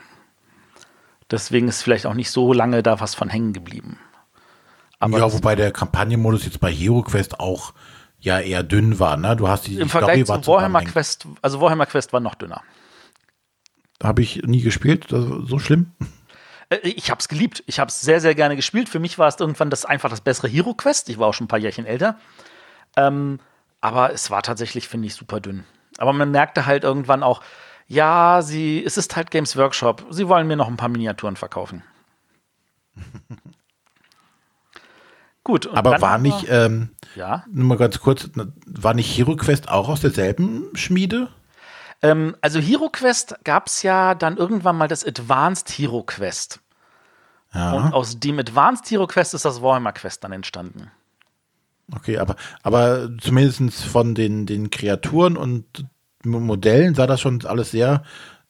[1.29, 3.99] Deswegen ist vielleicht auch nicht so lange da was von hängen geblieben.
[4.99, 7.73] Aber ja, wobei der Kampagnenmodus jetzt bei Hero Quest auch
[8.19, 9.17] ja eher dünn war.
[9.17, 9.35] Ne?
[9.35, 10.81] Du hast die, die im Vergleich war zu Warhammer.
[10.83, 12.63] Quest, also Warhammer Quest war noch dünner.
[14.01, 15.91] Habe ich nie gespielt, das, so schlimm.
[16.69, 17.63] Äh, Ich habe es geliebt.
[17.67, 18.89] Ich habe es sehr, sehr gerne gespielt.
[18.89, 21.09] Für mich war es irgendwann das einfach das bessere Hero Quest.
[21.09, 22.17] Ich war auch schon ein paar Jährchen älter.
[22.95, 23.39] Ähm,
[23.81, 25.63] aber es war tatsächlich, finde ich, super dünn.
[25.97, 27.41] Aber man merkte halt irgendwann auch,
[27.87, 30.05] ja, sie, es ist halt Games Workshop.
[30.09, 31.83] Sie wollen mir noch ein paar Miniaturen verkaufen.
[35.47, 35.65] Gut.
[35.65, 37.45] und Aber war nicht, ähm, ja.
[37.49, 38.29] nur mal ganz kurz,
[38.65, 41.29] war nicht Hero Quest auch aus derselben Schmiede?
[42.01, 46.59] Ähm, also Hero Quest gab es ja dann irgendwann mal das Advanced Hero Quest.
[47.53, 47.71] Ja.
[47.71, 50.91] Und aus dem Advanced Hero Quest ist das Warhammer Quest dann entstanden.
[51.95, 55.85] Okay, aber, aber zumindest von den, den Kreaturen und
[56.25, 58.03] Modellen sah das schon alles sehr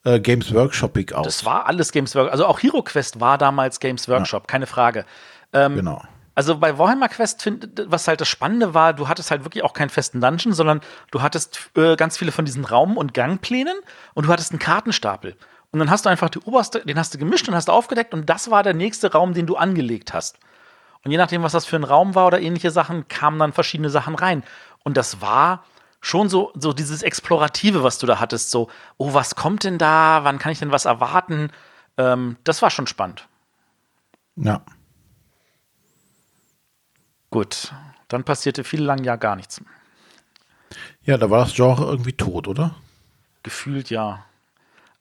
[0.04, 1.28] äh, Games Workshopig aus.
[1.28, 2.32] Das war alles Games Workshop.
[2.32, 5.06] Also auch Hero Quest war damals Games Workshop, keine Frage.
[5.54, 6.02] Ähm, genau.
[6.38, 9.74] Also bei Warhammer Quest, find, was halt das Spannende war, du hattest halt wirklich auch
[9.74, 13.76] keinen festen Dungeon, sondern du hattest äh, ganz viele von diesen Raum- und Gangplänen
[14.14, 15.36] und du hattest einen Kartenstapel.
[15.72, 18.30] Und dann hast du einfach die oberste, den hast du gemischt und hast aufgedeckt und
[18.30, 20.38] das war der nächste Raum, den du angelegt hast.
[21.04, 23.90] Und je nachdem, was das für ein Raum war oder ähnliche Sachen, kamen dann verschiedene
[23.90, 24.44] Sachen rein.
[24.84, 25.66] Und das war
[26.02, 28.52] schon so, so dieses Explorative, was du da hattest.
[28.52, 30.20] So, oh, was kommt denn da?
[30.22, 31.50] Wann kann ich denn was erwarten?
[31.98, 33.28] Ähm, das war schon spannend.
[34.36, 34.62] Ja.
[37.30, 37.74] Gut,
[38.08, 39.62] dann passierte viel lang ja gar nichts.
[41.04, 42.76] Ja, da war das Genre irgendwie tot, oder?
[43.44, 44.26] Gefühlt ja.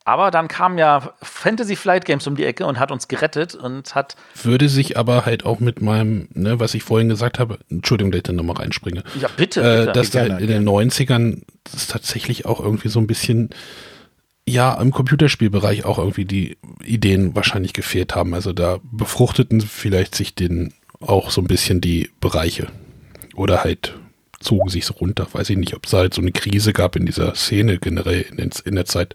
[0.04, 3.96] Aber dann kam ja Fantasy Flight Games um die Ecke und hat uns gerettet und
[3.96, 4.14] hat.
[4.40, 8.18] Würde sich aber halt auch mit meinem, ne, was ich vorhin gesagt habe, Entschuldigung, dass
[8.18, 9.02] ich da nochmal reinspringe.
[9.20, 9.60] Ja, bitte.
[9.60, 9.92] Äh, bitte.
[9.92, 13.50] dass da in den 90ern das tatsächlich auch irgendwie so ein bisschen,
[14.48, 18.32] ja, im Computerspielbereich auch irgendwie die Ideen wahrscheinlich gefehlt haben.
[18.32, 22.68] Also da befruchteten vielleicht sich den auch so ein bisschen die Bereiche.
[23.34, 23.94] Oder halt
[24.40, 25.26] zogen sich so runter.
[25.32, 28.50] Weiß ich nicht, ob es halt so eine Krise gab in dieser Szene generell in,
[28.64, 29.14] in der Zeit.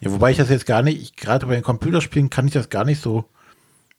[0.00, 2.68] Ja, wobei ich das jetzt gar nicht, ich- gerade bei den Computerspielen kann ich das
[2.68, 3.24] gar nicht so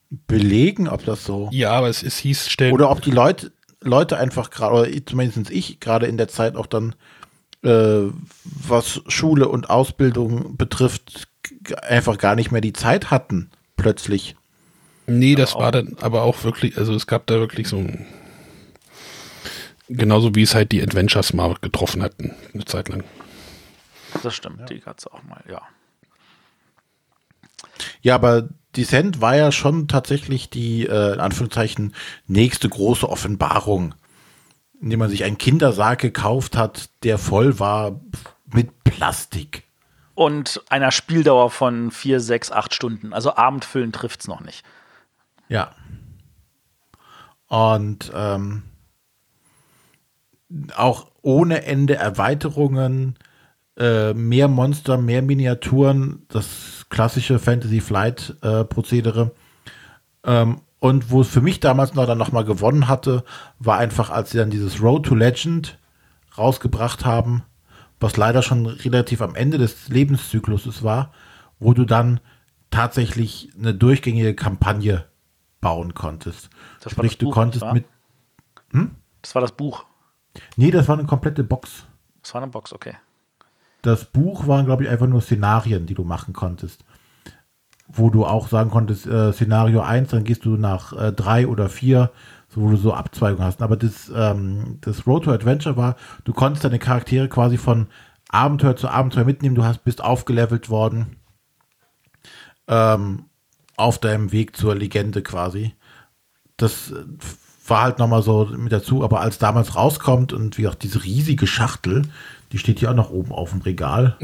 [0.09, 1.49] belegen, ob das so.
[1.51, 2.73] Ja, aber es, es hieß stellen.
[2.73, 3.51] Oder ob die Leute,
[3.81, 6.95] Leute einfach gerade, oder zumindest ich, gerade in der Zeit auch dann,
[7.63, 8.03] äh,
[8.43, 11.27] was Schule und Ausbildung betrifft,
[11.81, 14.35] einfach gar nicht mehr die Zeit hatten, plötzlich.
[15.07, 18.05] Nee, das war dann aber auch wirklich, also es gab da wirklich so ein,
[19.87, 23.03] genauso wie es halt die Adventures mal getroffen hatten, eine Zeit lang.
[24.21, 25.61] das stimmt, die gab's auch mal, ja.
[28.01, 31.95] Ja, aber Descent war ja schon tatsächlich die, äh, in Anführungszeichen,
[32.27, 33.95] nächste große Offenbarung,
[34.81, 37.99] indem man sich einen Kindersarg gekauft hat, der voll war
[38.45, 39.63] mit Plastik.
[40.15, 43.13] Und einer Spieldauer von vier, sechs, acht Stunden.
[43.13, 44.65] Also Abendfüllen trifft's noch nicht.
[45.49, 45.71] Ja.
[47.47, 48.63] Und ähm,
[50.75, 53.17] auch ohne Ende Erweiterungen,
[53.77, 59.31] äh, mehr Monster, mehr Miniaturen, das klassische Fantasy Flight äh, Prozedere.
[60.23, 63.23] Ähm, und wo es für mich damals noch dann nochmal gewonnen hatte,
[63.59, 65.79] war einfach, als sie dann dieses Road to Legend
[66.37, 67.43] rausgebracht haben,
[67.99, 71.11] was leider schon relativ am Ende des Lebenszykluses war,
[71.59, 72.19] wo du dann
[72.69, 75.05] tatsächlich eine durchgängige Kampagne
[75.61, 76.49] bauen konntest.
[76.81, 77.85] Das war Sprich, das du Buch, konntest mit.
[79.21, 79.85] Das war das Buch.
[80.55, 81.85] Nee, das war eine komplette Box.
[82.21, 82.95] Das war eine Box, okay.
[83.81, 86.83] Das Buch waren, glaube ich, einfach nur Szenarien, die du machen konntest.
[87.87, 91.69] Wo du auch sagen konntest, äh, Szenario 1, dann gehst du nach äh, 3 oder
[91.69, 92.11] 4,
[92.49, 93.61] so, wo du so Abzweigungen hast.
[93.61, 97.87] Aber das, ähm, das Road to Adventure war, du konntest deine Charaktere quasi von
[98.29, 99.55] Abenteuer zu Abenteuer mitnehmen.
[99.55, 101.17] Du hast, bist aufgelevelt worden
[102.67, 103.25] ähm,
[103.77, 105.73] auf deinem Weg zur Legende quasi.
[106.57, 107.05] Das äh,
[107.67, 111.47] war halt nochmal so mit dazu, aber als damals rauskommt und wie auch diese riesige
[111.47, 112.03] Schachtel,
[112.51, 114.17] die steht hier auch noch oben auf dem Regal,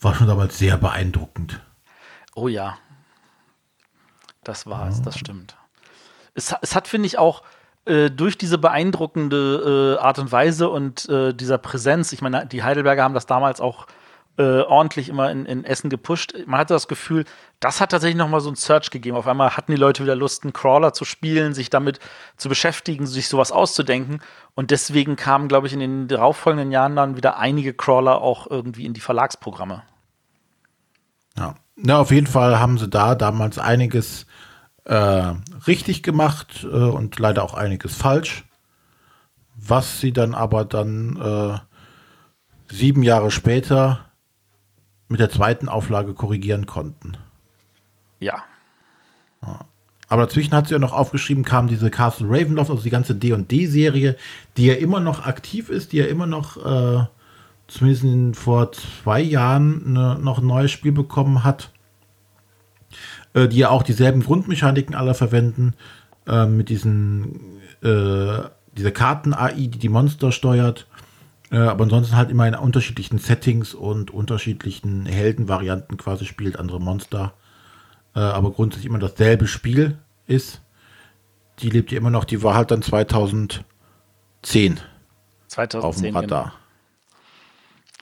[0.00, 1.60] war schon damals sehr beeindruckend.
[2.34, 2.78] Oh ja.
[4.44, 5.56] Das war's, das stimmt.
[6.34, 7.42] Es, es hat, finde ich, auch
[7.86, 12.62] äh, durch diese beeindruckende äh, Art und Weise und äh, dieser Präsenz, ich meine, die
[12.62, 13.86] Heidelberger haben das damals auch
[14.38, 16.34] äh, ordentlich immer in, in Essen gepusht.
[16.46, 17.24] Man hatte das Gefühl,
[17.60, 19.16] das hat tatsächlich nochmal so einen Search gegeben.
[19.16, 22.00] Auf einmal hatten die Leute wieder Lust, einen Crawler zu spielen, sich damit
[22.36, 24.20] zu beschäftigen, sich sowas auszudenken.
[24.54, 28.84] Und deswegen kamen, glaube ich, in den darauffolgenden Jahren dann wieder einige Crawler auch irgendwie
[28.84, 29.82] in die Verlagsprogramme.
[31.38, 31.54] Ja.
[31.76, 34.26] Na, auf jeden Fall haben sie da damals einiges
[34.84, 35.34] äh,
[35.66, 38.44] richtig gemacht äh, und leider auch einiges falsch.
[39.54, 44.05] Was sie dann aber dann äh, sieben Jahre später
[45.08, 47.16] mit der zweiten Auflage korrigieren konnten.
[48.18, 48.42] Ja,
[50.08, 54.16] Aber dazwischen hat sie ja noch aufgeschrieben, kam diese Castle Ravenloft, also die ganze D&D-Serie,
[54.56, 57.04] die ja immer noch aktiv ist, die ja immer noch, äh,
[57.66, 61.70] zumindest in, vor zwei Jahren, ne, noch ein neues Spiel bekommen hat,
[63.34, 65.74] äh, die ja auch dieselben Grundmechaniken alle verwenden,
[66.26, 68.42] äh, mit diesen, äh,
[68.76, 70.86] dieser Karten-AI, die die Monster steuert,
[71.50, 77.34] äh, aber ansonsten halt immer in unterschiedlichen Settings und unterschiedlichen Heldenvarianten quasi spielt, andere Monster
[78.16, 80.62] äh, aber grundsätzlich immer dasselbe Spiel ist.
[81.60, 83.64] Die lebt ja immer noch, die war halt dann 2010
[85.48, 85.80] 2010.
[85.82, 86.18] auf dem genau.
[86.20, 86.52] Radar.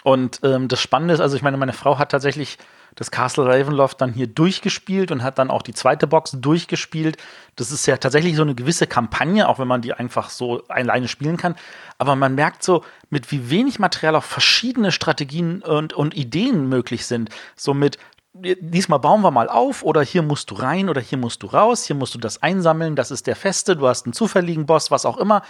[0.05, 2.59] Und ähm, das Spannende ist, also ich meine, meine Frau hat tatsächlich
[2.97, 7.17] das Castle Ravenloft dann hier durchgespielt und hat dann auch die zweite Box durchgespielt.
[7.57, 11.09] Das ist ja tatsächlich so eine gewisse Kampagne, auch wenn man die einfach so alleine
[11.09, 11.57] spielen kann.
[11.99, 17.07] Aber man merkt so, mit wie wenig Material auch verschiedene Strategien und, und Ideen möglich
[17.07, 17.31] sind.
[17.57, 17.99] So mit
[18.35, 21.85] diesmal bauen wir mal auf oder hier musst du rein oder hier musst du raus,
[21.85, 25.07] hier musst du das einsammeln, das ist der Feste, du hast einen zufälligen Boss, was
[25.07, 25.43] auch immer.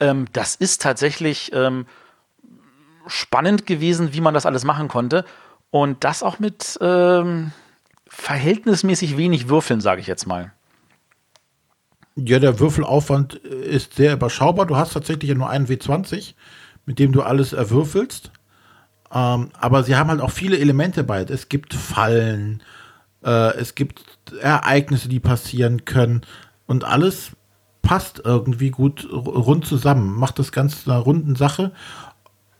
[0.00, 1.86] Ähm, das ist tatsächlich ähm,
[3.06, 5.24] spannend gewesen, wie man das alles machen konnte.
[5.74, 7.50] Und das auch mit ähm,
[8.06, 10.52] verhältnismäßig wenig Würfeln, sage ich jetzt mal.
[12.14, 14.66] Ja, der Würfelaufwand ist sehr überschaubar.
[14.66, 16.34] Du hast tatsächlich ja nur einen W20,
[16.86, 18.30] mit dem du alles erwürfelst.
[19.12, 21.22] Ähm, aber sie haben halt auch viele Elemente bei.
[21.22, 22.62] Es gibt Fallen,
[23.24, 24.04] äh, es gibt
[24.40, 26.20] Ereignisse, die passieren können.
[26.66, 27.32] Und alles
[27.82, 30.16] passt irgendwie gut rund zusammen.
[30.16, 31.72] Macht das Ganze eine runden Sache.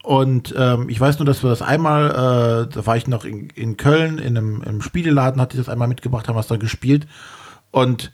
[0.05, 3.48] Und ähm, ich weiß nur, dass wir das einmal, äh, da war ich noch in,
[3.55, 6.56] in Köln, in einem, in einem Spieleladen, hatte ich das einmal mitgebracht, haben wir da
[6.59, 7.06] gespielt.
[7.70, 8.12] Und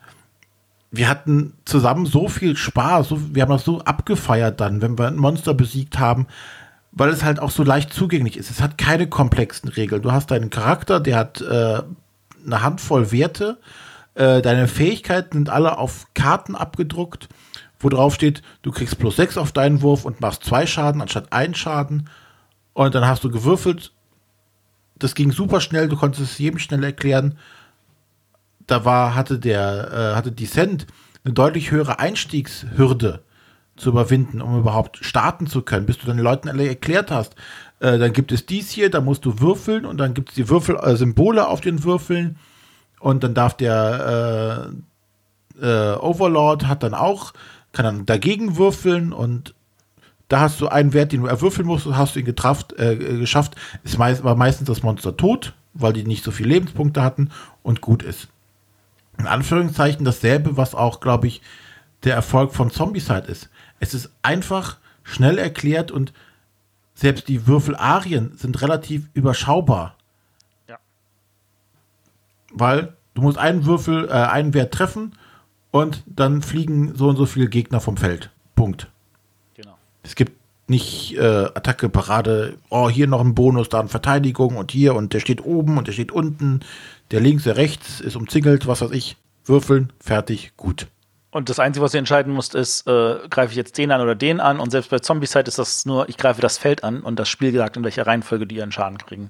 [0.92, 5.08] wir hatten zusammen so viel Spaß, so, wir haben das so abgefeiert dann, wenn wir
[5.08, 6.28] ein Monster besiegt haben,
[6.92, 8.52] weil es halt auch so leicht zugänglich ist.
[8.52, 10.02] Es hat keine komplexen Regeln.
[10.02, 11.82] Du hast deinen Charakter, der hat äh,
[12.46, 13.58] eine Handvoll Werte,
[14.14, 17.28] äh, deine Fähigkeiten sind alle auf Karten abgedruckt
[17.80, 21.32] wo drauf steht, du kriegst plus 6 auf deinen Wurf und machst zwei Schaden anstatt
[21.32, 22.08] einen Schaden.
[22.74, 23.92] Und dann hast du gewürfelt.
[24.98, 27.38] Das ging super schnell, du konntest es jedem schnell erklären.
[28.66, 30.86] Da war, hatte der, äh, hatte Descent
[31.24, 33.22] eine deutlich höhere Einstiegshürde
[33.76, 37.34] zu überwinden, um überhaupt starten zu können, bis du den Leuten alle erklärt hast.
[37.80, 40.48] Äh, dann gibt es dies hier, da musst du würfeln und dann gibt es die
[40.50, 42.36] Würfelsymbole äh, auf den Würfeln
[43.00, 44.70] und dann darf der
[45.60, 47.32] äh, äh, Overlord hat dann auch
[47.72, 49.54] kann dann dagegen würfeln und
[50.28, 52.96] da hast du einen Wert, den du erwürfeln musst, und hast du ihn getraft, äh,
[52.96, 53.56] geschafft.
[53.82, 57.30] Ist meist, war meistens das Monster tot, weil die nicht so viele Lebenspunkte hatten
[57.64, 58.28] und gut ist.
[59.18, 61.42] In Anführungszeichen dasselbe, was auch, glaube ich,
[62.04, 63.50] der Erfolg von Zombicide ist.
[63.80, 66.12] Es ist einfach schnell erklärt und
[66.94, 69.96] selbst die Würfelarien sind relativ überschaubar.
[70.68, 70.78] Ja.
[72.52, 75.16] Weil du musst einen Würfel, äh, einen Wert treffen
[75.70, 78.30] und dann fliegen so und so viele Gegner vom Feld.
[78.54, 78.88] Punkt.
[79.54, 79.76] Genau.
[80.02, 80.32] Es gibt
[80.68, 85.12] nicht äh, Attacke, Parade, oh, hier noch ein Bonus, da eine Verteidigung und hier und
[85.12, 86.60] der steht oben und der steht unten,
[87.10, 89.16] der links, der rechts ist umzingelt, was weiß ich.
[89.44, 90.86] Würfeln, fertig, gut.
[91.32, 94.14] Und das Einzige, was du entscheiden musst, ist, äh, greife ich jetzt den an oder
[94.14, 94.58] den an.
[94.58, 97.52] Und selbst bei Zombie-Side ist das nur, ich greife das Feld an und das Spiel
[97.52, 99.28] sagt, in welcher Reihenfolge die ihren Schaden kriegen.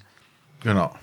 [0.62, 0.94] Genau.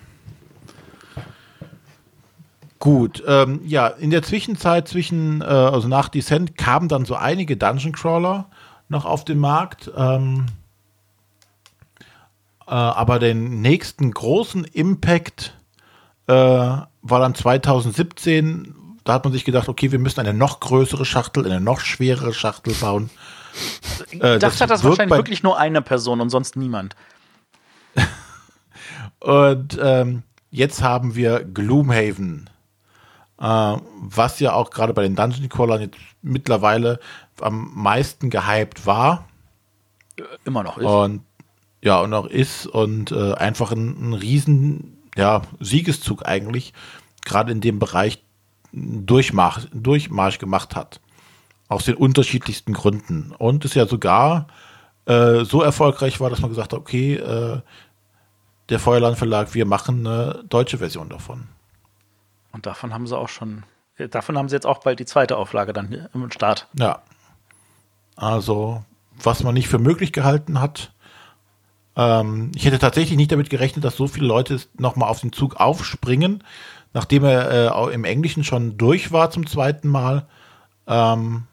[2.78, 7.56] Gut, ähm, ja, in der Zwischenzeit zwischen, äh, also nach Descent kamen dann so einige
[7.56, 8.48] Dungeon Crawler
[8.88, 9.90] noch auf den Markt.
[9.96, 10.46] Ähm,
[12.66, 15.54] äh, aber den nächsten großen Impact
[16.28, 18.74] äh, war dann 2017.
[19.02, 22.32] Da hat man sich gedacht, okay, wir müssen eine noch größere Schachtel, eine noch schwerere
[22.32, 23.10] Schachtel bauen.
[24.10, 26.94] Ich äh, dachte, das, das wahrscheinlich wirklich nur eine Person und sonst niemand.
[29.20, 32.48] und ähm, jetzt haben wir Gloomhaven
[33.38, 36.98] was ja auch gerade bei den Dungeon Crawlern jetzt mittlerweile
[37.40, 39.28] am meisten gehypt war.
[40.44, 40.86] Immer noch ist.
[40.86, 41.22] Und
[41.80, 46.72] ja, und auch ist und äh, einfach ein, ein riesen ja, Siegeszug eigentlich,
[47.24, 48.22] gerade in dem Bereich
[48.72, 51.00] Durchmarsch, Durchmarsch gemacht hat.
[51.68, 53.32] Aus den unterschiedlichsten Gründen.
[53.36, 54.48] Und es ja sogar
[55.04, 57.60] äh, so erfolgreich war, dass man gesagt hat, okay, äh,
[58.68, 61.48] der Feuerland Verlag, wir machen eine deutsche Version davon.
[62.58, 63.62] Und davon haben sie auch schon,
[64.10, 66.66] davon haben sie jetzt auch bald die zweite Auflage dann im Start.
[66.76, 67.02] Ja.
[68.16, 68.82] Also,
[69.22, 70.90] was man nicht für möglich gehalten hat.
[71.94, 75.60] Ähm, ich hätte tatsächlich nicht damit gerechnet, dass so viele Leute nochmal auf den Zug
[75.60, 76.42] aufspringen,
[76.94, 80.26] nachdem er äh, im Englischen schon durch war zum zweiten Mal.
[80.88, 81.44] Ähm,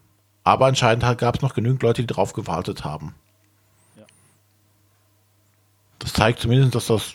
[0.43, 3.13] aber anscheinend gab es noch genügend Leute, die drauf gewartet haben.
[3.95, 4.05] Ja.
[5.99, 7.13] Das zeigt zumindest, dass das,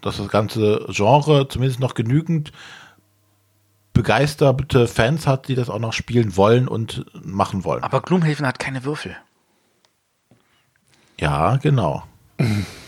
[0.00, 2.52] dass das ganze Genre zumindest noch genügend
[3.92, 7.82] begeisterte Fans hat, die das auch noch spielen wollen und machen wollen.
[7.82, 9.16] Aber Gloomhaven hat keine Würfel.
[11.20, 12.02] Ja, genau.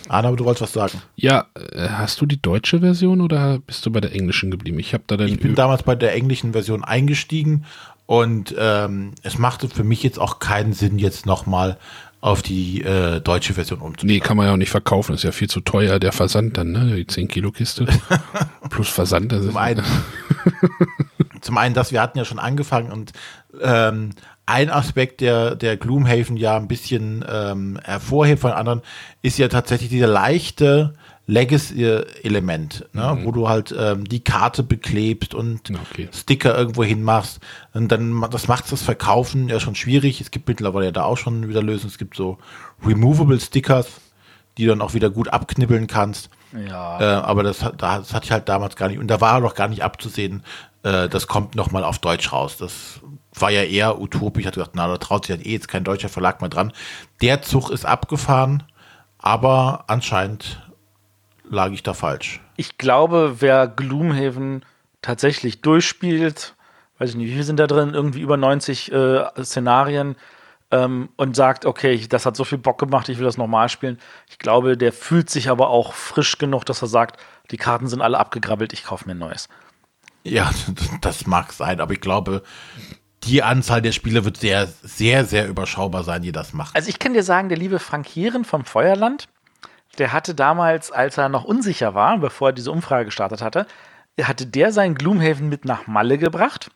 [0.08, 1.02] Anna, aber du wolltest was sagen.
[1.16, 4.78] Ja, äh, hast du die deutsche Version oder bist du bei der englischen geblieben?
[4.78, 7.64] Ich habe da Ich bin damals bei der englischen Version eingestiegen
[8.06, 11.78] und ähm, es machte für mich jetzt auch keinen Sinn, jetzt nochmal
[12.24, 14.14] auf die äh, deutsche Version umzustellen.
[14.14, 15.14] Nee, kann man ja auch nicht verkaufen.
[15.14, 16.96] Ist ja viel zu teuer, der Versand dann, ne?
[16.96, 17.86] Die 10 Kilo Kiste.
[18.70, 19.30] Plus Versand.
[19.30, 19.84] Das zum, einen,
[21.42, 23.12] zum einen, das, wir hatten ja schon angefangen und
[23.60, 24.14] ähm,
[24.46, 28.80] ein Aspekt, der, der Gloomhaven ja ein bisschen ähm, hervorhebt von anderen,
[29.20, 30.94] ist ja tatsächlich dieser leichte
[31.26, 33.14] Legacy-Element, ne?
[33.18, 33.24] Mhm.
[33.24, 36.08] wo du halt ähm, die Karte beklebst und okay.
[36.12, 37.40] Sticker irgendwo hinmachst.
[37.72, 40.20] Und dann das macht das Verkaufen ja schon schwierig.
[40.20, 41.90] Es gibt mittlerweile ja da auch schon wieder Lösungen.
[41.90, 42.38] Es gibt so
[42.84, 43.88] Removable Stickers,
[44.58, 46.30] die du dann auch wieder gut abknibbeln kannst.
[46.68, 47.00] Ja.
[47.00, 48.98] Äh, aber das, hat- das hatte ich halt damals gar nicht.
[48.98, 50.42] Und da war noch gar nicht abzusehen,
[50.82, 52.56] äh, das kommt noch mal auf Deutsch raus.
[52.58, 53.00] Das
[53.34, 54.42] war ja eher utopisch.
[54.42, 56.72] Ich hatte gedacht, na, da traut sich halt eh jetzt kein deutscher Verlag mehr dran.
[57.22, 58.62] Der Zug ist abgefahren,
[59.18, 60.60] aber anscheinend
[61.48, 62.40] lag ich da falsch.
[62.56, 64.64] Ich glaube, wer Gloomhaven
[65.02, 66.54] tatsächlich durchspielt,
[66.98, 70.16] weiß ich nicht, wie viel sind da drin, irgendwie über 90 äh, Szenarien
[70.70, 73.98] ähm, und sagt, okay, das hat so viel Bock gemacht, ich will das nochmal spielen.
[74.28, 78.00] Ich glaube, der fühlt sich aber auch frisch genug, dass er sagt, die Karten sind
[78.00, 79.48] alle abgegrabbelt, ich kaufe mir ein neues.
[80.22, 80.50] Ja,
[81.00, 82.42] das mag sein, aber ich glaube,
[83.24, 86.76] die Anzahl der Spiele wird sehr, sehr, sehr überschaubar sein, die das macht.
[86.76, 89.28] Also ich kann dir sagen, der liebe Frank Heeren vom Feuerland,
[89.96, 93.66] der hatte damals, als er noch unsicher war, bevor er diese Umfrage gestartet hatte,
[94.20, 96.70] hatte der sein Gloomhaven mit nach Malle gebracht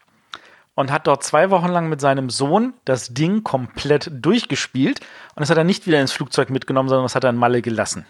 [0.75, 5.01] und hat dort zwei Wochen lang mit seinem Sohn das Ding komplett durchgespielt
[5.35, 7.63] und das hat er nicht wieder ins Flugzeug mitgenommen, sondern das hat er in Malle
[7.63, 8.07] gelassen.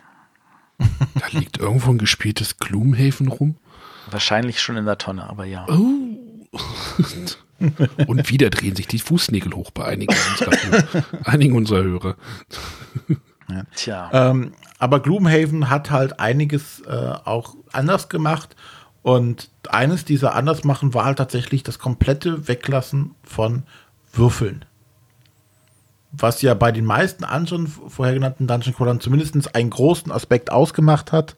[0.78, 3.56] Da liegt irgendwo ein gespieltes Gloomhaven rum.
[4.10, 5.66] Wahrscheinlich schon in der Tonne, aber ja.
[8.06, 10.85] Und wieder drehen sich die Fußnägel hoch bei einigen unserer,
[11.24, 12.16] einigen unserer Hörer.
[13.74, 14.10] Tja.
[14.12, 18.56] Ähm, aber Gloomhaven hat halt einiges äh, auch anders gemacht.
[19.02, 23.62] Und eines dieser Andersmachen war halt tatsächlich das komplette Weglassen von
[24.12, 24.64] Würfeln.
[26.10, 31.12] Was ja bei den meisten anderen vorher genannten Dungeon Crawlern zumindest einen großen Aspekt ausgemacht
[31.12, 31.36] hat,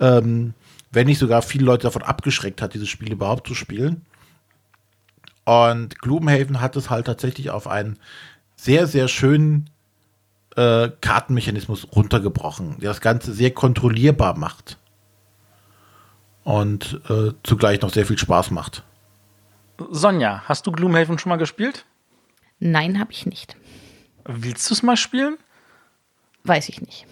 [0.00, 0.54] ähm,
[0.90, 4.04] wenn nicht sogar viele Leute davon abgeschreckt hat, dieses Spiel überhaupt zu spielen.
[5.44, 7.98] Und Gloomhaven hat es halt tatsächlich auf einen
[8.56, 9.70] sehr, sehr schönen
[10.56, 14.78] äh, Kartenmechanismus runtergebrochen, der das Ganze sehr kontrollierbar macht.
[16.44, 18.82] Und äh, zugleich noch sehr viel Spaß macht.
[19.90, 21.84] Sonja, hast du Gloomhaven schon mal gespielt?
[22.58, 23.56] Nein, habe ich nicht.
[24.24, 25.36] Willst du es mal spielen?
[26.44, 27.06] Weiß ich nicht.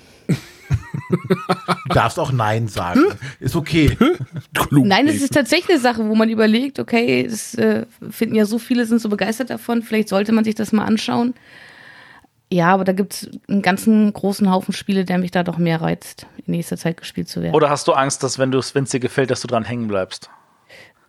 [1.09, 3.05] Du darfst auch Nein sagen.
[3.41, 3.97] Ist okay.
[4.71, 8.59] Nein, es ist tatsächlich eine Sache, wo man überlegt, okay, es äh, finden ja so
[8.59, 11.35] viele, sind so begeistert davon, vielleicht sollte man sich das mal anschauen.
[12.53, 15.81] Ja, aber da gibt es einen ganzen großen Haufen Spiele, der mich da doch mehr
[15.81, 17.55] reizt, in nächster Zeit gespielt zu werden.
[17.55, 20.31] Oder hast du Angst, dass wenn es dir gefällt, dass du dran hängen bleibst?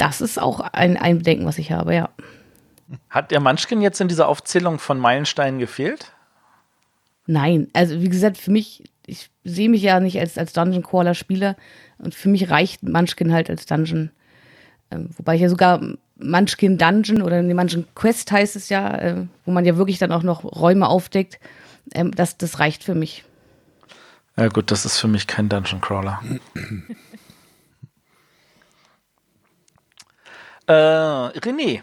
[0.01, 2.09] das ist auch ein, ein Bedenken, was ich habe, ja.
[3.09, 6.11] Hat der Munchkin jetzt in dieser Aufzählung von Meilensteinen gefehlt?
[7.27, 11.13] Nein, also wie gesagt, für mich, ich sehe mich ja nicht als, als Dungeon Crawler
[11.13, 11.55] Spieler
[11.99, 14.09] und für mich reicht Munchkin halt als Dungeon.
[14.89, 15.79] Ähm, wobei ich ja sogar
[16.23, 20.11] Munchkin Dungeon oder nee, Munchkin Quest heißt es ja, äh, wo man ja wirklich dann
[20.11, 21.39] auch noch Räume aufdeckt.
[21.93, 23.25] Ähm, das, das reicht für mich.
[24.37, 26.21] Ja gut, das ist für mich kein Dungeon Crawler.
[30.67, 31.81] äh, René,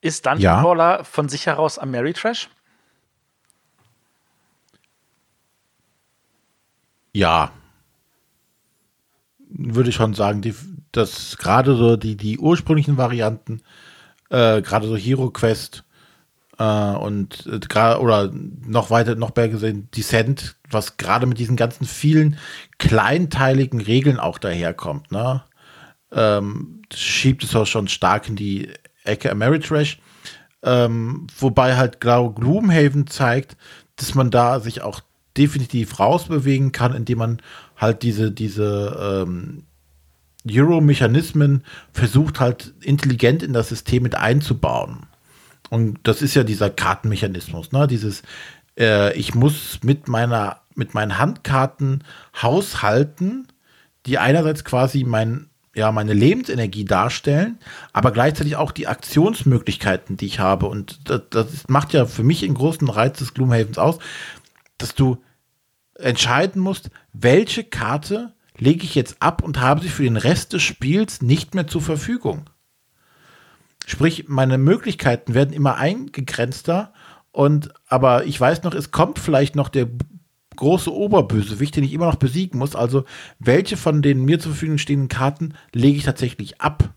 [0.00, 0.60] ist Dungeon Ja?
[0.60, 2.50] Crawler von sich heraus Ameritrash?
[7.14, 7.52] Ja.
[9.38, 10.54] Würde ich schon sagen, die,
[10.96, 13.62] dass gerade so die, die ursprünglichen Varianten,
[14.30, 15.84] äh, gerade so Hero Quest
[16.58, 18.30] äh, und äh, oder
[18.66, 22.38] noch weiter, noch mehr gesehen, Descent, was gerade mit diesen ganzen vielen
[22.78, 25.42] kleinteiligen Regeln auch daherkommt, ne?
[26.12, 28.68] Ähm, schiebt es auch schon stark in die
[29.02, 29.98] Ecke Ameritrash.
[30.62, 33.56] Ähm, wobei halt glaube Gloomhaven zeigt,
[33.96, 35.00] dass man da sich auch
[35.36, 37.42] definitiv rausbewegen kann, indem man
[37.76, 39.64] halt diese, diese ähm,
[40.46, 45.06] Euro-Mechanismen versucht halt intelligent in das System mit einzubauen.
[45.70, 47.86] Und das ist ja dieser Kartenmechanismus, ne?
[47.86, 48.22] Dieses,
[48.78, 52.04] äh, ich muss mit meiner, mit meinen Handkarten
[52.40, 53.48] haushalten,
[54.06, 57.58] die einerseits quasi mein, ja, meine Lebensenergie darstellen,
[57.92, 60.66] aber gleichzeitig auch die Aktionsmöglichkeiten, die ich habe.
[60.66, 63.98] Und das, das macht ja für mich einen großen Reiz des Gloomhavens aus,
[64.78, 65.18] dass du
[65.94, 70.62] entscheiden musst, welche Karte lege ich jetzt ab und habe sie für den Rest des
[70.62, 72.48] Spiels nicht mehr zur Verfügung.
[73.86, 76.92] Sprich, meine Möglichkeiten werden immer eingegrenzter
[77.32, 79.88] und aber ich weiß noch, es kommt vielleicht noch der
[80.56, 82.76] große Oberbösewicht, den ich immer noch besiegen muss.
[82.76, 83.04] Also,
[83.40, 86.90] welche von den mir zur Verfügung stehenden Karten lege ich tatsächlich ab?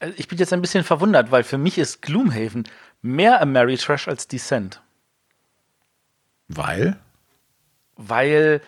[0.00, 2.64] Also Ich bin jetzt ein bisschen verwundert, weil für mich ist Gloomhaven
[3.02, 4.80] mehr Ameritrash als Descent.
[6.48, 6.98] Weil?
[7.96, 8.60] weil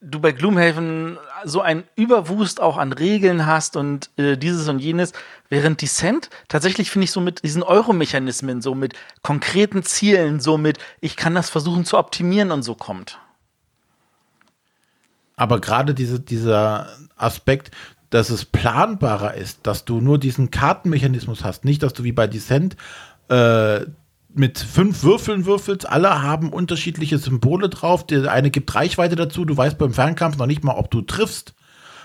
[0.00, 5.12] du bei Gloomhaven so ein Überwust auch an Regeln hast und äh, dieses und jenes,
[5.48, 10.78] während Descent tatsächlich finde ich so mit diesen Euro-Mechanismen, so mit konkreten Zielen, so mit
[11.00, 13.18] ich kann das versuchen zu optimieren und so kommt.
[15.36, 17.70] Aber gerade diese, dieser Aspekt,
[18.10, 22.26] dass es planbarer ist, dass du nur diesen Kartenmechanismus hast, nicht, dass du wie bei
[22.26, 22.76] Descent
[23.28, 23.80] äh,
[24.34, 28.06] mit fünf Würfeln würfelst, alle haben unterschiedliche Symbole drauf.
[28.06, 29.44] Der eine gibt Reichweite dazu.
[29.44, 31.54] Du weißt beim Fernkampf noch nicht mal, ob du triffst.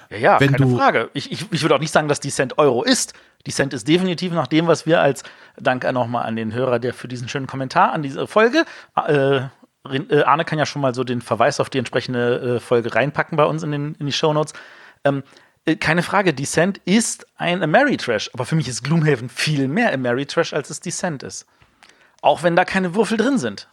[0.09, 1.09] Ja, ja, Wenn keine Frage.
[1.13, 3.13] Ich, ich, ich würde auch nicht sagen, dass die Cent Euro ist.
[3.45, 5.23] Die Cent ist definitiv nach dem, was wir als
[5.57, 8.63] Dank nochmal an den Hörer, der für diesen schönen Kommentar an diese Folge.
[8.95, 9.41] Äh,
[9.85, 13.35] äh, Arne kann ja schon mal so den Verweis auf die entsprechende äh, Folge reinpacken
[13.35, 14.53] bei uns in, den, in die Shownotes.
[15.03, 15.23] Ähm,
[15.65, 20.53] äh, keine Frage, Descent ist ein Ameritrash, aber für mich ist Gloomhaven viel mehr Ameritrash,
[20.53, 21.45] als es Descent ist.
[22.23, 23.67] Auch wenn da keine Würfel drin sind.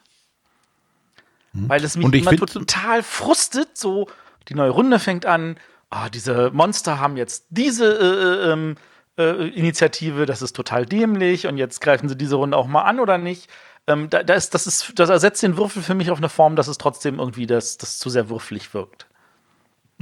[1.52, 4.08] Weil es mich immer total frustet, so
[4.48, 5.56] die neue Runde fängt an,
[5.88, 8.76] ah, diese Monster haben jetzt diese äh, ähm,
[9.16, 12.98] äh, Initiative, das ist total dämlich und jetzt greifen sie diese Runde auch mal an
[12.98, 13.48] oder nicht.
[13.86, 16.56] Ähm, da, da ist, das, ist, das ersetzt den Würfel für mich auf eine Form,
[16.56, 19.06] dass es trotzdem irgendwie das, das zu sehr würfelig wirkt.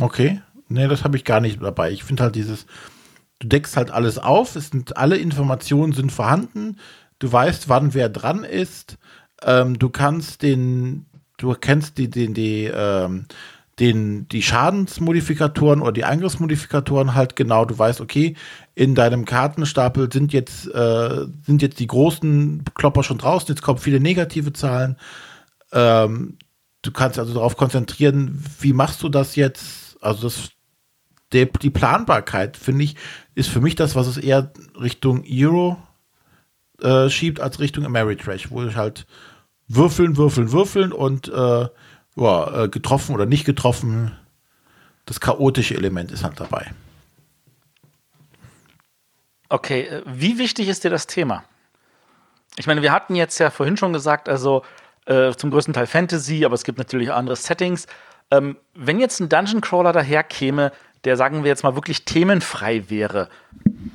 [0.01, 0.41] Okay.
[0.69, 1.91] Nee, das habe ich gar nicht dabei.
[1.91, 2.67] Ich finde halt dieses,
[3.41, 6.79] du deckst halt alles auf, es sind alle Informationen sind vorhanden,
[7.19, 8.99] du weißt, wann wer dran ist,
[9.43, 13.27] ähm, du kannst den, du kennst die, den, die, ähm,
[13.79, 18.35] den, die Schadensmodifikatoren oder die Angriffsmodifikatoren halt genau, du weißt, okay,
[18.75, 23.79] in deinem Kartenstapel sind jetzt, äh, sind jetzt die großen Klopper schon draußen, jetzt kommen
[23.79, 24.97] viele negative Zahlen.
[25.73, 26.39] Ähm,
[26.83, 29.97] du kannst also darauf konzentrieren, wie machst du das jetzt?
[30.01, 30.51] Also das,
[31.33, 32.97] der, die Planbarkeit, finde ich,
[33.35, 35.77] ist für mich das, was es eher Richtung Euro
[36.83, 39.07] äh, schiebt als Richtung Ameritrash, wo ich halt
[39.69, 41.69] würfeln, würfeln, würfeln und äh,
[42.17, 44.17] ja, äh, getroffen oder nicht getroffen,
[45.07, 46.71] das chaotische Element ist halt dabei.
[49.49, 51.45] Okay, äh, wie wichtig ist dir das Thema?
[52.57, 54.63] Ich meine, wir hatten jetzt ja vorhin schon gesagt, also
[55.07, 57.87] äh, zum größten Teil Fantasy, aber es gibt natürlich auch andere Settings.
[58.31, 60.73] Ähm, wenn jetzt ein Dungeon Crawler daherkäme,
[61.05, 63.29] der, sagen wir jetzt mal, wirklich themenfrei wäre,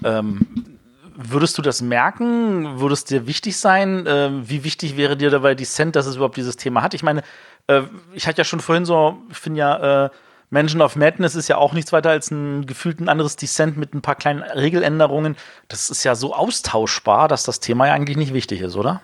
[0.03, 0.72] ähm,
[1.15, 2.79] würdest du das merken?
[2.79, 4.05] Würde es dir wichtig sein?
[4.07, 6.93] Ähm, wie wichtig wäre dir dabei Descent, dass es überhaupt dieses Thema hat?
[6.93, 7.23] Ich meine,
[7.67, 7.81] äh,
[8.13, 10.09] ich hatte ja schon vorhin so, ich finde ja, äh,
[10.49, 13.95] Mansion of Madness ist ja auch nichts weiter als ein gefühlt ein anderes Descent mit
[13.95, 15.35] ein paar kleinen Regeländerungen.
[15.67, 19.01] Das ist ja so austauschbar, dass das Thema ja eigentlich nicht wichtig ist, oder?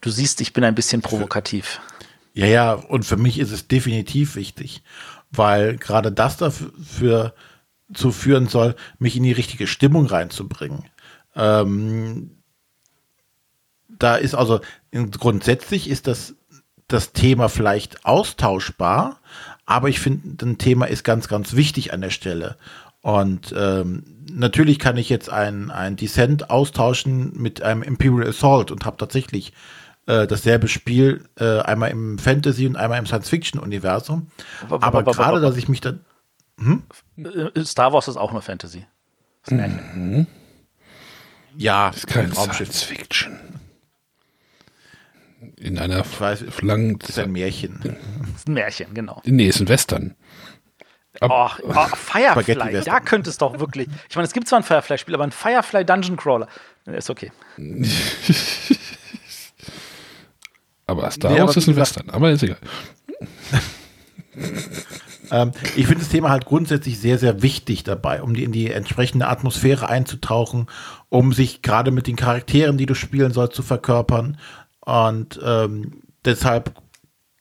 [0.00, 1.80] Du siehst, ich bin ein bisschen provokativ.
[2.32, 4.82] Ja, ja, und für mich ist es definitiv wichtig,
[5.30, 7.34] weil gerade das dafür
[7.92, 10.84] zu führen soll, mich in die richtige Stimmung reinzubringen.
[11.36, 12.38] Ähm,
[13.88, 14.60] da ist also
[14.92, 16.34] grundsätzlich ist das
[16.88, 19.20] das Thema vielleicht austauschbar,
[19.64, 22.56] aber ich finde, ein Thema ist ganz, ganz wichtig an der Stelle.
[23.00, 28.84] Und ähm, natürlich kann ich jetzt ein, ein Descent austauschen mit einem Imperial Assault und
[28.84, 29.52] habe tatsächlich
[30.06, 34.28] äh, dasselbe Spiel äh, einmal im Fantasy und einmal im Science-Fiction-Universum.
[34.68, 35.94] Aber gerade, dass ich mich da.
[36.58, 38.86] Äh, Star Wars ist auch nur Fantasy.
[39.50, 40.26] Märchen.
[41.56, 42.32] Ja, Das ist kein.
[42.32, 43.38] Science Fiction.
[45.56, 47.80] In einer Ich weiß, langen ist ein Märchen.
[47.82, 47.92] Das
[48.40, 49.20] ist ein Märchen, genau.
[49.24, 50.16] Nee, ist ein Western.
[51.20, 53.88] Oh, oh, Firefly, da könnte es doch wirklich.
[54.08, 56.48] Ich meine, es gibt zwar ein Firefly-Spiel, aber ein Firefly Dungeon Crawler.
[56.86, 57.30] Ist okay.
[60.86, 62.58] Aber Star Nee, Wars aber ist ein Western, aber ist egal.
[65.30, 68.70] Ähm, ich finde das Thema halt grundsätzlich sehr, sehr wichtig dabei, um die, in die
[68.70, 70.66] entsprechende Atmosphäre einzutauchen,
[71.08, 74.38] um sich gerade mit den Charakteren, die du spielen sollst, zu verkörpern.
[74.80, 76.74] Und ähm, deshalb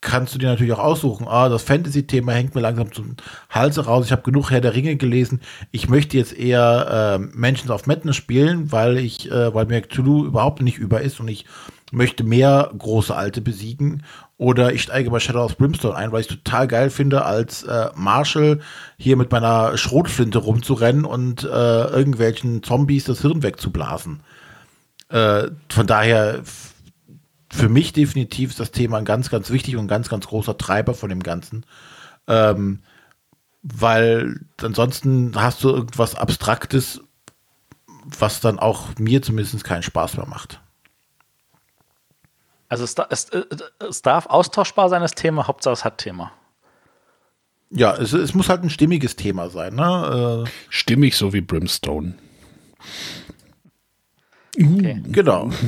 [0.03, 3.15] kannst du dir natürlich auch aussuchen, ah, das Fantasy-Thema hängt mir langsam zum
[3.49, 4.05] Halse raus.
[4.05, 5.41] Ich habe genug Herr der Ringe gelesen.
[5.71, 10.25] Ich möchte jetzt eher äh, Mansions of Madness spielen, weil ich, äh, weil mir Cthulhu
[10.25, 11.45] überhaupt nicht über ist und ich
[11.91, 14.03] möchte mehr große Alte besiegen.
[14.37, 17.63] Oder ich steige bei Shadow of Brimstone ein, weil ich es total geil finde, als
[17.63, 18.59] äh, Marshall
[18.97, 24.21] hier mit meiner Schrotflinte rumzurennen und äh, irgendwelchen Zombies das Hirn wegzublasen.
[25.09, 26.41] Äh, von daher
[27.51, 30.57] für mich definitiv ist das Thema ein ganz, ganz wichtig und ein ganz, ganz großer
[30.57, 31.65] Treiber von dem Ganzen.
[32.27, 32.79] Ähm,
[33.61, 37.01] weil ansonsten hast du irgendwas Abstraktes,
[38.05, 40.62] was dann auch mir zumindest keinen Spaß mehr macht.
[42.73, 43.45] Also es, es, äh,
[43.87, 46.31] es darf austauschbar sein, das Thema, Hauptsache es hat Thema.
[47.69, 49.75] Ja, es, es muss halt ein stimmiges Thema sein.
[49.75, 50.45] Ne?
[50.69, 52.15] Stimmig so wie Brimstone.
[54.55, 55.01] Okay.
[55.05, 55.51] Äh, genau.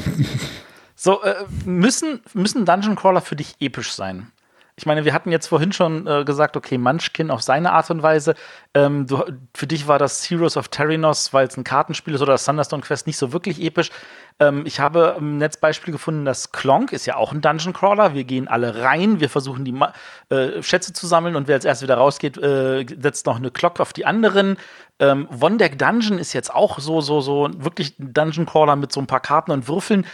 [0.97, 4.31] So, äh, müssen, müssen Dungeon Crawler für dich episch sein?
[4.77, 8.03] Ich meine, wir hatten jetzt vorhin schon äh, gesagt, okay, Munchkin auf seine Art und
[8.03, 8.35] Weise.
[8.73, 9.23] Ähm, du,
[9.53, 12.83] für dich war das Heroes of Terrinos, weil es ein Kartenspiel ist, oder das Thunderstone
[12.83, 13.89] Quest nicht so wirklich episch.
[14.37, 18.13] Ähm, ich habe im Netz Beispiel gefunden, dass Klonk ist ja auch ein Dungeon Crawler.
[18.13, 19.93] Wir gehen alle rein, wir versuchen die Ma
[20.27, 23.79] äh, Schätze zu sammeln und wer als erstes wieder rausgeht, äh, setzt noch eine Glock
[23.79, 24.57] auf die anderen.
[24.99, 28.99] Ähm, One Dungeon ist jetzt auch so, so, so wirklich ein Dungeon Crawler mit so
[28.99, 30.05] ein paar Karten und Würfeln.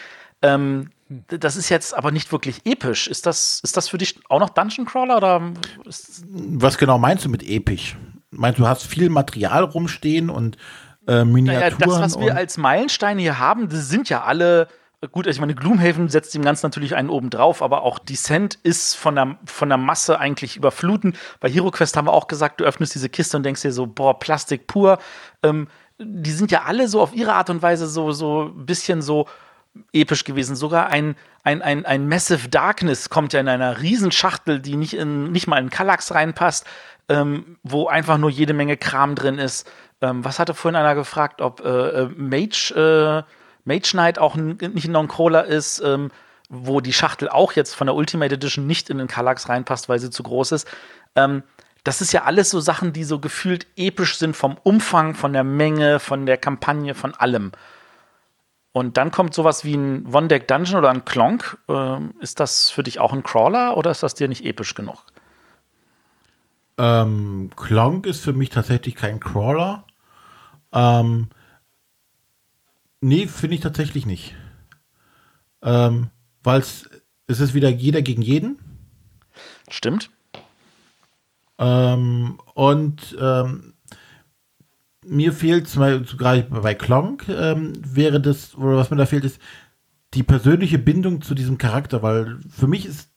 [0.43, 0.91] Ähm,
[1.27, 3.07] das ist jetzt aber nicht wirklich episch.
[3.07, 5.51] Ist das, ist das für dich auch noch Dungeon Crawler oder?
[5.85, 7.97] Was genau meinst du mit episch?
[8.29, 10.57] Meinst du, hast viel Material rumstehen und
[11.07, 11.79] äh, Miniaturen?
[11.79, 14.67] Naja, das, was wir als Meilensteine hier haben, das sind ja alle
[15.11, 18.95] gut, ich meine, Gloomhaven setzt dem Ganzen natürlich einen oben drauf, aber auch Descent ist
[18.95, 21.15] von der, von der Masse eigentlich überfluten.
[21.39, 24.19] Bei HeroQuest haben wir auch gesagt, du öffnest diese Kiste und denkst dir so, boah,
[24.19, 24.99] Plastik pur.
[25.41, 25.67] Ähm,
[25.97, 29.27] die sind ja alle so auf ihre Art und Weise so, so ein bisschen so
[29.93, 30.55] episch gewesen.
[30.55, 35.31] Sogar ein, ein, ein, ein Massive Darkness kommt ja in einer Riesenschachtel, die nicht, in,
[35.31, 36.65] nicht mal in Kallax reinpasst,
[37.09, 39.69] ähm, wo einfach nur jede Menge Kram drin ist.
[40.01, 43.31] Ähm, was hatte vorhin einer gefragt, ob äh, äh Mage, äh,
[43.65, 46.11] Mage Knight auch nicht ein Non-Crawler ist, ähm,
[46.49, 49.99] wo die Schachtel auch jetzt von der Ultimate Edition nicht in den Kallax reinpasst, weil
[49.99, 50.67] sie zu groß ist.
[51.15, 51.43] Ähm,
[51.83, 55.43] das ist ja alles so Sachen, die so gefühlt episch sind vom Umfang, von der
[55.43, 57.51] Menge, von der Kampagne, von allem.
[58.73, 61.57] Und dann kommt sowas wie ein One-Deck Dungeon oder ein Klonk.
[61.67, 65.05] Ähm, ist das für dich auch ein Crawler oder ist das dir nicht episch genug?
[66.77, 69.85] Ähm, Klonk ist für mich tatsächlich kein Crawler.
[70.71, 71.27] Ähm,
[73.01, 74.35] nee, finde ich tatsächlich nicht.
[75.61, 76.09] Ähm,
[76.43, 76.89] Weil es
[77.27, 78.57] ist wieder jeder gegen jeden.
[79.69, 80.09] Stimmt.
[81.59, 83.70] Ähm, und ähm,
[85.05, 89.25] mir fehlt zum Beispiel gerade bei Klonk ähm, wäre das, oder was mir da fehlt,
[89.25, 89.39] ist
[90.13, 93.09] die persönliche Bindung zu diesem Charakter, weil für mich ist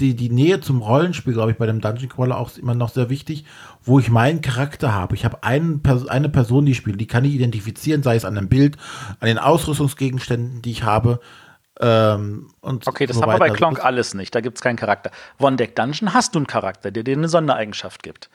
[0.00, 3.10] die, die Nähe zum Rollenspiel, glaube ich, bei dem Dungeon Crawler auch immer noch sehr
[3.10, 3.44] wichtig,
[3.82, 5.14] wo ich meinen Charakter habe.
[5.14, 8.48] Ich habe einen, eine Person, die spielt, die kann ich identifizieren, sei es an einem
[8.48, 8.76] Bild,
[9.20, 11.20] an den Ausrüstungsgegenständen, die ich habe.
[11.80, 14.34] Ähm, und okay, das haben wir bei Klonk alles nicht.
[14.34, 15.10] Da gibt es keinen Charakter.
[15.38, 18.30] One Deck Dungeon hast du einen Charakter, der dir eine Sondereigenschaft gibt.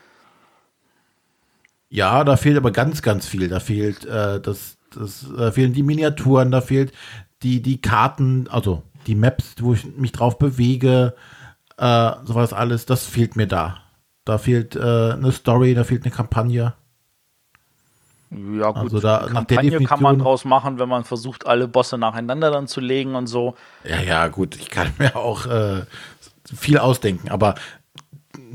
[1.90, 3.48] Ja, da fehlt aber ganz, ganz viel.
[3.48, 6.94] Da fehlt äh, das, das da fehlen die Miniaturen, da fehlt
[7.42, 11.16] die, die Karten, also die Maps, wo ich mich drauf bewege,
[11.78, 13.78] äh, sowas alles, das fehlt mir da.
[14.26, 14.80] Da fehlt äh,
[15.14, 16.74] eine Story, da fehlt eine Kampagne.
[18.32, 22.52] Ja, gut, also da, Kampagne kann man draus machen, wenn man versucht, alle Bosse nacheinander
[22.52, 23.56] dann zu legen und so.
[23.84, 25.82] Ja, ja, gut, ich kann mir auch äh,
[26.44, 27.56] viel ausdenken, aber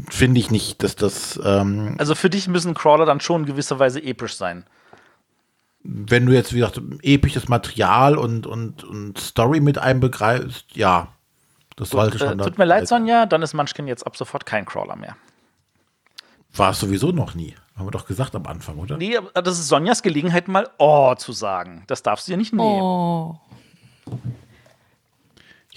[0.09, 1.41] finde ich nicht, dass das.
[1.45, 4.65] Ähm, also für dich müssen Crawler dann schon in gewisser Weise episch sein.
[5.83, 11.09] Wenn du jetzt, wie gesagt, episches Material und, und, und Story mit einbegreifst, ja,
[11.77, 12.41] das Gut, sollte schon.
[12.41, 15.16] Äh, tut mir leid, Sonja, dann ist Munchkin jetzt ab sofort kein Crawler mehr.
[16.57, 17.55] War es sowieso noch nie.
[17.77, 18.97] Haben wir doch gesagt am Anfang, oder?
[18.97, 21.83] Nee, das ist Sonjas Gelegenheit, mal Oh zu sagen.
[21.89, 22.65] Das darfst du dir nicht nehmen.
[22.65, 23.41] Oh.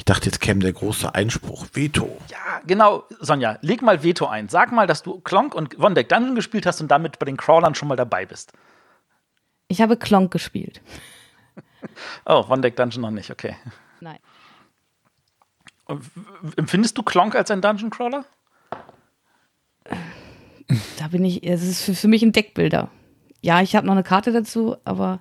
[0.08, 1.66] Ich dachte, jetzt käme der große Einspruch.
[1.74, 2.18] Veto.
[2.30, 3.04] Ja, genau.
[3.20, 4.48] Sonja, leg mal Veto ein.
[4.48, 7.36] Sag mal, dass du Klonk und One Deck Dungeon gespielt hast und damit bei den
[7.36, 8.54] Crawlern schon mal dabei bist.
[9.68, 10.82] Ich habe Klonk gespielt.
[12.26, 13.58] oh, One Deck Dungeon noch nicht, okay.
[14.00, 14.20] Nein.
[16.56, 18.24] Empfindest du Klonk als ein Dungeon Crawler?
[21.00, 22.90] Da bin ich, es ist für, für mich ein Deckbilder.
[23.42, 25.20] Ja, ich habe noch eine Karte dazu, aber.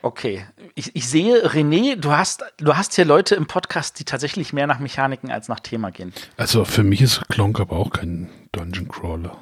[0.00, 0.46] Okay,
[0.78, 4.66] ich, ich, sehe, René, du hast, du hast hier Leute im Podcast, die tatsächlich mehr
[4.66, 6.12] nach Mechaniken als nach Thema gehen.
[6.36, 9.38] Also für mich ist Klonk aber auch kein Dungeon Crawler.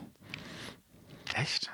[1.34, 1.72] Echt?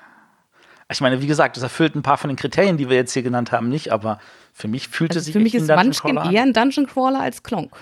[0.91, 3.21] Ich meine, wie gesagt, das erfüllt ein paar von den Kriterien, die wir jetzt hier
[3.21, 4.19] genannt haben, nicht, aber
[4.51, 7.77] für mich fühlt also sich Für mich ist Munchkin eher ein Dungeon Crawler als Klonk.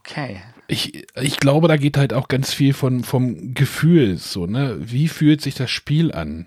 [0.00, 0.42] Okay.
[0.66, 4.76] Ich, ich glaube, da geht halt auch ganz viel von, vom Gefühl so, ne?
[4.78, 6.44] Wie fühlt sich das Spiel an?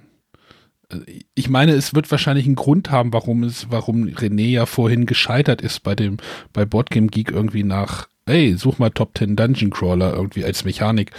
[1.36, 5.62] Ich meine, es wird wahrscheinlich einen Grund haben, warum es, warum René ja vorhin gescheitert
[5.62, 6.18] ist bei dem,
[6.54, 11.12] bei Boardgame Geek irgendwie nach, ey, such mal Top 10 Dungeon Crawler irgendwie als Mechanik,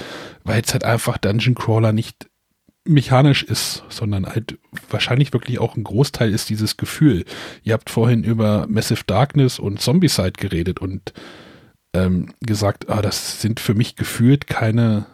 [0.44, 2.28] weil jetzt halt einfach Dungeon Crawler nicht
[2.88, 4.58] mechanisch ist, sondern halt
[4.88, 7.24] wahrscheinlich wirklich auch ein Großteil ist dieses Gefühl.
[7.62, 11.12] Ihr habt vorhin über Massive Darkness und Zombicide geredet und
[11.92, 15.06] ähm, gesagt, ah, das sind für mich gefühlt keine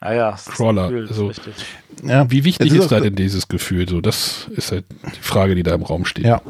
[0.00, 0.90] ah ja, Crawler.
[0.90, 1.32] Gefühl, also,
[2.02, 3.88] ja, wie wichtig ist, ist da denn dieses Gefühl?
[3.88, 6.26] So, das ist halt die Frage, die da im Raum steht.
[6.26, 6.40] Ja.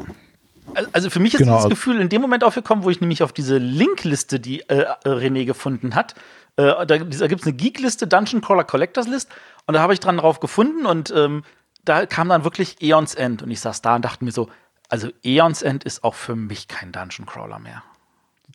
[0.91, 1.57] Also für mich ist genau.
[1.57, 5.45] dieses Gefühl in dem Moment aufgekommen, wo ich nämlich auf diese Linkliste, die äh, René
[5.45, 6.13] gefunden hat,
[6.57, 9.29] äh, da, da gibt es eine Geek-Liste, Dungeon Crawler Collectors List,
[9.65, 11.43] und da habe ich dran drauf gefunden und ähm,
[11.83, 14.49] da kam dann wirklich Eons End und ich saß da und dachte mir so,
[14.87, 17.81] also Eons End ist auch für mich kein Dungeon Crawler mehr.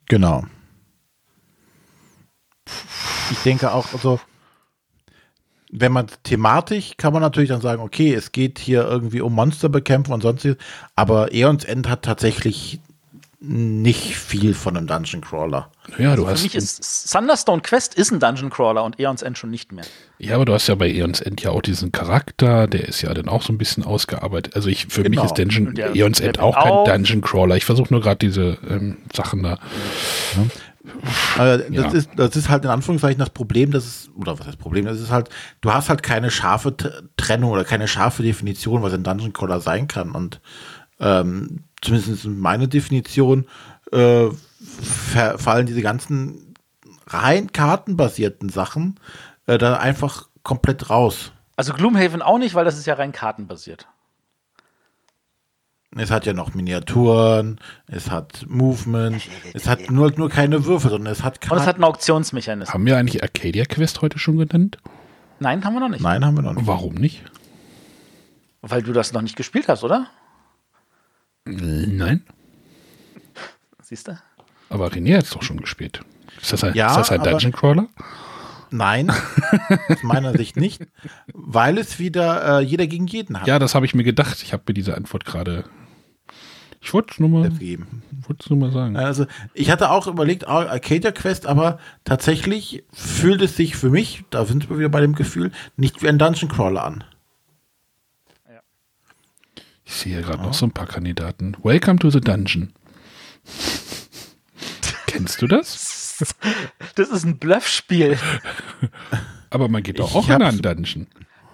[0.06, 0.44] Genau
[3.31, 4.20] ich denke auch, also,
[5.73, 10.15] wenn man thematisch, kann man natürlich dann sagen, okay, es geht hier irgendwie um Monsterbekämpfung
[10.15, 10.59] und sonstiges,
[10.97, 12.78] aber Eons End hat tatsächlich
[13.44, 15.69] nicht viel von einem Dungeon Crawler.
[15.99, 16.44] Ja, du Für hast.
[16.44, 19.85] mich ist Thunderstone Quest ist ein Dungeon Crawler und Eons End schon nicht mehr.
[20.20, 23.12] Ja, aber du hast ja bei Eons End ja auch diesen Charakter, der ist ja
[23.15, 24.55] dann auch so ein bisschen ausgearbeitet.
[24.55, 25.23] Also ich, für Genau.
[25.23, 26.85] mich ist Dungeon, der- Eons End auch kein auch.
[26.85, 27.57] Dungeon Crawler.
[27.57, 29.59] Ich versuche nur gerade diese ähm, Sachen da.
[31.39, 31.91] Aber das, Ja.
[31.91, 35.01] ist, das ist halt in Anführungszeichen das Problem, das ist, oder was heißt Problem, das
[35.01, 35.29] ist halt,
[35.61, 36.75] du hast halt keine scharfe
[37.17, 40.13] Trennung oder keine scharfe Definition, was ein Dungeon Crawler sein kann.
[40.13, 40.41] Und
[41.01, 43.47] ähm, zumindest in meine Definition
[43.93, 44.27] äh,
[45.37, 46.55] fallen diese ganzen
[47.07, 48.99] rein kartenbasierten Sachen
[49.47, 51.33] äh, da einfach komplett raus.
[51.57, 53.87] Also Gloomhaven auch nicht, weil das ist ja rein kartenbasiert.
[55.94, 61.12] Es hat ja noch Miniaturen, es hat Movement, es hat nur, nur keine Würfel, sondern
[61.12, 61.66] es hat Und es Karten.
[61.66, 62.73] hat einen Auktionsmechanismus.
[62.73, 64.78] Haben wir eigentlich Arcadia Quest heute schon genannt?
[65.39, 66.02] Nein, haben wir noch nicht.
[66.02, 66.66] Nein, haben wir noch nicht.
[66.66, 67.23] Warum nicht?
[68.62, 70.06] Weil du das noch nicht gespielt hast, oder?
[71.44, 72.23] Nein.
[73.82, 74.19] Siehst du?
[74.70, 76.01] Aber René hat es doch schon gespielt.
[76.40, 77.89] Ist das ein, Ja, ist das ein Dungeon Crawler?
[78.70, 80.81] Nein, aus meiner Sicht nicht,
[81.35, 83.47] weil es wieder äh, jeder gegen jeden hat.
[83.47, 84.43] Ja, das habe ich mir gedacht.
[84.43, 85.64] Ich habe mir diese Antwort gerade.
[86.85, 87.49] Ich wollte es nur, mal-
[88.51, 88.97] nur mal sagen.
[88.97, 94.25] Also ich hatte auch überlegt, Ar- Arcadia Quest, aber tatsächlich fühlt es sich für mich,
[94.31, 97.05] da sind wir wieder bei dem Gefühl, nicht wie ein Dungeon Crawler an.
[99.85, 101.57] Ich sehe gerade noch so ein paar Kandidaten.
[101.63, 102.73] Welcome to the Dungeon.
[105.07, 106.25] Kennst du das?
[106.95, 108.17] Das ist ein Bluffspiel.
[109.51, 111.09] Aber man geht doch auch in einen Dungeon.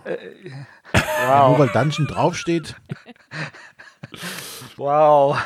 [0.05, 2.77] Nur weil Dungeon draufsteht.
[4.79, 5.37] Wow.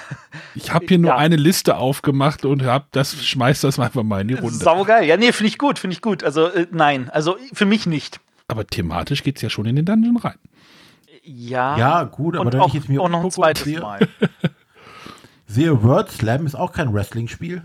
[0.54, 1.16] Ich habe hier nur Ja.
[1.16, 4.54] eine Liste aufgemacht und hab das, schmeiß das einfach mal in die Runde.
[4.54, 5.04] Saugeil.
[5.06, 6.22] Ja, nee, finde ich gut, finde ich gut.
[6.22, 8.20] Also, äh, nein, also für mich nicht.
[8.48, 10.34] Aber thematisch geht es ja schon in den Dungeon rein.
[11.24, 11.76] Ja.
[11.78, 14.06] Ja, gut, aber und wenn auch, ich jetzt mir auch noch ein zweites sehe- Mal.
[15.46, 17.62] Sehe Word Slam ist auch kein Wrestling-Spiel.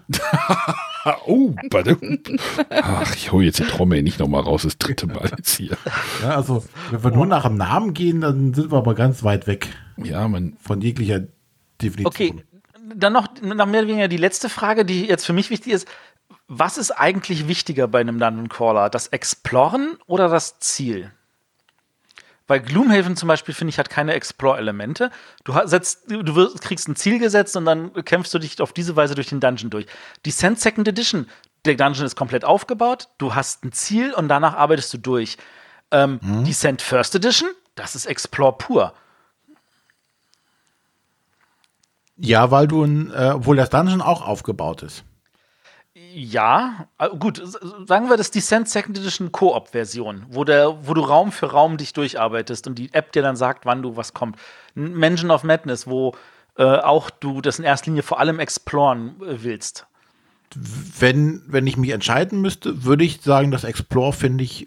[1.06, 1.98] Ah, oh, warte.
[2.70, 5.78] Ach, ich hole jetzt die Trommel nicht nochmal raus, das dritte Mal jetzt hier.
[6.22, 9.48] Ja, also wenn wir nur nach dem Namen gehen, dann sind wir aber ganz weit
[9.48, 9.70] weg
[10.04, 11.22] Ja, man, von jeglicher
[11.82, 12.06] Definition.
[12.06, 12.44] Okay,
[12.96, 15.88] dann noch, noch mehr oder weniger die letzte Frage, die jetzt für mich wichtig ist.
[16.48, 18.90] Was ist eigentlich wichtiger bei einem Dungeon Crawler?
[18.90, 21.12] Das Exploren oder das Ziel?
[22.48, 25.12] Weil Gloomhaven zum Beispiel, finde ich, hat keine Explore-Elemente.
[25.44, 28.96] Du, setzt, du wirst, kriegst ein Ziel gesetzt und dann kämpfst du dich auf diese
[28.96, 29.86] Weise durch den Dungeon durch.
[30.26, 31.28] Descent Second Edition,
[31.66, 35.38] der Dungeon ist komplett aufgebaut, du hast ein Ziel und danach arbeitest du durch.
[35.92, 38.94] Ähm, Descent First Edition, das ist Explore pur.
[42.20, 45.04] Ja, weil du ein, äh, obwohl das Dungeon auch aufgebaut ist.
[46.14, 47.42] Ja, äh, gut,
[47.88, 51.94] sagen wir das Descent Second Edition Koop-Version, wo, der- wo du Raum für Raum dich
[51.94, 54.38] durcharbeitest und die App dir dann sagt, wann du was kommt.
[54.76, 56.16] Ein Mansion of Madness, wo
[56.60, 59.86] äh, auch du das in erster Linie vor allem exploren äh, willst.
[60.56, 64.66] Wenn, wenn ich mich entscheiden müsste, würde ich sagen, das Explore finde ich,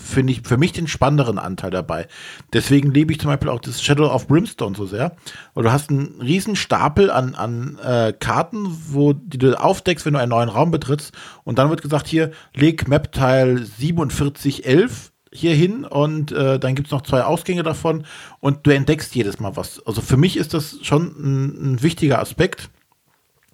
[0.00, 2.06] finde ich für mich den spannenderen Anteil dabei.
[2.52, 5.16] Deswegen liebe ich zum Beispiel auch das Shadow of Brimstone so sehr.
[5.54, 10.14] Und du hast einen riesen Stapel an, an äh, Karten, wo die du aufdeckst, wenn
[10.14, 11.12] du einen neuen Raum betrittst.
[11.44, 17.02] Und dann wird gesagt, hier, leg Map-Teil 4711 hier hin und äh, dann gibt's noch
[17.02, 18.04] zwei Ausgänge davon
[18.40, 19.84] und du entdeckst jedes Mal was.
[19.86, 22.68] Also für mich ist das schon ein, ein wichtiger Aspekt.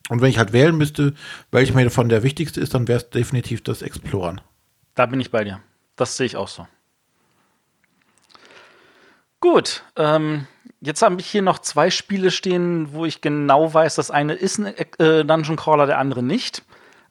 [0.09, 1.14] Und wenn ich halt wählen müsste,
[1.51, 4.40] welcher mir davon der wichtigste ist, dann wäre es definitiv das Exploren.
[4.94, 5.60] Da bin ich bei dir.
[5.97, 6.66] Das sehe ich auch so.
[9.40, 10.47] Gut, ähm,
[10.81, 14.59] jetzt habe ich hier noch zwei Spiele stehen, wo ich genau weiß, das eine ist
[14.59, 16.62] ein äh, Dungeon Crawler, der andere nicht.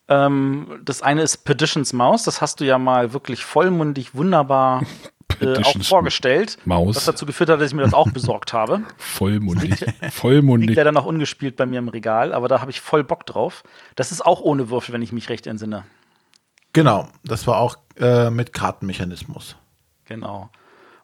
[0.08, 4.84] Ähm, das eine ist Perditions Maus, das hast du ja mal wirklich vollmundig wunderbar
[5.40, 6.58] äh, auch vorgestellt.
[6.66, 6.96] Maus.
[6.96, 8.82] Was dazu geführt hat, dass ich mir das auch besorgt habe.
[8.98, 9.80] vollmundig.
[10.02, 10.76] Liegt Vollmundig.
[10.76, 13.64] leider noch ungespielt bei mir im Regal, aber da habe ich voll Bock drauf.
[13.96, 15.86] Das ist auch ohne Würfel, wenn ich mich recht entsinne.
[16.76, 19.56] Genau, das war auch äh, mit Kartenmechanismus.
[20.04, 20.50] Genau.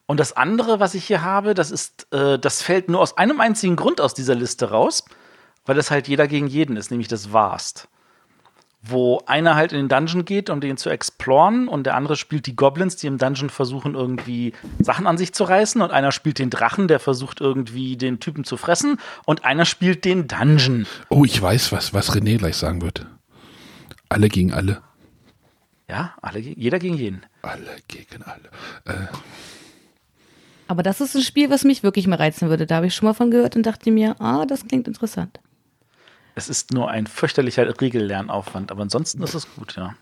[0.04, 3.40] Und das andere, was ich hier habe, das ist, äh, das fällt nur aus einem
[3.40, 5.02] einzigen Grund aus dieser Liste raus,
[5.64, 7.88] weil es halt jeder gegen jeden ist, nämlich das Vast.
[8.82, 12.44] Wo einer halt in den Dungeon geht, um den zu exploren, und der andere spielt
[12.44, 16.38] die Goblins, die im Dungeon versuchen, irgendwie Sachen an sich zu reißen, und einer spielt
[16.38, 20.86] den Drachen, der versucht, irgendwie den Typen zu fressen, und einer spielt den Dungeon.
[21.08, 23.06] Oh, ich weiß, was, was René gleich sagen wird.
[24.10, 24.82] Alle gegen alle.
[25.92, 27.22] Ja, alle, jeder gegen jeden.
[27.42, 28.48] Alle gegen alle.
[30.66, 32.64] Aber das ist ein Spiel, was mich wirklich mal reizen würde.
[32.64, 35.38] Da habe ich schon mal von gehört und dachte mir, ah, das klingt interessant.
[36.34, 39.94] Es ist nur ein fürchterlicher Regellernaufwand, aber ansonsten ist es gut, ja.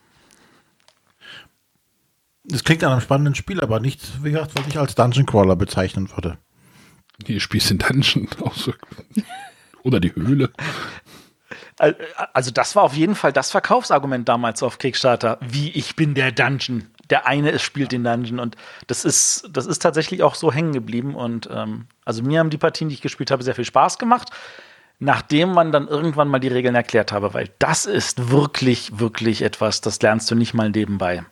[2.45, 5.57] Das klingt nach einem spannenden Spiel, aber nichts, wie gesagt, was ich als Dungeon Crawler
[5.57, 6.39] bezeichnen würde.
[7.27, 8.29] Hier spielst du den Dungeon.
[8.43, 8.73] Auch so.
[9.83, 10.51] Oder die Höhle.
[12.35, 15.39] Also das war auf jeden Fall das Verkaufsargument damals auf Kickstarter.
[15.41, 16.91] Wie ich bin der Dungeon.
[17.09, 18.55] Der eine ist, spielt den Dungeon und
[18.87, 21.15] das ist, das ist tatsächlich auch so hängen geblieben.
[21.15, 24.29] Und ähm, also mir haben die Partien, die ich gespielt habe, sehr viel Spaß gemacht,
[24.99, 29.81] nachdem man dann irgendwann mal die Regeln erklärt habe, weil das ist wirklich, wirklich etwas,
[29.81, 31.25] das lernst du nicht mal nebenbei.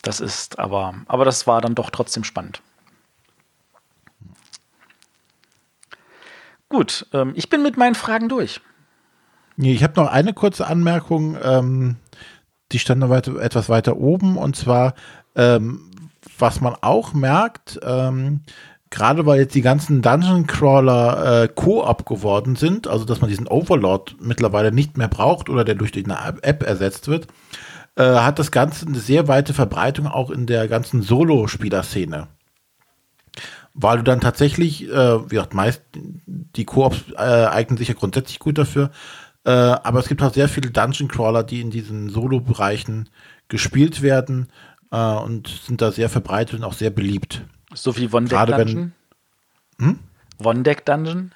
[0.00, 2.62] Das ist aber, aber das war dann doch trotzdem spannend.
[6.70, 8.62] Gut, ähm, ich bin mit meinen Fragen durch.
[9.60, 11.96] Nee, ich habe noch eine kurze Anmerkung, ähm,
[12.72, 14.94] die stand noch weiter, etwas weiter oben und zwar,
[15.36, 15.90] ähm,
[16.38, 18.40] was man auch merkt, ähm,
[18.88, 23.48] gerade weil jetzt die ganzen Dungeon Crawler äh, Co-op geworden sind, also dass man diesen
[23.48, 27.26] Overlord mittlerweile nicht mehr braucht oder der durch die App ersetzt wird,
[27.96, 32.28] äh, hat das Ganze eine sehr weite Verbreitung auch in der ganzen Solo-Spieler-Szene.
[33.74, 38.38] Weil du dann tatsächlich, äh, wie gesagt, meist die Koops äh, eignen sich ja grundsätzlich
[38.38, 38.90] gut dafür,
[39.44, 43.08] äh, aber es gibt auch sehr viele Dungeon Crawler, die in diesen Solo-Bereichen
[43.48, 44.48] gespielt werden
[44.90, 47.42] äh, und sind da sehr verbreitet und auch sehr beliebt.
[47.72, 48.92] So wie One Deck Dungeon?
[49.78, 49.98] Wenn, hm?
[50.44, 51.32] One Deck Dungeon?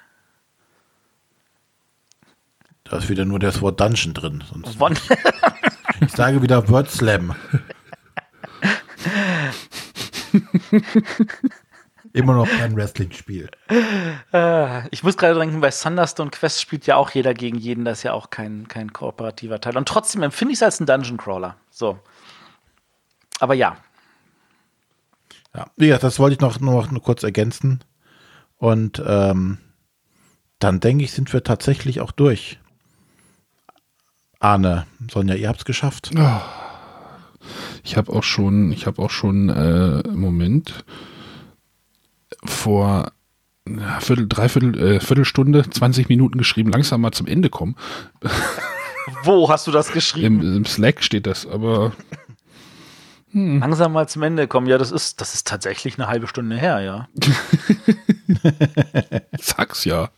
[2.83, 4.43] Da ist wieder nur das Wort Dungeon drin.
[4.79, 4.95] One
[6.01, 7.35] ich sage wieder Word Slam.
[12.15, 13.49] Immer noch kein Wrestling-Spiel.
[14.31, 17.97] Äh, ich muss gerade denken, bei Thunderstone Quest spielt ja auch jeder gegen jeden, das
[17.97, 19.75] ist ja auch kein, kein kooperativer Teil.
[19.75, 21.57] Und trotzdem empfinde ich es als ein Dungeon Crawler.
[21.69, 21.99] So.
[23.41, 23.75] Aber ja.
[25.53, 27.83] Ja, gesagt, das wollte ich noch, noch nur kurz ergänzen.
[28.55, 29.57] Und ähm,
[30.59, 32.59] dann denke ich, sind wir tatsächlich auch durch.
[34.39, 36.11] Arne, Sonja, ihr habt es geschafft.
[36.17, 36.41] Oh.
[37.83, 40.85] Ich habe auch schon, ich habe auch schon, äh, Moment,
[42.47, 43.11] vor
[43.67, 47.75] ja, Viertel, Dreiviertel, äh, Viertelstunde, 20 Minuten geschrieben, langsam mal zum Ende kommen.
[49.23, 50.41] Wo hast du das geschrieben?
[50.41, 51.93] Im, Im, Slack steht das, aber.
[53.31, 53.59] Hm.
[53.59, 56.81] Langsam mal zum Ende kommen, ja, das ist, das ist tatsächlich eine halbe Stunde her,
[56.81, 57.07] ja.
[59.39, 60.09] Sag's ja.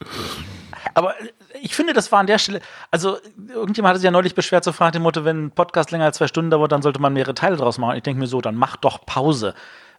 [0.94, 1.14] Aber
[1.62, 3.18] ich finde, das war an der Stelle, also
[3.50, 6.18] irgendjemand hatte sich ja neulich beschwert, so fragt dem Motto, wenn ein Podcast länger als
[6.18, 7.98] zwei Stunden dauert, dann sollte man mehrere Teile draus machen.
[7.98, 9.54] Ich denke mir so, dann mach doch Pause.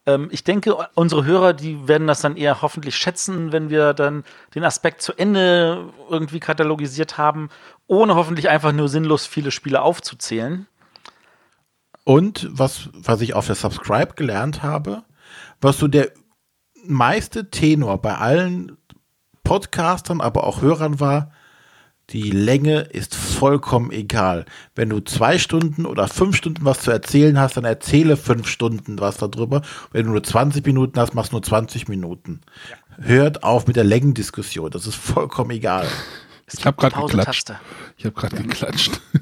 [0.09, 4.25] Ähm, ich denke, unsere Hörer, die werden das dann eher hoffentlich schätzen, wenn wir dann
[4.55, 7.51] den Aspekt zu Ende irgendwie katalogisiert haben,
[7.87, 10.67] ohne hoffentlich einfach nur sinnlos viele Spiele aufzuzählen.
[12.05, 15.03] Und was, was ich auf der Subscribe gelernt habe,
[15.61, 16.11] was so der
[16.87, 18.79] meiste Tenor bei allen
[19.45, 21.33] Podcastern, aber auch Hörern war,
[22.11, 24.47] die Länge ist vollkommen egal.
[24.75, 28.99] Wenn du zwei Stunden oder fünf Stunden was zu erzählen hast, dann erzähle fünf Stunden
[28.99, 29.61] was darüber.
[29.93, 32.41] Wenn du nur 20 Minuten hast, machst du nur 20 Minuten.
[32.71, 32.77] Ja.
[33.05, 34.71] Hört auf mit der Längendiskussion.
[34.71, 35.87] Das ist vollkommen egal.
[36.51, 37.53] Ich habe gerade geklatscht.
[37.99, 39.03] Ich habe gerade geklatscht.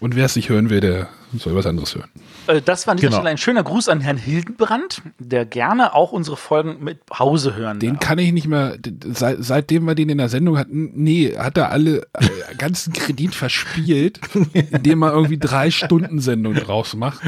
[0.00, 2.10] Und wer es nicht hören will, der soll was anderes hören.
[2.46, 3.20] Äh, das war an dieser genau.
[3.20, 7.78] Stelle ein schöner Gruß an Herrn Hildenbrand, der gerne auch unsere Folgen mit Hause hören
[7.78, 8.00] Den darf.
[8.00, 8.76] kann ich nicht mehr,
[9.12, 12.28] seit, seitdem wir den in der Sendung hatten, nee, hat er alle äh,
[12.58, 14.20] ganzen Kredit verspielt,
[14.52, 17.20] indem er irgendwie drei Stunden Sendung draus macht.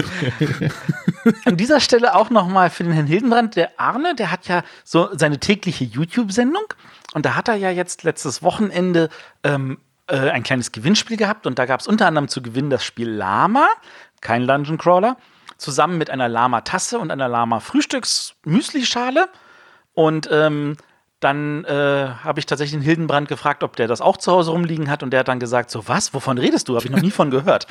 [1.45, 5.09] An dieser Stelle auch nochmal für den Herrn Hildenbrand, der Arne, der hat ja so
[5.13, 6.65] seine tägliche YouTube-Sendung
[7.15, 9.09] und da hat er ja jetzt letztes Wochenende
[9.43, 12.85] ähm, äh, ein kleines Gewinnspiel gehabt und da gab es unter anderem zu gewinnen das
[12.85, 13.69] Spiel Lama
[14.25, 15.17] kein Dungeon Crawler,
[15.57, 19.29] zusammen mit einer Lama-Tasse und einer Lama-Frühstücks-Müsli-Schale.
[19.93, 20.77] Und ähm,
[21.21, 24.91] dann äh, habe ich tatsächlich den Hildenbrand gefragt, ob der das auch zu Hause rumliegen
[24.91, 25.05] hat.
[25.05, 26.13] Und der hat dann gesagt: So, was?
[26.13, 26.75] Wovon redest du?
[26.75, 27.69] Habe ich noch nie von gehört.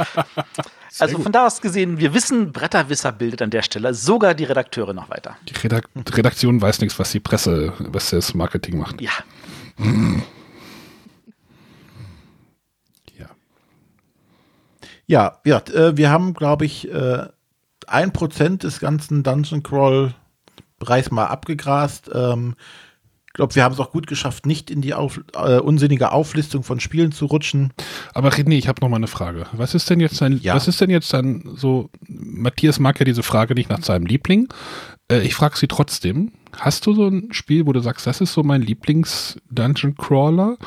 [1.00, 4.94] also von da aus gesehen, wir wissen, Bretterwisser bildet an der Stelle sogar die Redakteure
[4.94, 5.36] noch weiter.
[5.50, 9.02] Die Redak Redaktion weiß nichts, was die Presse, was das Marketing macht.
[9.02, 9.12] Ja.
[9.78, 10.24] Mhm.
[15.08, 17.28] Ja, ja äh, wir haben, glaube ich, äh,
[17.88, 20.14] ein Prozent des ganzen Dungeon Crawl
[20.80, 22.10] Bereichs mal abgegrast.
[22.14, 22.56] Ähm,
[23.34, 26.62] ich glaube, wir haben es auch gut geschafft, nicht in die auf, äh, unsinnige Auflistung
[26.62, 27.74] von Spielen zu rutschen.
[28.14, 29.48] Aber René, ich habe noch mal eine Frage.
[29.54, 30.54] Was ist denn jetzt dein, ja.
[30.54, 34.50] was ist denn jetzt dann so, Matthias mag ja diese Frage nicht nach seinem Liebling.
[35.10, 36.32] Äh, ich frage sie trotzdem.
[36.56, 40.58] Hast du so ein Spiel, wo du sagst, das ist so mein Lieblings-Dungeon Crawler?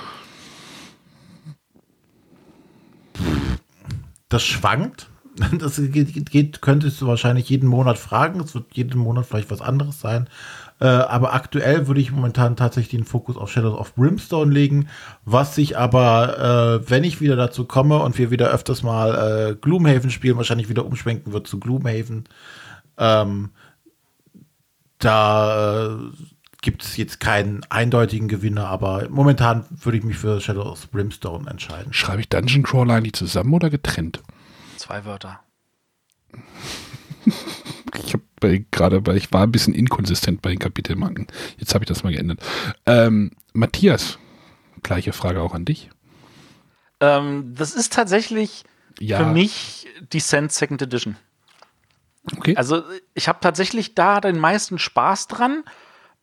[4.29, 5.09] Das schwankt.
[5.59, 8.41] Das geht, geht, könntest du wahrscheinlich jeden Monat fragen.
[8.41, 10.31] Es wird jeden Monat vielleicht was anderes sein.
[10.81, 14.89] Äh, aber aktuell würde ich momentan tatsächlich den Fokus auf Shadows of Brimstone legen,
[15.27, 19.55] was sich aber, äh, wenn ich wieder dazu komme und wir wieder öfters mal äh,
[19.57, 22.25] Gloomhaven spielen, wahrscheinlich wieder umschwenken wird zu Gloomhaven.
[22.99, 23.51] Ähm,
[24.99, 25.99] da äh,
[26.63, 31.49] gibt es jetzt keinen eindeutigen Gewinner, aber momentan würde ich mich für Shadow of Brimstone
[31.49, 31.93] entscheiden.
[31.93, 34.23] Schreibe ich Dungeon Crawler eigentlich zusammen oder getrennt?
[34.77, 35.41] Zwei Wörter.
[38.05, 41.27] Ich habe gerade, weil ich war ein bisschen inkonsistent bei den Kapitelmarken.
[41.59, 42.41] Jetzt habe ich das mal geändert.
[42.85, 44.19] Ähm, Matthias,
[44.83, 45.89] gleiche Frage auch an dich.
[47.01, 48.65] Ähm, das ist tatsächlich
[48.99, 49.19] Ja.
[49.19, 51.17] für mich Descent Second Edition.
[52.37, 52.55] Okay.
[52.57, 52.83] Also
[53.15, 55.65] ich habe tatsächlich da den meisten Spaß dran.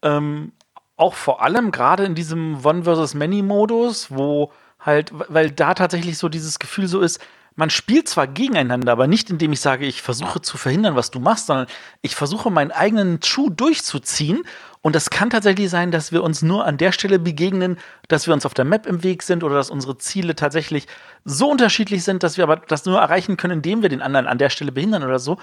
[0.03, 0.51] Ähm,
[0.95, 6.17] auch vor allem gerade in diesem One versus Many Modus, wo halt, weil da tatsächlich
[6.17, 7.19] so dieses Gefühl so ist,
[7.55, 11.19] man spielt zwar gegeneinander, aber nicht indem ich sage, ich versuche zu verhindern, was du
[11.19, 11.67] machst, sondern
[12.01, 14.41] ich versuche meinen eigenen Schuh durchzuziehen.
[14.81, 17.77] Und das kann tatsächlich sein, dass wir uns nur an der Stelle begegnen,
[18.07, 20.87] dass wir uns auf der Map im Weg sind oder dass unsere Ziele tatsächlich
[21.25, 24.39] so unterschiedlich sind, dass wir aber das nur erreichen können, indem wir den anderen an
[24.39, 25.37] der Stelle behindern oder so.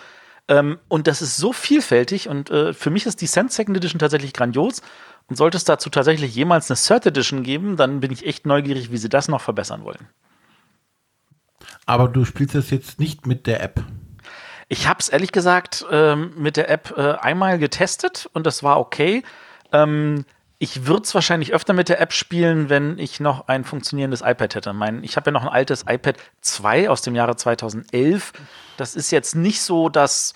[0.50, 4.00] Ähm, und das ist so vielfältig und äh, für mich ist die Descent Second Edition
[4.00, 4.82] tatsächlich grandios.
[5.28, 8.90] Und sollte es dazu tatsächlich jemals eine Third Edition geben, dann bin ich echt neugierig,
[8.90, 10.08] wie sie das noch verbessern wollen.
[11.86, 13.84] Aber du spielst das jetzt nicht mit der App.
[14.68, 18.80] Ich habe es ehrlich gesagt ähm, mit der App äh, einmal getestet und das war
[18.80, 19.22] okay.
[19.72, 20.24] Ähm,
[20.62, 24.54] ich würde es wahrscheinlich öfter mit der App spielen, wenn ich noch ein funktionierendes iPad
[24.54, 24.72] hätte.
[24.74, 28.34] Mein, ich habe ja noch ein altes iPad 2 aus dem Jahre 2011.
[28.76, 30.34] Das ist jetzt nicht so das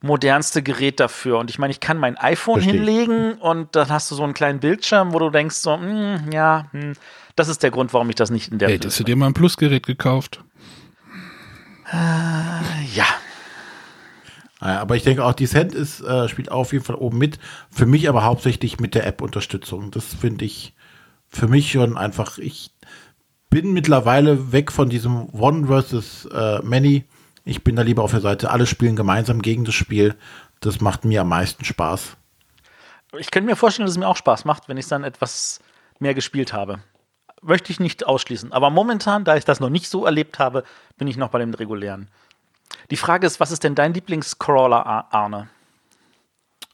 [0.00, 1.38] modernste Gerät dafür.
[1.38, 2.80] Und ich meine, ich kann mein iPhone Verstehe.
[2.80, 6.64] hinlegen und dann hast du so einen kleinen Bildschirm, wo du denkst so, hm, ja,
[6.72, 6.94] hm,
[7.36, 9.34] das ist der Grund, warum ich das nicht in der Hättest du dir mal ein
[9.34, 10.42] Plusgerät gekauft?
[11.92, 13.06] Ja,
[14.60, 17.38] Aber ich denke auch, Descent ist, äh, spielt auf jeden Fall oben mit.
[17.70, 19.90] Für mich aber hauptsächlich mit der App-Unterstützung.
[19.90, 20.74] Das finde ich
[21.28, 22.38] für mich schon einfach.
[22.38, 22.72] Ich
[23.50, 27.04] bin mittlerweile weg von diesem One versus äh, Many.
[27.44, 30.16] Ich bin da lieber auf der Seite, alle spielen gemeinsam gegen das Spiel.
[30.60, 32.16] Das macht mir am meisten Spaß.
[33.18, 35.60] Ich könnte mir vorstellen, dass es mir auch Spaß macht, wenn ich dann etwas
[35.98, 36.80] mehr gespielt habe.
[37.40, 38.52] Möchte ich nicht ausschließen.
[38.52, 40.64] Aber momentan, da ich das noch nicht so erlebt habe,
[40.98, 42.08] bin ich noch bei dem regulären.
[42.90, 45.48] Die Frage ist, was ist denn dein Lieblingscrawler, Ar- Arne?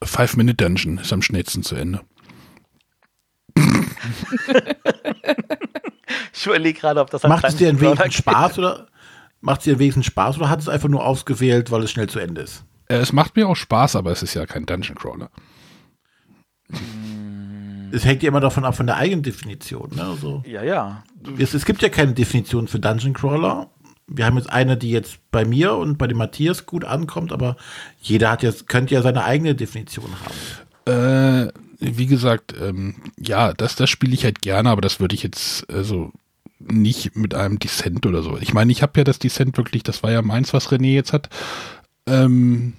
[0.03, 2.01] Five-Minute-Dungeon ist am schnellsten zu Ende.
[6.33, 8.87] Ich überlege gerade, ob das Macht es dir kleines ein Crawler wenig Spaß oder
[9.41, 12.09] macht es dir ein wenig Spaß oder hat es einfach nur ausgewählt, weil es schnell
[12.09, 12.65] zu Ende ist?
[12.89, 15.31] Äh, es macht mir auch Spaß, aber es ist ja kein Dungeon Crawler.
[17.93, 19.91] Es hängt ja immer davon ab von der eigenen Definition.
[19.95, 20.03] Ne?
[20.03, 21.03] Also, Ja, ja.
[21.39, 23.71] es, es gibt ja keine Definition für Dungeon Crawler.
[24.07, 27.57] Wir haben jetzt eine, die jetzt bei mir und bei dem Matthias gut ankommt, aber
[28.01, 31.49] jeder hat jetzt, könnte ja seine eigene Definition haben.
[31.49, 35.23] Äh, wie gesagt, ähm, ja, das, das spiele ich halt gerne, aber das würde ich
[35.23, 36.13] jetzt also
[36.59, 38.39] nicht mit einem Descent oder so.
[38.39, 41.13] Ich meine, ich habe ja das Descent wirklich, das war ja meins, was René jetzt
[41.13, 41.29] hat.
[42.07, 42.75] Ähm,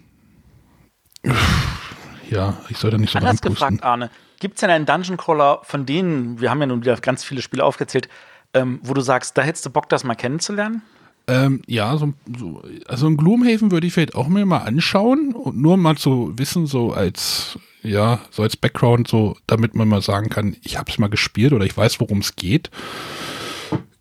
[2.30, 5.62] ja, ich soll da nicht so Anders gefragt, Arne, gibt es denn einen Dungeon Crawler,
[5.64, 8.10] von denen, wir haben ja nun wieder ganz viele Spiele aufgezählt,
[8.54, 10.82] ähm, wo du sagst, da hättest du Bock, das mal kennenzulernen?
[11.28, 15.58] Ähm, ja, so, so, also ein Gloomhaven würde ich vielleicht auch mir mal anschauen und
[15.58, 20.30] nur mal zu wissen, so als, ja, so als Background, so, damit man mal sagen
[20.30, 22.70] kann, ich habe es mal gespielt oder ich weiß, worum es geht.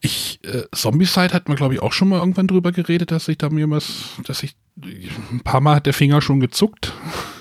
[0.00, 3.38] Ich, äh, Zombicide hat man, glaube ich, auch schon mal irgendwann drüber geredet, dass ich
[3.38, 4.54] da mir was, dass ich,
[5.32, 6.92] ein paar Mal hat der Finger schon gezuckt.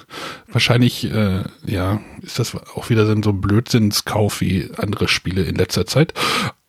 [0.47, 5.85] Wahrscheinlich, äh, ja, ist das auch wieder so ein Blödsinnskauf wie andere Spiele in letzter
[5.85, 6.13] Zeit.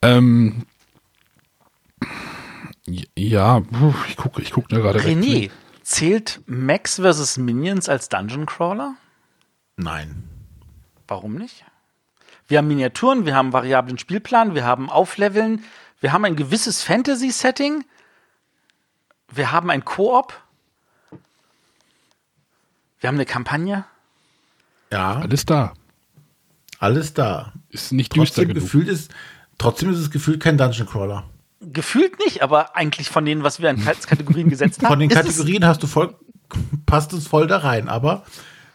[0.02, 0.64] Ähm,
[2.86, 3.62] ja,
[4.08, 5.02] ich gucke ich guck da gerade.
[5.02, 5.16] weg.
[5.16, 5.50] René,
[5.82, 7.38] zählt Max vs.
[7.38, 8.94] Minions als Dungeon Crawler?
[9.76, 10.24] Nein.
[11.08, 11.64] Warum nicht?
[12.46, 15.64] Wir haben Miniaturen, wir haben variablen Spielplan, wir haben Aufleveln,
[16.00, 17.84] wir haben ein gewisses Fantasy-Setting,
[19.32, 20.34] wir haben ein Koop,
[23.00, 23.84] wir haben eine Kampagne.
[24.92, 25.72] Ja, Alles da.
[26.78, 27.52] alles da.
[27.70, 28.62] Ist nicht düster Trotzdem genug.
[28.64, 29.10] gefühlt ist,
[29.58, 31.24] trotzdem ist es gefühlt kein Dungeon Crawler.
[31.72, 34.88] Gefühlt nicht, aber eigentlich von denen, was wir an Kategorien gesetzt haben.
[34.88, 36.14] Von den Kategorien hast du voll,
[36.86, 37.88] passt es voll da rein.
[37.88, 38.24] Aber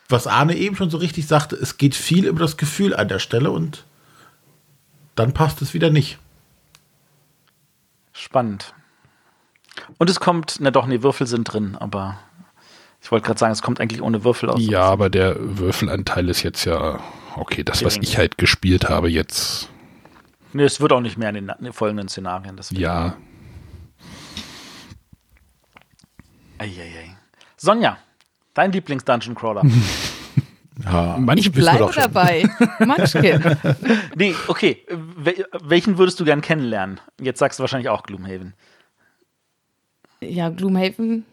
[0.07, 3.20] was Arne eben schon so richtig sagte, es geht viel über das Gefühl an der
[3.20, 3.86] Stelle und
[5.16, 6.18] dann passt es wieder nicht.
[8.14, 8.74] Spannend.
[9.98, 12.20] Und es kommt, na doch, nee, Würfel sind drin, aber
[13.02, 14.60] ich wollte gerade sagen, es kommt eigentlich ohne Würfel aus.
[14.61, 16.99] Ja, aber der Würfelanteil ist jetzt ja,
[17.36, 19.70] okay, das, was ich halt gespielt habe jetzt,
[20.53, 22.55] Nee, es wird auch nicht mehr in den, in den folgenden Szenarien.
[22.57, 23.15] Das wird- ja.
[26.57, 27.15] Eieiei.
[27.57, 27.97] Sonja,
[28.53, 29.63] dein Lieblings-Dungeon Crawler.
[30.85, 32.49] Ja, wir Bleibe dabei.
[32.80, 33.57] Munchkin.
[34.15, 34.85] nee, okay.
[34.88, 37.01] Wel welchen würdest du gern kennenlernen?
[37.19, 38.53] Jetzt sagst du wahrscheinlich auch Gloomhaven.
[40.21, 41.26] Ja, Gloomhaven.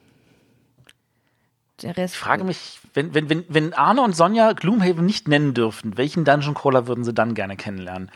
[1.80, 2.14] Der Rest.
[2.14, 6.24] Ich frage mich, wenn, wenn, wenn, wenn Arne und Sonja Gloomhaven nicht nennen dürften, welchen
[6.24, 8.10] Dungeon Crawler würden sie dann gerne kennenlernen?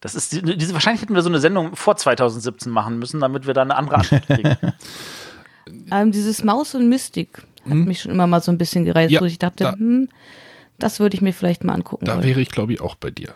[0.00, 3.46] Das ist die- diese, wahrscheinlich hätten wir so eine Sendung vor 2017 machen müssen, damit
[3.46, 4.56] wir da eine andere Antwort kriegen.
[5.90, 9.14] Ähm, dieses Maus und Mystik hat mich schon immer mal so ein bisschen gereizt, Hm?
[9.14, 10.08] Ja, wo ich dachte, da- hm,
[10.78, 12.24] das würde ich mir vielleicht mal angucken Da wollen.
[12.24, 13.34] wäre ich, glaube ich, auch bei dir.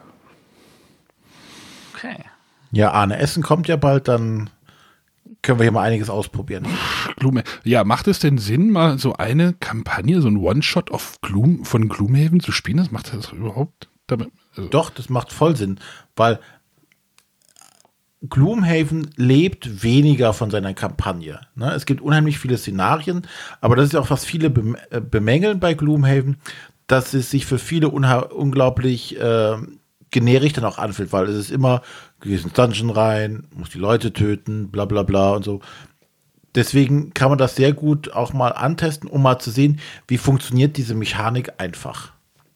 [1.95, 2.17] Okay.
[2.71, 4.49] Ja, Arne, Essen kommt ja bald, dann
[5.43, 6.67] können wir hier mal einiges ausprobieren.
[7.17, 10.91] Gloom ja, macht es denn Sinn, mal so eine Kampagne, so ein One-Shot
[11.65, 12.77] von Gloomhaven zu spielen?
[12.77, 13.89] Das macht das überhaupt?
[14.07, 14.31] Damit,
[14.69, 15.79] Doch, das macht voll Sinn,
[16.17, 16.39] weil
[18.29, 21.41] Gloomhaven lebt weniger von seiner Kampagne.
[21.55, 21.73] Ne?
[21.73, 23.27] Es gibt unheimlich viele Szenarien,
[23.63, 24.53] aber das ist auch, was viele
[24.91, 26.37] äh, bemängeln bei Gloomhaven,
[26.87, 29.57] dass es sich für viele unglaublich äh,
[30.11, 31.83] generisch dann auch anfühlt, weil es ist immer,
[32.21, 35.61] du gehst ins Dungeon rein, musst die Leute töten, bla bla bla und so.
[36.55, 39.79] Deswegen kann man das sehr gut auch mal antesten, um mal zu sehen,
[40.09, 42.13] wie funktioniert diese Mechanik einfach.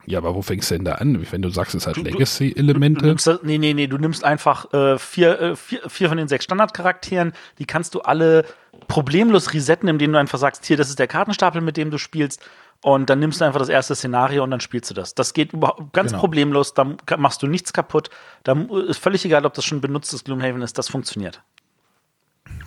[0.06, 1.26] Ja, aber wo fängst du denn da an?
[1.30, 3.06] Wenn du sagst, es hat Legacy-Elemente.
[3.42, 7.32] nee, nee, nee, du nimmst einfach äh, vier, äh, vier, vier von den sechs Standardcharakteren,
[7.58, 8.44] die kannst du alle
[8.88, 12.40] problemlos resetten, indem du einfach sagst, hier, das ist der Kartenstapel, mit dem du spielst.
[12.82, 15.14] Und dann nimmst du einfach das erste Szenario und dann spielst du das.
[15.14, 16.20] Das geht überhaupt ganz Genau.
[16.20, 18.10] problemlos, da ka- machst du nichts kaputt.
[18.42, 18.52] Da
[18.88, 21.40] ist völlig egal, ob das schon benutztes Gloomhaven ist, das funktioniert.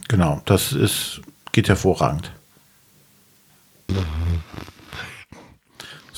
[0.08, 2.32] Genau, das ist, geht hervorragend.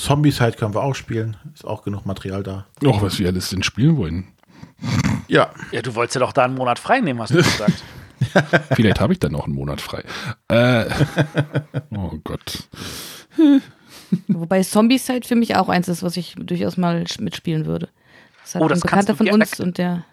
[0.09, 1.37] Zombie-Side können wir auch spielen.
[1.53, 2.65] Ist auch genug Material da.
[2.83, 4.27] Och, was wir alles denn spielen wollen.
[5.27, 5.51] Ja.
[5.71, 7.83] Ja, du wolltest ja doch da einen Monat frei nehmen, hast du gesagt.
[8.75, 10.03] Vielleicht habe ich dann noch einen Monat frei.
[10.47, 10.85] Äh,
[11.95, 12.67] oh Gott.
[14.27, 17.89] Wobei Zombie-Side für mich auch eins ist, was ich durchaus mal mitspielen würde.
[18.41, 20.03] Das hat Oh, das ein kannst Bekannter du von uns und der.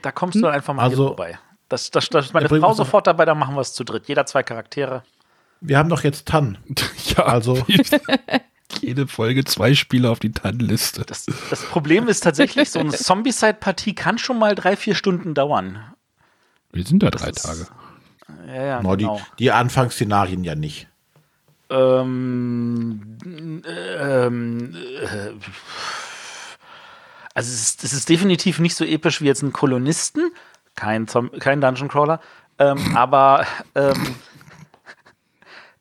[0.00, 1.38] Da kommst du dann einfach mal Also- hier vorbei.
[1.68, 4.08] Das, das, das ist meine Frau sofort dabei, dann machen wir es zu dritt.
[4.08, 5.02] Jeder zwei Charaktere.
[5.60, 6.56] Wir haben doch jetzt Tan.
[7.16, 7.62] Ja, Also-
[8.80, 11.02] jede Folge zwei Spiele auf die Tannenliste.
[11.06, 15.82] Das, das Problem ist tatsächlich, so eine Zombie-Side-Partie kann schon mal drei, vier Stunden dauern.
[16.72, 17.66] Wir sind da drei ist- Tage.
[18.48, 19.16] Ja, ja, No, genau.
[19.16, 20.88] die, die Anfangsszenarien ja nicht.
[21.68, 23.18] Ähm,
[23.66, 25.30] ähm, äh,
[27.34, 30.30] also es ist, es ist definitiv nicht so episch wie jetzt ein Kolonisten,
[30.74, 32.20] kein, Zom kein Dungeon Crawler,
[32.58, 34.14] ähm, aber ähm,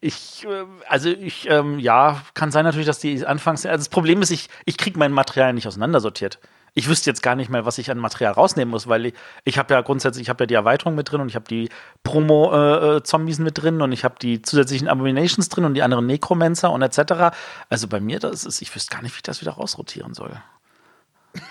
[0.06, 4.22] ich, äh, also ich, ähm, ja, kann sein natürlich, dass die anfangs, also das Problem
[4.22, 6.40] ist, ich, ich kriege mein Material nicht auseinandersortiert.
[6.76, 9.14] Ich wüsste jetzt gar nicht mehr, was ich an Material rausnehmen muss, weil ich,
[9.46, 11.70] ich habe ja grundsätzlich, ich habe ja die Erweiterung mit drin und ich habe die
[12.04, 16.84] Promo-Zombies mit drin und ich habe die zusätzlichen Abominations drin und die anderen Necromancer und
[16.84, 17.36] etc.
[17.70, 20.40] Also bei mir, das ist, ich wüsste gar nicht, wie ich das wieder rausrotieren soll.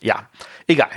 [0.00, 0.28] ja,
[0.68, 0.90] egal.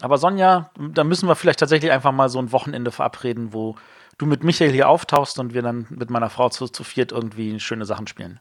[0.00, 3.74] Aber Sonja, da müssen wir vielleicht tatsächlich einfach mal so ein Wochenende verabreden, wo
[4.18, 7.58] du mit Michael hier auftauchst und wir dann mit meiner Frau zu, zu viert irgendwie
[7.60, 8.40] schöne Sachen spielen.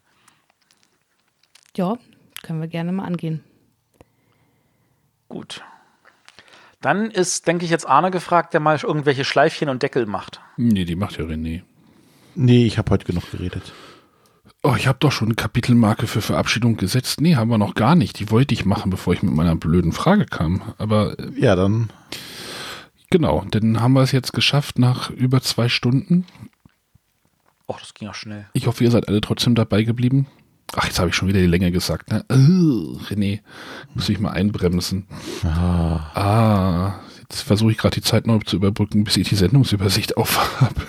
[1.76, 1.98] Ja,
[2.44, 3.44] können wir gerne mal angehen.
[5.30, 5.64] Gut.
[6.82, 10.42] Dann ist, denke ich, jetzt Arne gefragt, der mal irgendwelche Schleifchen und Deckel macht.
[10.58, 11.64] Nee, die macht ja René.
[12.36, 13.74] Nee, ich habe heute genug geredet.
[14.64, 17.22] Oh, ich habe doch schon eine Kapitelmarke für Verabschiedung gesetzt.
[17.22, 18.20] Nee, haben wir noch gar nicht.
[18.20, 20.62] Die wollte ich machen, bevor ich mit meiner blöden Frage kam.
[20.78, 21.90] Aber äh, Ja, dann
[23.10, 26.26] genau, dann haben wir es jetzt geschafft nach über zwei Stunden.
[27.68, 28.48] Och, das ging auch schnell.
[28.54, 30.28] Ich hoffe, ihr seid alle trotzdem dabei geblieben.
[30.76, 32.12] Ach, jetzt habe ich schon wieder die Länge gesagt.
[32.12, 32.26] Ne?
[32.32, 33.40] Uh, René,
[33.94, 35.08] muss ich mal einbremsen.
[35.44, 40.82] Ah, jetzt versuche ich gerade die Zeit noch zu überbrücken, bis ich die Sendungsübersicht aufhabe.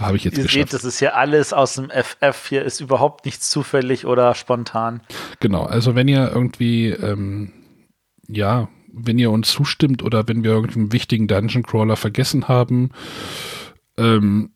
[0.00, 0.70] habe ich jetzt Ihr geschafft.
[0.70, 2.46] seht, das ist hier alles aus dem FF.
[2.48, 5.00] Hier ist überhaupt nichts zufällig oder spontan.
[5.40, 7.52] Genau, also wenn ihr irgendwie, ähm,
[8.28, 12.90] ja, wenn ihr uns zustimmt oder wenn wir irgendeinen wichtigen Dungeon Crawler vergessen haben,
[13.98, 14.50] ähm,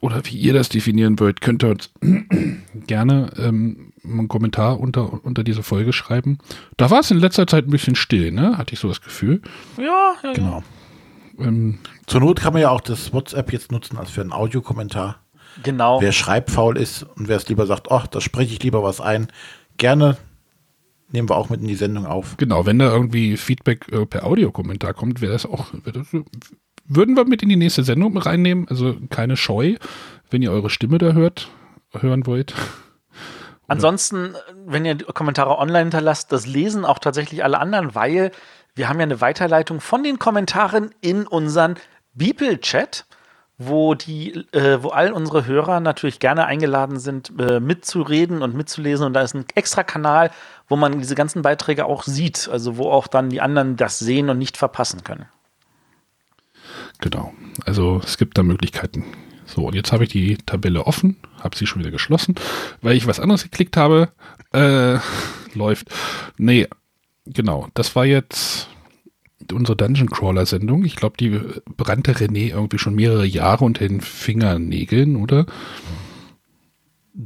[0.00, 1.90] oder wie ihr das definieren wollt, könnt ihr uns
[2.86, 6.38] gerne ähm, einen Kommentar unter, unter diese Folge schreiben.
[6.76, 8.58] Da war es in letzter Zeit ein bisschen still, ne?
[8.58, 9.40] Hatte ich so das Gefühl.
[9.78, 10.32] Ja, ja, ja.
[10.34, 10.62] genau.
[11.38, 15.20] Ähm, Zur Not kann man ja auch das WhatsApp jetzt nutzen als für einen Audiokommentar.
[15.62, 16.02] Genau.
[16.02, 19.28] Wer schreibfaul ist und wer es lieber sagt, ach, da spreche ich lieber was ein,
[19.78, 20.18] gerne
[21.10, 22.36] nehmen wir auch mit in die Sendung auf.
[22.36, 26.06] genau, wenn da irgendwie Feedback äh, per Audiokommentar kommt, wäre das auch, wär das,
[26.86, 28.68] würden wir mit in die nächste Sendung reinnehmen.
[28.68, 29.76] Also keine Scheu,
[30.30, 31.50] wenn ihr eure Stimme da hört,
[31.92, 32.54] hören wollt.
[33.66, 34.34] Ansonsten,
[34.66, 38.30] wenn ihr Kommentare online hinterlasst, das lesen auch tatsächlich alle anderen, weil
[38.74, 41.76] wir haben ja eine Weiterleitung von den Kommentaren in unseren
[42.14, 43.06] Beeple-Chat,
[43.56, 49.06] wo die, äh, wo all unsere Hörer natürlich gerne eingeladen sind, äh, mitzureden und mitzulesen.
[49.06, 50.30] Und da ist ein extra Kanal,
[50.68, 54.28] wo man diese ganzen Beiträge auch sieht, also wo auch dann die anderen das sehen
[54.28, 55.26] und nicht verpassen können.
[56.98, 57.32] Genau.
[57.64, 59.04] Also es gibt da Möglichkeiten.
[59.46, 62.34] So, und jetzt habe ich die Tabelle offen, habe sie schon wieder geschlossen,
[62.80, 64.08] weil ich was anderes geklickt habe.
[64.52, 64.98] Äh,
[65.54, 65.88] läuft.
[66.38, 66.68] Nee,
[67.26, 67.68] genau.
[67.74, 68.68] Das war jetzt
[69.52, 70.84] unsere Dungeon Crawler Sendung.
[70.84, 71.40] Ich glaube, die
[71.76, 75.46] brannte René irgendwie schon mehrere Jahre unter den Fingernägeln, oder?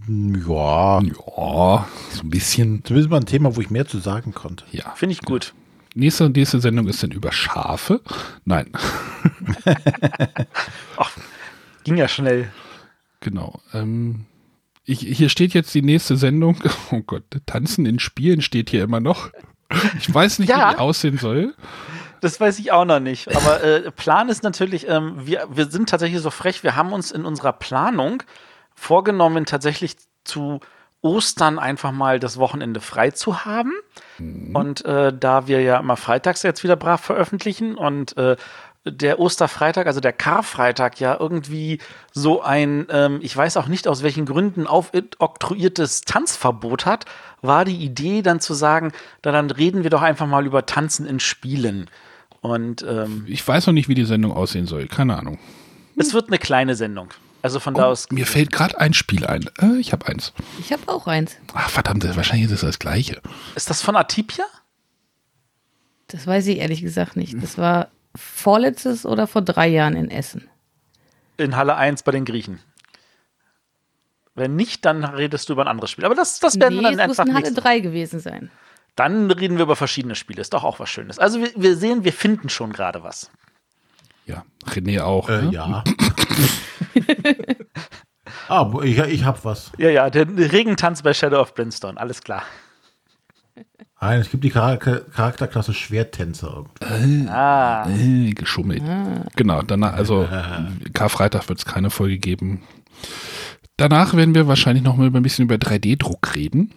[0.08, 2.84] Ja, Ja, so ein bisschen.
[2.84, 4.64] zumindest mal ein Thema, wo ich mehr zu sagen konnte.
[4.70, 4.92] Ja.
[4.96, 5.54] Finde ich gut.
[5.94, 8.02] Nächste, nächste Sendung ist dann über Schafe.
[8.44, 8.70] Nein,
[10.96, 11.10] Ach,
[11.84, 12.50] ging ja schnell.
[13.20, 13.60] genau.
[13.72, 14.26] Ähm,
[14.84, 16.56] ich, hier steht jetzt die nächste Sendung.
[16.90, 19.30] Oh Gott, Tanzen in Spielen steht hier immer noch.
[19.98, 20.70] Ich weiß nicht, Ja.
[20.70, 21.54] wie die aussehen soll.
[22.20, 23.34] Das weiß ich auch noch nicht.
[23.34, 27.12] Aber äh, Plan ist natürlich, ähm, wir, wir sind tatsächlich so frech, wir haben uns
[27.12, 28.22] in unserer Planung
[28.74, 30.60] vorgenommen, tatsächlich zu
[31.00, 33.72] Ostern einfach mal das Wochenende frei zu haben.
[34.54, 38.36] Und äh, da wir ja immer freitags jetzt wieder brav veröffentlichen und äh,
[38.84, 41.78] der Osterfreitag, also der Karfreitag, ja irgendwie
[42.12, 47.04] so ein, ähm, ich weiß auch nicht aus welchen Gründen, aufoktroyiertes Tanzverbot hat,
[47.42, 48.92] war die Idee dann zu sagen,
[49.24, 51.90] na, dann reden wir doch einfach mal über Tanzen in Spielen.
[52.40, 54.86] Und ähm, Ich weiß noch nicht, wie die Sendung aussehen soll.
[54.86, 55.38] Keine Ahnung.
[55.96, 57.08] es wird eine kleine Sendung.
[57.42, 58.10] Also von da Oh, aus.
[58.10, 59.48] mir fällt gerade ein Spiel ein.
[59.60, 60.32] Äh, ich habe eins.
[60.58, 61.36] Ich habe auch eins.
[61.54, 63.20] Ach, verdammt, wahrscheinlich ist es das gleiche.
[63.54, 64.44] Ist das von Atipia?
[66.08, 67.40] Das weiß ich ehrlich gesagt nicht.
[67.42, 70.48] Das war vorletztes oder vor drei Jahren in Essen.
[71.36, 72.58] In Halle 1 bei den Griechen.
[74.34, 76.04] Wenn nicht, dann redest du über ein anderes Spiel.
[76.04, 78.20] Aber das, das werden Nee, wir es dann muss einfach in Halle nächste- 3 gewesen
[78.20, 78.50] sein.
[78.98, 80.40] Dann reden wir über verschiedene Spiele.
[80.40, 81.20] Ist doch auch was Schönes.
[81.20, 83.30] Also wir, wir sehen, wir finden schon gerade was.
[84.26, 85.28] Ja, René auch.
[85.28, 85.52] Äh, ne?
[85.52, 85.84] ja.
[88.48, 89.70] ah, ich, ich hab was.
[89.78, 91.98] Ja, ja, der Regentanz bei Shadow of Brimstone.
[91.98, 92.42] Alles klar.
[94.00, 96.64] Nein, es gibt die Charakter Charakterklasse Schwerttänzer.
[97.28, 98.82] Ah, Äh, geschummelt.
[99.36, 100.28] Genau, danach, also
[100.92, 102.64] Karfreitag wird es keine Folge geben.
[103.76, 106.72] Danach werden wir wahrscheinlich noch mal über ein bisschen über 3D-Druck reden.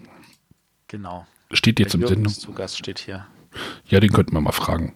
[0.88, 1.26] genau.
[1.53, 2.34] Steht jetzt im Jürgen Sendung.
[2.34, 3.26] zu Gast steht hier.
[3.88, 4.95] Ja, den könnten wir mal fragen.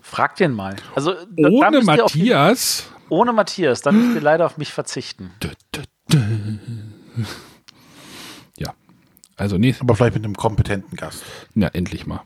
[0.00, 0.76] Frag den mal.
[0.96, 2.90] Also Ohne Matthias.
[3.08, 5.30] Ohne Matthias, dann müsst ihr leider auf mich verzichten.
[5.42, 5.82] Dö, dö,
[6.12, 6.18] dö.
[8.58, 8.74] Ja,
[9.36, 11.22] also nee, Aber vielleicht mit einem kompetenten Gast.
[11.54, 12.22] ja, endlich mal.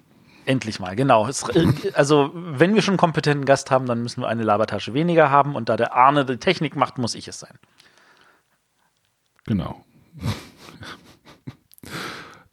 [0.46, 1.26] Endlich mal, genau.
[1.26, 4.92] Es, äh, also, wenn wir schon einen kompetenten Gast haben, dann müssen wir eine Labertasche
[4.92, 5.54] weniger haben.
[5.56, 7.54] Und da der Arne die Technik macht, muss ich es sein.
[9.46, 9.84] Genau.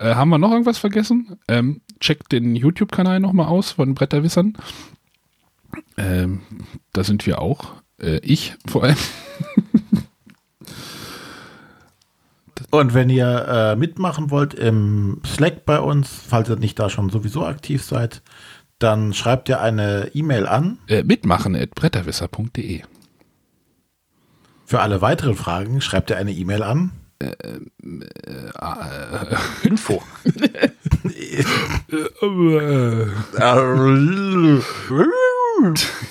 [0.01, 1.37] Äh, haben wir noch irgendwas vergessen?
[1.47, 4.57] Ähm, checkt den YouTube-Kanal nochmal aus von Bretterwissern.
[5.97, 6.41] Ähm,
[6.93, 7.75] da sind wir auch.
[8.01, 8.97] Äh, ich vor allem.
[12.71, 17.09] Und wenn ihr äh, mitmachen wollt im Slack bei uns, falls ihr nicht da schon
[17.09, 18.21] sowieso aktiv seid,
[18.79, 20.79] dann schreibt ihr eine E-Mail an.
[20.87, 22.81] Äh, mitmachen at bretterwisser.de.
[24.65, 26.91] Für alle weiteren Fragen schreibt ihr eine E-Mail an.
[29.63, 30.01] Info.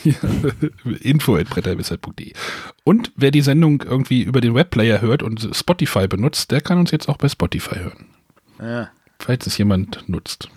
[1.01, 2.33] Info at bretterwisser.de.
[2.85, 6.91] Und wer die Sendung irgendwie über den Webplayer hört und Spotify benutzt, der kann uns
[6.91, 8.07] jetzt auch bei Spotify hören.
[8.61, 8.91] Ja.
[9.19, 10.49] Falls es jemand nutzt.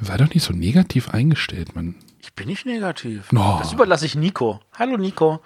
[0.00, 1.94] Sei doch nicht so negativ eingestellt, Mann.
[2.22, 3.32] Ich bin nicht negativ.
[3.32, 3.56] No.
[3.58, 4.60] Das überlasse ich Nico.
[4.78, 5.40] Hallo Nico.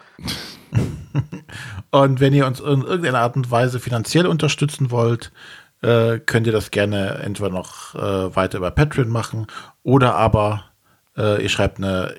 [1.90, 5.32] Und wenn ihr uns in irgendeiner Art und Weise finanziell unterstützen wollt,
[5.82, 9.46] äh, könnt ihr das gerne entweder noch äh, weiter über Patreon machen
[9.82, 10.64] oder aber
[11.16, 12.14] äh, ihr schreibt eine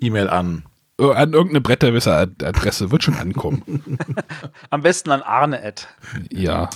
[0.00, 0.64] E-Mail an.
[1.00, 3.98] Äh, An irgendeine Bretterwisser-Adresse wird schon ankommen.
[4.70, 5.88] Am besten an Arne Ed.
[6.30, 6.70] ja.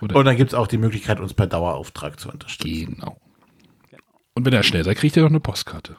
[0.00, 2.96] Oder Und dann gibt es auch die Möglichkeit, uns per Dauerauftrag zu unterstützen.
[2.98, 3.16] genau.
[4.34, 5.96] Und wenn er schnell seid, kriegt ihr noch eine Postkarte.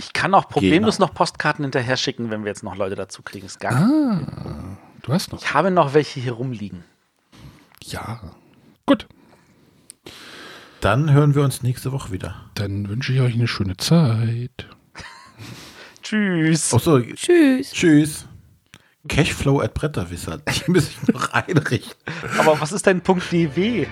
[0.00, 1.08] Ich kann auch problemlos Genau.
[1.08, 3.44] noch Postkarten hinterher schicken, wenn wir jetzt noch Leute dazu kriegen.
[3.46, 5.40] Ist gar kein- Du hast noch.
[5.42, 6.84] Ich habe noch welche hier rumliegen.
[7.84, 8.20] Ja.
[8.86, 9.06] Gut.
[10.80, 12.50] Dann hören wir uns nächste Woche wieder.
[12.54, 14.66] Dann wünsche ich euch eine schöne Zeit.
[16.02, 16.72] Tschüss.
[16.74, 17.70] Ach so, Tschüss.
[17.72, 18.26] tschüss.
[19.06, 20.38] Cashflow at Bretterwisser.
[20.66, 21.94] Die muss ich noch einrichten.
[22.38, 23.86] Aber was ist dein Punkt DW?